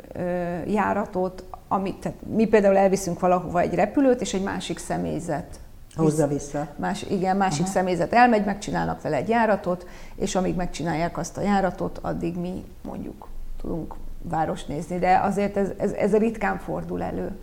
járatot, 0.67 1.45
amit, 1.69 1.97
tehát 1.97 2.19
mi 2.27 2.47
például 2.47 2.77
elviszünk 2.77 3.21
valahova 3.21 3.61
egy 3.61 3.75
repülőt, 3.75 4.21
és 4.21 4.35
egy 4.35 4.43
másik 4.43 4.79
személyzet 4.79 5.59
Hozza 5.97 6.27
vissza. 6.27 6.69
Más, 6.77 7.03
igen, 7.03 7.37
másik 7.37 7.63
Aha. 7.63 7.71
személyzet 7.71 8.13
elmegy, 8.13 8.45
megcsinálnak 8.45 9.03
vele 9.03 9.17
egy 9.17 9.29
járatot, 9.29 9.87
és 10.15 10.35
amíg 10.35 10.55
megcsinálják 10.55 11.19
azt 11.19 11.37
a 11.37 11.41
járatot, 11.41 11.99
addig 12.03 12.37
mi 12.37 12.65
mondjuk 12.83 13.29
tudunk 13.61 13.95
város 14.23 14.65
nézni. 14.65 14.99
De 14.99 15.19
azért 15.19 15.57
ez, 15.57 15.69
ez, 15.77 15.93
ez 15.93 16.17
ritkán 16.17 16.59
fordul 16.59 17.03
elő. 17.03 17.39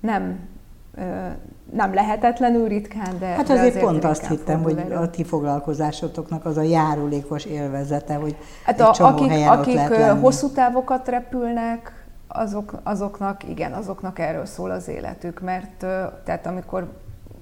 Nem, 0.00 0.38
nem 1.72 1.94
lehetetlenül 1.94 2.68
ritkán, 2.68 3.18
de 3.18 3.26
Hát 3.26 3.38
azért, 3.38 3.56
de 3.56 3.66
azért 3.66 3.84
pont 3.84 4.04
azt 4.04 4.26
hittem, 4.26 4.62
hogy 4.62 4.78
elő. 4.78 4.94
a 4.94 5.10
ti 5.10 5.24
foglalkozásotoknak 5.24 6.44
az 6.44 6.56
a 6.56 6.62
járulékos 6.62 7.44
élvezete, 7.44 8.14
hogy 8.14 8.36
hát 8.64 8.80
a, 8.80 8.88
egy 8.88 8.90
csomó 8.90 9.08
akik, 9.08 9.28
helyen 9.28 9.48
akik 9.48 9.78
ott 9.78 9.88
lehet 9.88 10.20
hosszú 10.20 10.48
távokat 10.48 11.08
repülnek, 11.08 12.06
azok, 12.28 12.80
azoknak, 12.82 13.48
igen, 13.48 13.72
azoknak 13.72 14.18
erről 14.18 14.46
szól 14.46 14.70
az 14.70 14.88
életük, 14.88 15.40
mert 15.40 15.86
tehát 16.24 16.46
amikor 16.46 16.92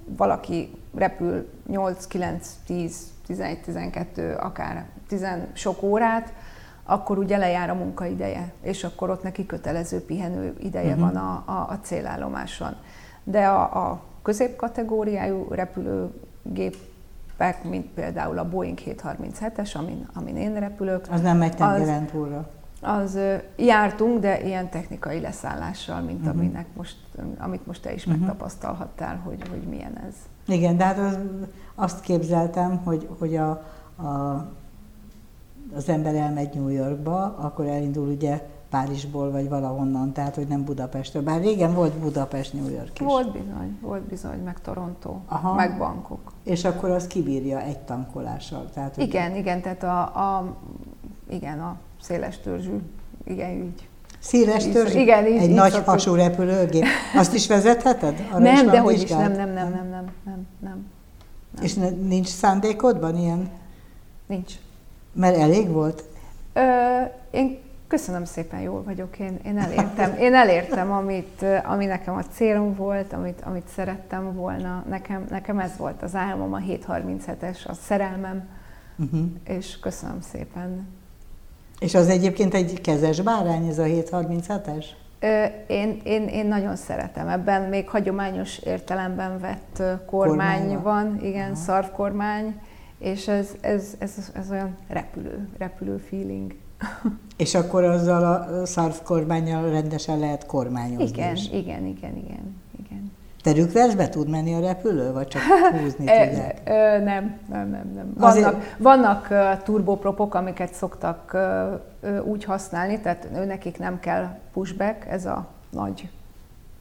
valaki 0.06 0.70
repül 0.94 1.48
8, 1.66 2.06
9, 2.06 2.48
10, 2.66 2.96
11, 3.26 3.60
12, 3.60 4.34
akár 4.34 4.86
10 5.08 5.26
sok 5.52 5.82
órát, 5.82 6.32
akkor 6.84 7.18
ugye 7.18 7.36
lejár 7.36 7.70
a 7.70 7.74
munkaideje, 7.74 8.52
és 8.62 8.84
akkor 8.84 9.10
ott 9.10 9.22
neki 9.22 9.46
kötelező 9.46 10.04
pihenő 10.04 10.56
ideje 10.60 10.94
uh-huh. 10.94 11.12
van 11.12 11.16
a, 11.16 11.42
a, 11.46 11.66
a 11.70 11.78
célállomáson. 11.82 12.76
De 13.24 13.46
a, 13.46 13.90
a 13.90 14.02
középkategóriájú 14.22 15.46
repülőgépek, 15.50 16.84
mint 17.62 17.86
például 17.86 18.38
a 18.38 18.48
Boeing 18.48 18.78
737-es, 18.86 19.76
amin, 19.76 20.06
amin 20.14 20.36
én 20.36 20.54
repülök. 20.54 21.06
Az 21.10 21.20
nem 21.20 21.36
megy 21.36 21.56
tengeren 21.56 22.06
túlra 22.06 22.48
az 22.84 23.18
jártunk, 23.56 24.20
de 24.20 24.42
ilyen 24.42 24.70
technikai 24.70 25.20
leszállással, 25.20 26.00
mint 26.00 26.18
uh-huh. 26.18 26.34
aminek 26.34 26.66
most, 26.76 26.96
amit 27.38 27.66
most 27.66 27.82
te 27.82 27.92
is 27.92 28.06
uh-huh. 28.06 28.20
megtapasztalhattál, 28.20 29.16
hogy, 29.16 29.48
hogy 29.48 29.62
milyen 29.62 29.98
ez. 30.08 30.14
Igen, 30.46 30.76
de 30.76 30.84
hát 30.84 30.98
az, 30.98 31.18
azt 31.74 32.00
képzeltem, 32.00 32.76
hogy, 32.76 33.08
hogy 33.18 33.36
a, 33.36 33.50
a, 33.96 34.46
az 35.74 35.88
ember 35.88 36.14
elmegy 36.14 36.54
New 36.54 36.68
Yorkba, 36.68 37.36
akkor 37.38 37.66
elindul 37.66 38.08
ugye 38.08 38.48
Párizsból, 38.74 39.30
vagy 39.30 39.48
valahonnan, 39.48 40.12
tehát 40.12 40.34
hogy 40.34 40.46
nem 40.46 40.64
Budapestről. 40.64 41.22
Bár 41.22 41.40
régen 41.40 41.74
volt 41.74 41.92
Budapest, 41.92 42.52
New 42.52 42.68
York 42.68 43.00
is. 43.00 43.06
Volt 43.06 43.32
bizony, 43.32 43.78
volt 43.80 44.02
bizony, 44.02 44.38
meg 44.44 44.60
Toronto, 44.60 45.16
Aha. 45.28 45.54
meg 45.54 45.78
Bangkok. 45.78 46.32
És 46.42 46.64
akkor 46.64 46.90
az 46.90 47.06
kibírja 47.06 47.60
egy 47.60 47.78
tankolással. 47.78 48.70
Tehát, 48.74 48.96
igen, 48.96 49.30
ugye... 49.30 49.40
igen, 49.40 49.60
tehát 49.60 49.82
a, 49.82 50.00
a, 50.00 50.56
igen, 51.30 51.60
a 51.60 51.76
széles 52.02 52.38
törzsű, 52.38 52.78
igen, 53.24 53.60
ügy. 53.60 53.88
Széles 54.18 54.68
törzsű 54.68 54.98
Igen, 54.98 55.26
így, 55.26 55.36
Egy 55.36 55.48
így 55.48 55.54
nagy 55.54 55.70
szoktuk. 55.70 55.90
hasú 55.90 56.14
repülőgép. 56.14 56.84
Azt 57.16 57.34
is 57.34 57.46
vezetheted? 57.46 58.26
Arra 58.30 58.38
nem, 58.38 58.64
is 58.64 58.70
de 58.70 58.80
hogy 58.80 59.02
is, 59.02 59.10
nem, 59.10 59.32
nem, 59.32 59.52
nem, 59.52 59.70
nem, 59.70 59.88
nem, 59.90 60.12
nem, 60.24 60.46
nem. 60.60 60.86
És 61.62 61.74
ne, 61.74 61.88
nincs 61.90 62.28
szándékodban 62.28 63.18
ilyen? 63.18 63.50
Nincs. 64.26 64.52
Mert 65.12 65.36
elég 65.36 65.68
volt? 65.68 66.04
Ö, 66.52 66.60
én 67.30 67.63
köszönöm 67.88 68.24
szépen, 68.24 68.60
jól 68.60 68.82
vagyok, 68.82 69.18
én, 69.18 69.38
én 69.44 69.58
elértem, 69.58 70.16
én 70.18 70.34
elértem 70.34 70.92
amit, 70.92 71.44
ami 71.64 71.84
nekem 71.84 72.14
a 72.16 72.22
célom 72.22 72.74
volt, 72.74 73.12
amit, 73.12 73.40
amit 73.44 73.68
szerettem 73.68 74.34
volna. 74.34 74.84
Nekem, 74.88 75.26
nekem 75.30 75.58
ez 75.58 75.76
volt 75.76 76.02
az 76.02 76.14
álmom, 76.14 76.52
a 76.52 76.58
737-es, 76.58 77.66
a 77.66 77.72
szerelmem, 77.72 78.48
uh-huh. 78.96 79.20
és 79.44 79.78
köszönöm 79.78 80.20
szépen. 80.20 80.86
És 81.78 81.94
az 81.94 82.08
egyébként 82.08 82.54
egy 82.54 82.80
kezes 82.80 83.20
bárány, 83.20 83.68
ez 83.68 83.78
a 83.78 83.84
737-es? 83.84 84.84
Én, 85.66 86.00
én, 86.04 86.28
én 86.28 86.46
nagyon 86.46 86.76
szeretem. 86.76 87.28
Ebben 87.28 87.62
még 87.62 87.88
hagyományos 87.88 88.58
értelemben 88.58 89.38
vett 89.38 89.76
kormány, 89.76 90.06
kormány 90.06 90.82
van, 90.82 91.18
igen, 91.22 91.50
Aha. 91.50 91.54
szarvkormány, 91.54 92.60
és 92.98 93.28
ez, 93.28 93.48
ez, 93.60 93.94
ez, 93.98 94.30
ez 94.34 94.50
olyan 94.50 94.76
repülő, 94.88 95.48
repülő 95.58 95.96
feeling. 95.96 96.54
És 97.36 97.54
akkor 97.54 97.84
azzal 97.84 98.24
a 98.24 98.66
szarvkormányjal 98.66 99.70
rendesen 99.70 100.18
lehet 100.18 100.46
kormányozni 100.46 101.04
Igen, 101.04 101.34
is. 101.34 101.50
igen, 101.50 101.86
igen, 101.86 102.16
igen. 102.16 102.64
Te 103.44 103.52
rükvercbe 103.52 104.08
tud 104.08 104.28
menni 104.28 104.54
a 104.54 104.60
repülő, 104.60 105.12
vagy 105.12 105.28
csak 105.28 105.42
húzni 105.80 106.04
tudják? 106.04 106.64
nem, 107.04 107.36
nem, 107.48 107.68
nem, 107.68 107.90
nem. 107.94 108.12
Vannak, 108.16 108.36
Azért... 108.36 108.76
vannak 108.78 109.28
uh, 109.30 109.62
turbopropok, 109.62 110.34
amiket 110.34 110.74
szoktak 110.74 111.36
uh, 112.00 112.26
úgy 112.26 112.44
használni, 112.44 113.00
tehát 113.00 113.46
nekik 113.46 113.78
nem 113.78 114.00
kell 114.00 114.38
pushback, 114.52 115.06
ez 115.06 115.26
a 115.26 115.46
nagy 115.70 116.08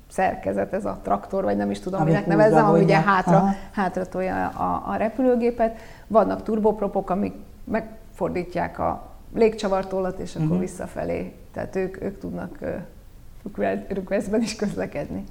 szerkezet, 0.09 0.73
ez 0.73 0.85
a 0.85 0.99
traktor, 1.03 1.43
vagy 1.43 1.57
nem 1.57 1.71
is 1.71 1.79
tudom, 1.79 2.03
minek 2.03 2.25
nevezzem, 2.25 2.65
ami 2.65 2.83
ugye 2.83 2.99
hátra, 2.99 3.45
hátra 3.71 4.05
tolja 4.05 4.47
a, 4.47 4.83
a 4.91 4.95
repülőgépet. 4.95 5.77
Vannak 6.07 6.43
turbopropok, 6.43 7.09
amik 7.09 7.33
megfordítják 7.63 8.79
a 8.79 9.12
légcsavartollat, 9.35 10.19
és 10.19 10.35
akkor 10.35 10.47
uh-huh. 10.47 10.61
visszafelé. 10.61 11.33
Tehát 11.53 11.75
ők, 11.75 12.01
ők 12.01 12.19
tudnak 12.19 12.59
rükvercben 13.87 14.41
is 14.41 14.55
közlekedni. 14.55 15.23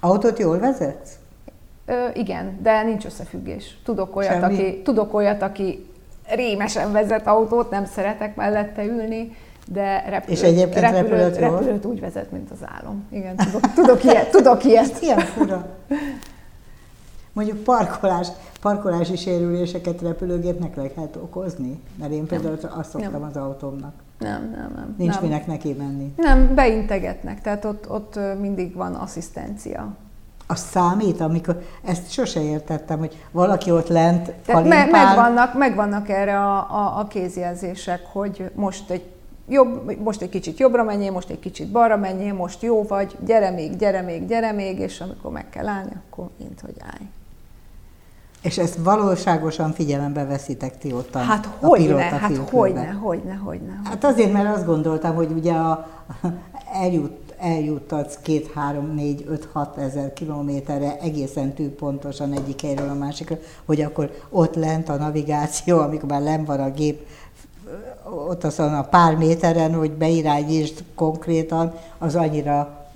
Autót 0.00 0.38
jól 0.38 0.58
vezetsz? 0.58 1.10
Ö, 1.86 2.06
igen, 2.14 2.58
de 2.62 2.82
nincs 2.82 3.04
összefüggés. 3.04 3.78
Tudok 3.84 4.16
olyat, 4.16 4.42
aki, 4.42 4.82
tudok 4.82 5.14
olyat, 5.14 5.42
aki 5.42 5.86
rémesen 6.28 6.92
vezet 6.92 7.26
autót, 7.26 7.70
nem 7.70 7.84
szeretek 7.84 8.36
mellette 8.36 8.84
ülni, 8.84 9.36
de 9.66 10.04
repülőt, 10.08 10.38
És 10.38 10.42
egyébként 10.42 10.80
repülőt, 10.80 11.10
repülőt 11.10 11.36
repülőt 11.36 11.84
úgy 11.84 12.00
vezet, 12.00 12.30
mint 12.30 12.50
az 12.50 12.58
álom. 12.78 13.06
Igen, 13.10 13.36
tudok, 13.36 13.72
tudok 13.74 14.04
ilyet, 14.04 14.30
tudok 14.30 14.64
ilyet. 14.70 15.00
Ilyen 15.00 15.18
fura. 15.18 15.66
Mondjuk 17.32 17.58
parkolás, 17.58 18.28
parkolási 18.60 19.16
sérüléseket 19.16 20.00
repülőgépnek 20.00 20.76
lehet 20.76 21.16
okozni? 21.16 21.80
Mert 21.98 22.12
én 22.12 22.26
például 22.26 22.58
azt 22.78 22.90
szoktam 22.90 23.12
Nem. 23.12 23.22
az 23.22 23.36
autómnak. 23.36 23.92
Nem, 24.18 24.50
nem, 24.56 24.72
nem. 24.74 24.94
Nincs 24.98 25.14
nem. 25.14 25.22
minek 25.22 25.46
neki 25.46 25.72
menni. 25.72 26.12
Nem, 26.16 26.54
beintegetnek, 26.54 27.40
tehát 27.40 27.64
ott, 27.64 27.90
ott 27.90 28.18
mindig 28.40 28.74
van 28.74 28.94
asszisztencia. 28.94 29.88
Az 30.46 30.60
számít, 30.60 31.20
amikor, 31.20 31.62
ezt 31.84 32.10
sose 32.10 32.42
értettem, 32.42 32.98
hogy 32.98 33.24
valaki 33.30 33.70
ott 33.70 33.88
lent 33.88 34.32
Tehát 34.46 34.68
me- 34.68 34.90
megvannak, 34.90 35.54
megvannak 35.58 36.08
erre 36.08 36.38
a, 36.38 36.56
a, 36.58 36.98
a 36.98 37.06
kézjelzések, 37.06 38.06
hogy 38.12 38.50
most 38.54 38.90
egy 38.90 39.10
jobb, 39.48 39.98
most 39.98 40.22
egy 40.22 40.28
kicsit 40.28 40.58
jobbra 40.58 40.84
menjél, 40.84 41.12
most 41.12 41.30
egy 41.30 41.38
kicsit 41.38 41.70
balra 41.70 41.96
menjél, 41.96 42.34
most 42.34 42.62
jó 42.62 42.82
vagy, 42.82 43.16
gyere 43.24 43.50
még, 43.50 43.76
gyere 43.76 44.00
még, 44.00 44.26
gyere 44.26 44.52
még, 44.52 44.78
és 44.78 45.00
amikor 45.00 45.30
meg 45.30 45.48
kell 45.50 45.66
állni, 45.66 45.92
akkor 46.06 46.28
mint 46.38 46.60
hogy 46.60 46.76
állj. 46.80 47.08
És 48.42 48.58
ezt 48.58 48.74
valóságosan 48.76 49.72
figyelembe 49.72 50.24
veszitek 50.24 50.78
ti 50.78 50.92
ott 50.92 51.14
a, 51.14 51.18
Hát 51.18 51.46
a 51.60 51.66
hogyne, 51.66 51.84
pilóta 51.84 52.02
hát 52.02 52.30
filtrőben. 52.30 52.50
hogyne, 52.50 52.90
hogyne, 52.92 53.34
hogyne. 53.34 53.80
Hát 53.84 54.04
azért, 54.04 54.32
mert 54.32 54.56
azt 54.56 54.66
gondoltam, 54.66 55.14
hogy 55.14 55.30
ugye 55.30 55.52
a, 55.52 55.88
eljut, 56.72 57.34
eljuttatsz 57.38 58.18
két, 58.22 58.52
három, 58.54 58.94
négy, 58.94 59.24
öt, 59.28 59.48
hat 59.52 59.76
ezer 59.76 60.12
kilométerre 60.12 60.98
egészen 61.00 61.52
tűpontosan 61.52 62.32
egyik 62.32 62.60
helyről 62.60 62.88
a 62.88 62.94
másikra, 62.94 63.36
hogy 63.64 63.80
akkor 63.80 64.10
ott 64.28 64.54
lent 64.54 64.88
a 64.88 64.96
navigáció, 64.96 65.78
amikor 65.78 66.08
már 66.08 66.22
len 66.22 66.44
van 66.44 66.60
a 66.60 66.70
gép, 66.70 67.06
ott 68.28 68.44
azon 68.44 68.74
a 68.74 68.82
pár 68.82 69.16
méteren, 69.16 69.74
hogy 69.74 69.90
beirányítsd 69.90 70.84
konkrétan, 70.94 71.74
az 71.98 72.14
annyira 72.14 72.86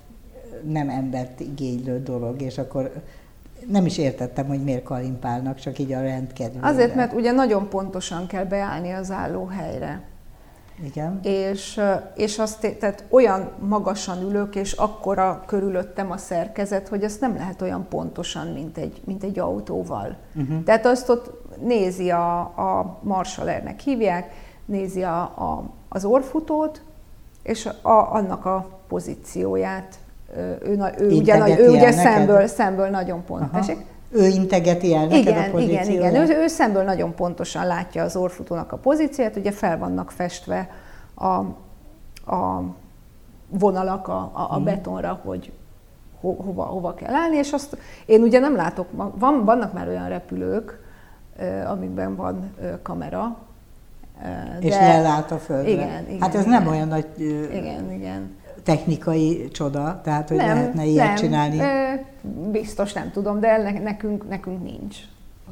nem 0.63 0.89
embert 0.89 1.41
igénylő 1.41 2.03
dolog, 2.03 2.43
és 2.43 2.59
akkor 2.59 2.93
nem 3.69 3.87
is 3.87 3.99
értettem, 3.99 4.47
hogy 4.47 4.63
miért 4.63 4.83
kalimpálnak, 4.83 5.59
csak 5.59 5.79
így 5.79 5.93
a 5.93 6.01
rendkedvére. 6.01 6.67
Azért, 6.67 6.95
mert 6.95 7.13
ugye 7.13 7.33
nagyon 7.33 7.69
pontosan 7.69 8.27
kell 8.27 8.45
beállni 8.45 8.91
az 8.91 9.11
állóhelyre. 9.11 10.03
Igen. 10.85 11.21
És, 11.23 11.81
és 12.15 12.39
azt, 12.39 12.77
tehát 12.79 13.05
olyan 13.09 13.51
magasan 13.59 14.23
ülök, 14.23 14.55
és 14.55 14.73
akkora 14.73 15.43
körülöttem 15.47 16.11
a 16.11 16.17
szerkezet, 16.17 16.89
hogy 16.89 17.05
azt 17.05 17.21
nem 17.21 17.37
lehet 17.37 17.63
olyan 17.63 17.87
pontosan, 17.89 18.47
mint 18.47 18.79
egy, 18.79 19.01
mint 19.05 19.23
egy 19.23 19.39
autóval. 19.39 20.17
Uh-huh. 20.35 20.63
Tehát 20.63 20.87
azt 20.87 21.09
ott 21.09 21.45
nézi 21.61 22.11
a, 22.11 22.39
a 22.41 22.99
marshalernek 23.03 23.81
hívják, 23.81 24.33
nézi 24.65 25.03
a, 25.03 25.21
a, 25.21 25.71
az 25.89 26.05
orfutót, 26.05 26.83
és 27.43 27.67
a, 27.67 27.91
annak 27.91 28.45
a 28.45 28.81
pozícióját. 28.89 29.99
Ő, 30.37 30.59
ő, 30.99 31.07
ugye, 31.07 31.35
Integeti 31.37 31.61
ő 31.61 31.71
ugye 31.71 31.93
szemből, 31.93 32.47
szemből 32.47 32.89
nagyon 32.89 33.25
pont. 33.25 33.43
Aha. 33.43 33.59
Tessék? 33.59 33.85
Ő 34.11 34.27
integeti 34.27 34.95
el 34.95 35.07
neked 35.07 35.37
a 35.55 35.59
Igen, 35.59 35.89
igen, 35.89 35.89
igen. 35.89 36.15
Ő, 36.15 36.43
ő 36.43 36.47
szemből 36.47 36.83
nagyon 36.83 37.15
pontosan 37.15 37.67
látja 37.67 38.03
az 38.03 38.17
orfutónak 38.17 38.73
a 38.73 38.77
pozícióját, 38.77 39.37
ugye 39.37 39.53
fel 39.53 39.79
vannak 39.79 40.11
festve 40.11 40.71
a, 41.15 41.35
a 42.35 42.63
vonalak 43.49 44.09
a, 44.09 44.31
a, 44.33 44.47
a 44.51 44.61
betonra, 44.61 45.21
hogy 45.25 45.53
ho, 46.21 46.33
hova, 46.33 46.63
hova 46.63 46.95
kell 46.95 47.15
állni, 47.15 47.37
és 47.37 47.53
azt 47.53 47.77
én 48.07 48.23
ugye 48.23 48.39
nem 48.39 48.57
látok, 48.57 48.87
van, 49.15 49.45
vannak 49.45 49.73
már 49.73 49.89
olyan 49.89 50.09
repülők, 50.09 50.85
amikben 51.67 52.17
van 52.17 52.55
kamera, 52.83 53.37
ö, 54.25 54.59
És 54.61 54.75
lelát 54.75 55.31
a 55.31 55.39
földre. 55.39 55.71
Igen, 55.71 56.05
igen, 56.09 56.21
hát 56.21 56.35
ez 56.35 56.47
igen. 56.47 56.63
nem 56.63 56.73
olyan 56.73 56.89
nagy 56.89 57.07
Igen, 57.53 57.93
igen. 57.93 58.37
Technikai 58.67 59.49
csoda, 59.53 60.01
tehát 60.05 60.29
hogy 60.29 60.37
lehetne 60.37 60.85
ilyet 60.85 61.07
nem, 61.07 61.17
csinálni. 61.17 61.61
biztos 62.51 62.93
nem 62.93 63.11
tudom, 63.11 63.41
de 63.41 63.57
ne- 63.57 63.81
nekünk, 63.81 64.29
nekünk 64.29 64.63
nincs. 64.63 64.97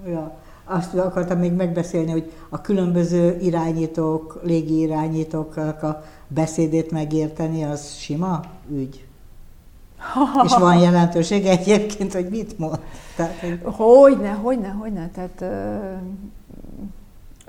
Ja. 0.07 0.37
Azt 0.65 0.95
akartam 0.95 1.39
még 1.39 1.53
megbeszélni, 1.53 2.11
hogy 2.11 2.33
a 2.49 2.61
különböző 2.61 3.39
irányítók, 3.41 4.41
légi 4.43 4.81
irányítóknak 4.81 5.83
a 5.83 6.05
beszédét 6.29 6.91
megérteni, 6.91 7.65
az 7.65 7.95
sima 7.95 8.41
ügy. 8.71 9.05
És 10.45 10.53
van 10.59 10.79
jelentősége 10.79 11.51
egyébként, 11.51 12.13
hogy 12.13 12.29
mit 12.29 12.59
mond. 12.59 12.79
Tehát, 13.17 13.39
hogy 13.39 13.59
Hogyne, 13.63 14.31
hogyne, 14.31 14.69
hogyne. 14.69 15.11
Tehát 15.15 15.45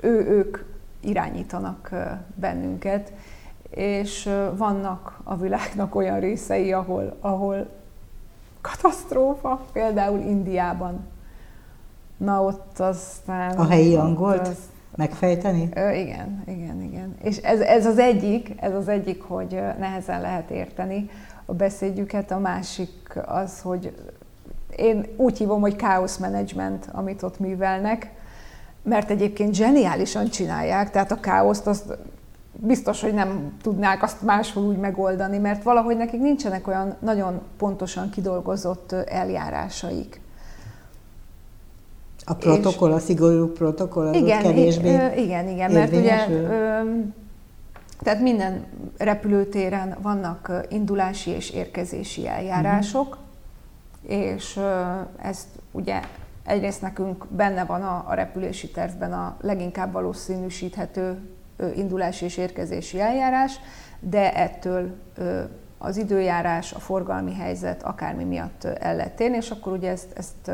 ő, 0.00 0.26
ők 0.28 0.58
irányítanak 1.00 1.90
bennünket, 2.34 3.12
és 3.70 4.30
vannak 4.56 5.20
a 5.24 5.36
világnak 5.36 5.94
olyan 5.94 6.20
részei, 6.20 6.72
ahol, 6.72 7.16
ahol 7.20 7.66
katasztrófa, 8.60 9.64
például 9.72 10.18
Indiában. 10.18 11.06
Na 12.16 12.42
ott 12.42 12.78
aztán... 12.78 13.58
a 13.58 13.66
helyi 13.66 13.96
angolt 13.96 14.48
az- 14.48 14.70
megfejteni? 14.96 15.68
Ö, 15.74 15.90
igen, 15.90 16.42
igen, 16.46 16.82
igen. 16.82 17.16
És 17.22 17.36
ez, 17.36 17.60
ez 17.60 17.86
az 17.86 17.98
egyik, 17.98 18.54
ez 18.56 18.74
az 18.74 18.88
egyik, 18.88 19.22
hogy 19.22 19.60
nehezen 19.78 20.20
lehet 20.20 20.50
érteni 20.50 21.10
a 21.44 21.52
beszédjüket, 21.54 22.30
a 22.30 22.38
másik 22.38 23.18
az, 23.26 23.60
hogy 23.60 23.94
én 24.76 25.06
úgy 25.16 25.38
hívom, 25.38 25.60
hogy 25.60 25.76
káosz 25.76 26.16
management, 26.16 26.88
amit 26.92 27.22
ott 27.22 27.38
művelnek, 27.38 28.10
mert 28.82 29.10
egyébként 29.10 29.54
zseniálisan 29.54 30.28
csinálják, 30.28 30.90
tehát 30.90 31.12
a 31.12 31.20
káoszt 31.20 31.66
azt 31.66 31.98
biztos, 32.58 33.00
hogy 33.00 33.14
nem 33.14 33.52
tudnák 33.62 34.02
azt 34.02 34.22
máshol 34.22 34.64
úgy 34.64 34.76
megoldani, 34.76 35.38
mert 35.38 35.62
valahogy 35.62 35.96
nekik 35.96 36.20
nincsenek 36.20 36.66
olyan 36.66 36.96
nagyon 36.98 37.40
pontosan 37.58 38.10
kidolgozott 38.10 38.92
eljárásaik. 38.92 40.20
A 42.24 42.34
protokoll, 42.34 42.92
a 42.92 42.98
szigorú 42.98 43.52
protokoll, 43.52 44.06
az 44.06 44.14
Igen, 44.14 44.42
kevésbé 44.42 44.90
igen, 45.16 45.48
igen, 45.48 45.72
mert 45.72 45.92
ugye 45.92 46.26
tehát 48.02 48.20
minden 48.20 48.64
repülőtéren 48.98 49.96
vannak 50.02 50.66
indulási 50.68 51.30
és 51.30 51.50
érkezési 51.50 52.28
eljárások, 52.28 53.18
és 54.02 54.56
ö, 54.56 54.80
ezt 55.22 55.46
ugye 55.72 56.00
egyrészt 56.44 56.82
nekünk 56.82 57.26
benne 57.26 57.64
van 57.64 57.82
a, 57.82 58.04
a 58.08 58.14
repülési 58.14 58.70
tervben 58.70 59.12
a 59.12 59.36
leginkább 59.40 59.92
valószínűsíthető 59.92 61.18
indulási 61.74 62.24
és 62.24 62.36
érkezési 62.36 63.00
eljárás, 63.00 63.60
de 64.00 64.34
ettől 64.34 64.96
az 65.78 65.96
időjárás, 65.96 66.72
a 66.72 66.78
forgalmi 66.78 67.34
helyzet, 67.34 67.82
akármi 67.82 68.24
miatt 68.24 68.64
el 68.64 68.96
lehet 68.96 69.16
térni, 69.16 69.36
és 69.36 69.50
akkor 69.50 69.72
ugye 69.72 69.90
ezt, 69.90 70.12
ezt 70.16 70.50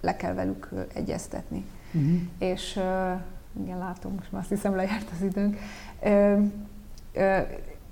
le 0.00 0.16
kell 0.16 0.32
velük 0.34 0.68
egyeztetni. 0.94 1.66
Uh-huh. 1.92 2.20
És 2.38 2.80
igen, 3.62 3.78
látom, 3.78 4.12
most 4.14 4.32
már 4.32 4.40
azt 4.40 4.50
hiszem 4.50 4.76
lejárt 4.76 5.08
az 5.12 5.22
időnk. 5.22 5.58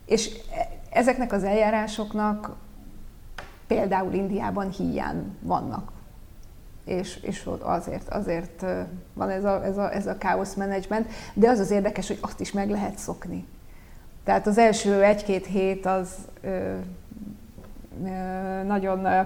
És 0.07 0.31
e- 0.55 0.69
ezeknek 0.91 1.33
az 1.33 1.45
eljárásoknak 1.45 2.57
például 3.67 4.13
Indiában 4.13 4.71
híján 4.71 5.37
vannak. 5.41 5.93
És, 6.89 7.17
és 7.23 7.49
azért, 7.61 8.09
azért 8.09 8.65
van 9.15 9.31
ez 9.31 9.45
a, 9.45 9.65
ez, 9.65 9.77
a, 9.77 9.95
ez 9.95 10.07
a 10.07 10.19
káosz 10.19 10.55
menedzsment, 10.55 11.09
de 11.35 11.49
az 11.49 11.59
az 11.59 11.71
érdekes, 11.71 12.07
hogy 12.07 12.19
azt 12.21 12.41
is 12.41 12.53
meg 12.53 12.71
lehet 12.71 12.99
szokni. 12.99 13.47
Tehát 14.25 14.47
az 14.47 14.59
első 14.59 15.03
egy-két 15.03 15.47
hét 15.47 15.87
az 15.87 16.11
ö, 16.41 16.75
ö, 18.05 18.63
nagyon, 18.67 19.05
ö, 19.05 19.21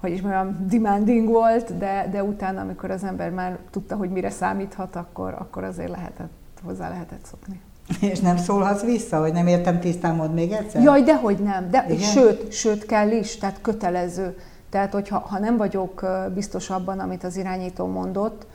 hogy 0.00 0.10
is 0.10 0.20
mondjam, 0.20 0.66
demanding 0.68 1.28
volt, 1.28 1.78
de, 1.78 2.08
de 2.10 2.24
utána, 2.24 2.60
amikor 2.60 2.90
az 2.90 3.04
ember 3.04 3.30
már 3.30 3.58
tudta, 3.70 3.96
hogy 3.96 4.10
mire 4.10 4.30
számíthat, 4.30 4.96
akkor, 4.96 5.34
akkor 5.38 5.64
azért 5.64 5.90
lehetett, 5.90 6.32
hozzá 6.64 6.88
lehetett 6.88 7.24
szokni. 7.24 7.60
És 8.00 8.20
nem 8.20 8.36
szólhatsz 8.36 8.82
vissza, 8.82 9.20
hogy 9.20 9.32
nem 9.32 9.46
értem 9.46 9.80
tisztán, 9.80 10.14
mondd 10.14 10.32
még 10.32 10.52
egyszer? 10.52 10.82
Jaj, 10.82 11.02
dehogy 11.02 11.38
nem. 11.38 11.70
De, 11.70 11.84
Igen? 11.88 11.98
sőt, 11.98 12.52
sőt 12.52 12.86
kell 12.86 13.10
is, 13.10 13.36
tehát 13.36 13.58
kötelező. 13.60 14.36
Tehát, 14.72 14.92
hogyha 14.92 15.18
ha 15.18 15.38
nem 15.38 15.56
vagyok 15.56 16.06
biztos 16.34 16.70
abban, 16.70 16.98
amit 16.98 17.24
az 17.24 17.36
irányító 17.36 17.86
mondott, 17.86 18.46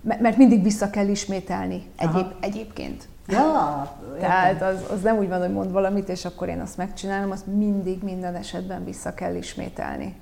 me- 0.00 0.20
mert 0.20 0.36
mindig 0.36 0.62
vissza 0.62 0.90
kell 0.90 1.08
ismételni 1.08 1.82
egyéb, 1.96 2.14
Aha. 2.14 2.32
egyébként. 2.40 3.08
Ja, 3.26 3.96
Tehát 4.20 4.62
az, 4.62 4.84
az 4.90 5.02
nem 5.02 5.18
úgy 5.18 5.28
van, 5.28 5.40
hogy 5.40 5.52
mond 5.52 5.72
valamit, 5.72 6.08
és 6.08 6.24
akkor 6.24 6.48
én 6.48 6.60
azt 6.60 6.76
megcsinálom, 6.76 7.30
azt 7.30 7.46
mindig, 7.46 8.02
minden 8.02 8.34
esetben 8.34 8.84
vissza 8.84 9.14
kell 9.14 9.34
ismételni. 9.34 10.14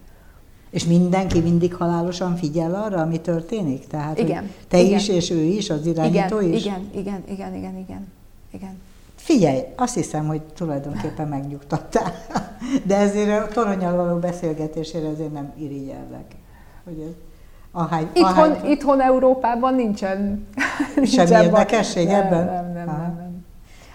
És 0.70 0.84
mindenki 0.84 1.40
mindig 1.40 1.74
halálosan 1.74 2.36
figyel 2.36 2.74
arra, 2.74 3.00
ami 3.00 3.20
történik? 3.20 3.86
Tehát, 3.86 4.18
Igen, 4.18 4.50
te 4.68 4.78
igen. 4.78 4.98
is, 4.98 5.08
és 5.08 5.30
ő 5.30 5.42
is, 5.42 5.70
az 5.70 5.86
irányító 5.86 6.40
igen, 6.40 6.52
is? 6.52 6.64
igen, 6.64 6.88
igen, 6.94 7.22
igen, 7.28 7.54
igen, 7.54 7.76
igen, 7.76 8.06
igen. 8.50 8.80
Figyelj, 9.26 9.60
azt 9.76 9.94
hiszem, 9.94 10.26
hogy 10.26 10.42
tulajdonképpen 10.42 11.28
megnyugtattál. 11.28 12.12
De 12.84 12.96
ezért 12.96 13.42
a 13.42 13.52
toronyal 13.52 13.96
való 13.96 14.18
beszélgetésére 14.18 15.08
azért 15.08 15.32
nem 15.32 15.52
irigyellek. 15.56 16.36
Hogy 16.84 17.00
ez, 17.00 17.12
ahány, 17.72 18.08
Itthon, 18.12 18.32
ahány, 18.32 18.70
itthon 18.70 19.00
Európában 19.00 19.74
nincsen 19.74 20.46
Semmi 21.04 21.44
érdekesség 21.44 22.06
nem, 22.06 22.20
ebben? 22.20 22.44
Nem, 22.44 22.72
nem, 22.72 22.86
nem, 22.86 23.14
nem. 23.16 23.44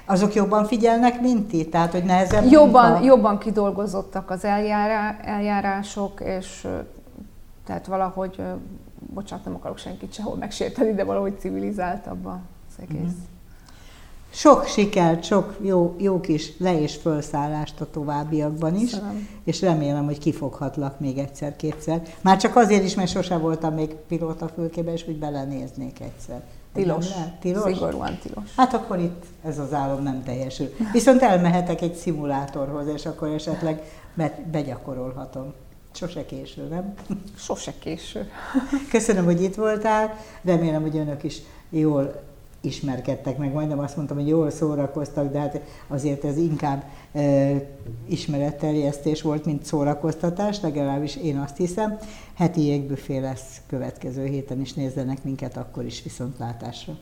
Azok 0.06 0.34
jobban 0.34 0.66
figyelnek, 0.66 1.22
mint 1.22 1.48
ti? 1.48 1.70
Tehát, 1.70 1.92
hogy 1.92 2.04
nehezebb 2.04 2.52
Jobban, 2.52 3.04
jobban 3.04 3.38
kidolgozottak 3.38 4.30
az 4.30 4.46
eljárá, 4.46 5.20
eljárások, 5.24 6.22
és 6.26 6.68
tehát 7.66 7.86
valahogy, 7.86 8.42
bocsánat, 9.14 9.46
nem 9.46 9.56
akarok 9.56 9.78
senkit 9.78 10.14
sehol 10.14 10.36
megsérteni, 10.36 10.94
de 10.94 11.04
valahogy 11.04 11.40
civilizáltabb 11.40 12.26
az 12.26 12.76
egész. 12.82 13.02
Mm. 13.02 13.31
Sok 14.34 14.66
sikert, 14.66 15.24
sok 15.24 15.58
jó, 15.62 15.96
jó 15.98 16.20
kis 16.20 16.52
le- 16.58 16.82
és 16.82 16.96
fölszállást 16.96 17.82
a 17.82 17.90
továbbiakban 17.92 18.76
is, 18.76 18.90
Köszönöm. 18.90 19.28
és 19.44 19.62
remélem, 19.62 20.06
hogy 20.06 20.18
kifoghatlak 20.18 21.00
még 21.00 21.18
egyszer-kétszer. 21.18 22.02
Már 22.22 22.38
csak 22.38 22.56
azért 22.56 22.84
is, 22.84 22.96
mert 22.96 23.10
sose 23.10 23.38
voltam 23.38 23.74
még 23.74 23.96
pilóta 24.08 24.48
fülkében, 24.48 24.94
és 24.94 25.08
úgy 25.08 25.18
belenéznék 25.20 26.00
egyszer. 26.00 26.42
Tilos. 26.74 27.14
Nem? 27.14 27.34
Tilos? 27.40 27.74
Szigorúan 27.74 28.18
tilos. 28.22 28.44
Hát 28.58 28.74
akkor 28.74 29.00
itt 29.00 29.26
ez 29.44 29.58
az 29.60 29.74
álom 29.74 30.04
nem 30.04 30.24
teljesül. 30.24 30.70
Viszont 30.92 31.22
elmehetek 31.22 31.82
egy 31.82 31.96
szimulátorhoz, 31.96 32.88
és 32.88 33.06
akkor 33.06 33.28
esetleg 33.28 33.82
be- 34.14 34.40
begyakorolhatom. 34.52 35.54
Sose 35.94 36.26
késő, 36.26 36.68
nem? 36.68 36.94
Sose 37.38 37.74
késő. 37.80 38.30
Köszönöm, 38.92 39.26
hogy 39.26 39.42
itt 39.44 39.56
voltál. 39.56 40.14
Remélem, 40.44 40.82
hogy 40.82 40.98
önök 40.98 41.24
is 41.24 41.38
jól 41.70 42.22
ismerkedtek 42.62 43.38
meg, 43.38 43.54
majdnem 43.54 43.80
azt 43.80 43.96
mondtam, 43.96 44.18
hogy 44.18 44.28
jól 44.28 44.50
szórakoztak, 44.50 45.32
de 45.32 45.40
hát 45.40 45.62
azért 45.88 46.26
ez 46.26 46.38
inkább 46.38 46.84
e, 47.12 47.52
ismeretterjesztés 48.08 49.22
volt, 49.22 49.46
mint 49.46 49.66
szórakoztatás, 49.66 50.62
legalábbis 50.62 51.16
én 51.16 51.38
azt 51.38 51.58
hiszem. 51.58 51.98
Heti 52.34 52.62
jégbüfé 52.62 53.18
lesz 53.18 53.62
következő 53.68 54.26
héten 54.26 54.62
is, 54.62 54.74
nézzenek 54.74 55.24
minket 55.24 55.58
akkor 55.58 55.86
is 55.86 56.04
viszontlátásra. 56.04 56.98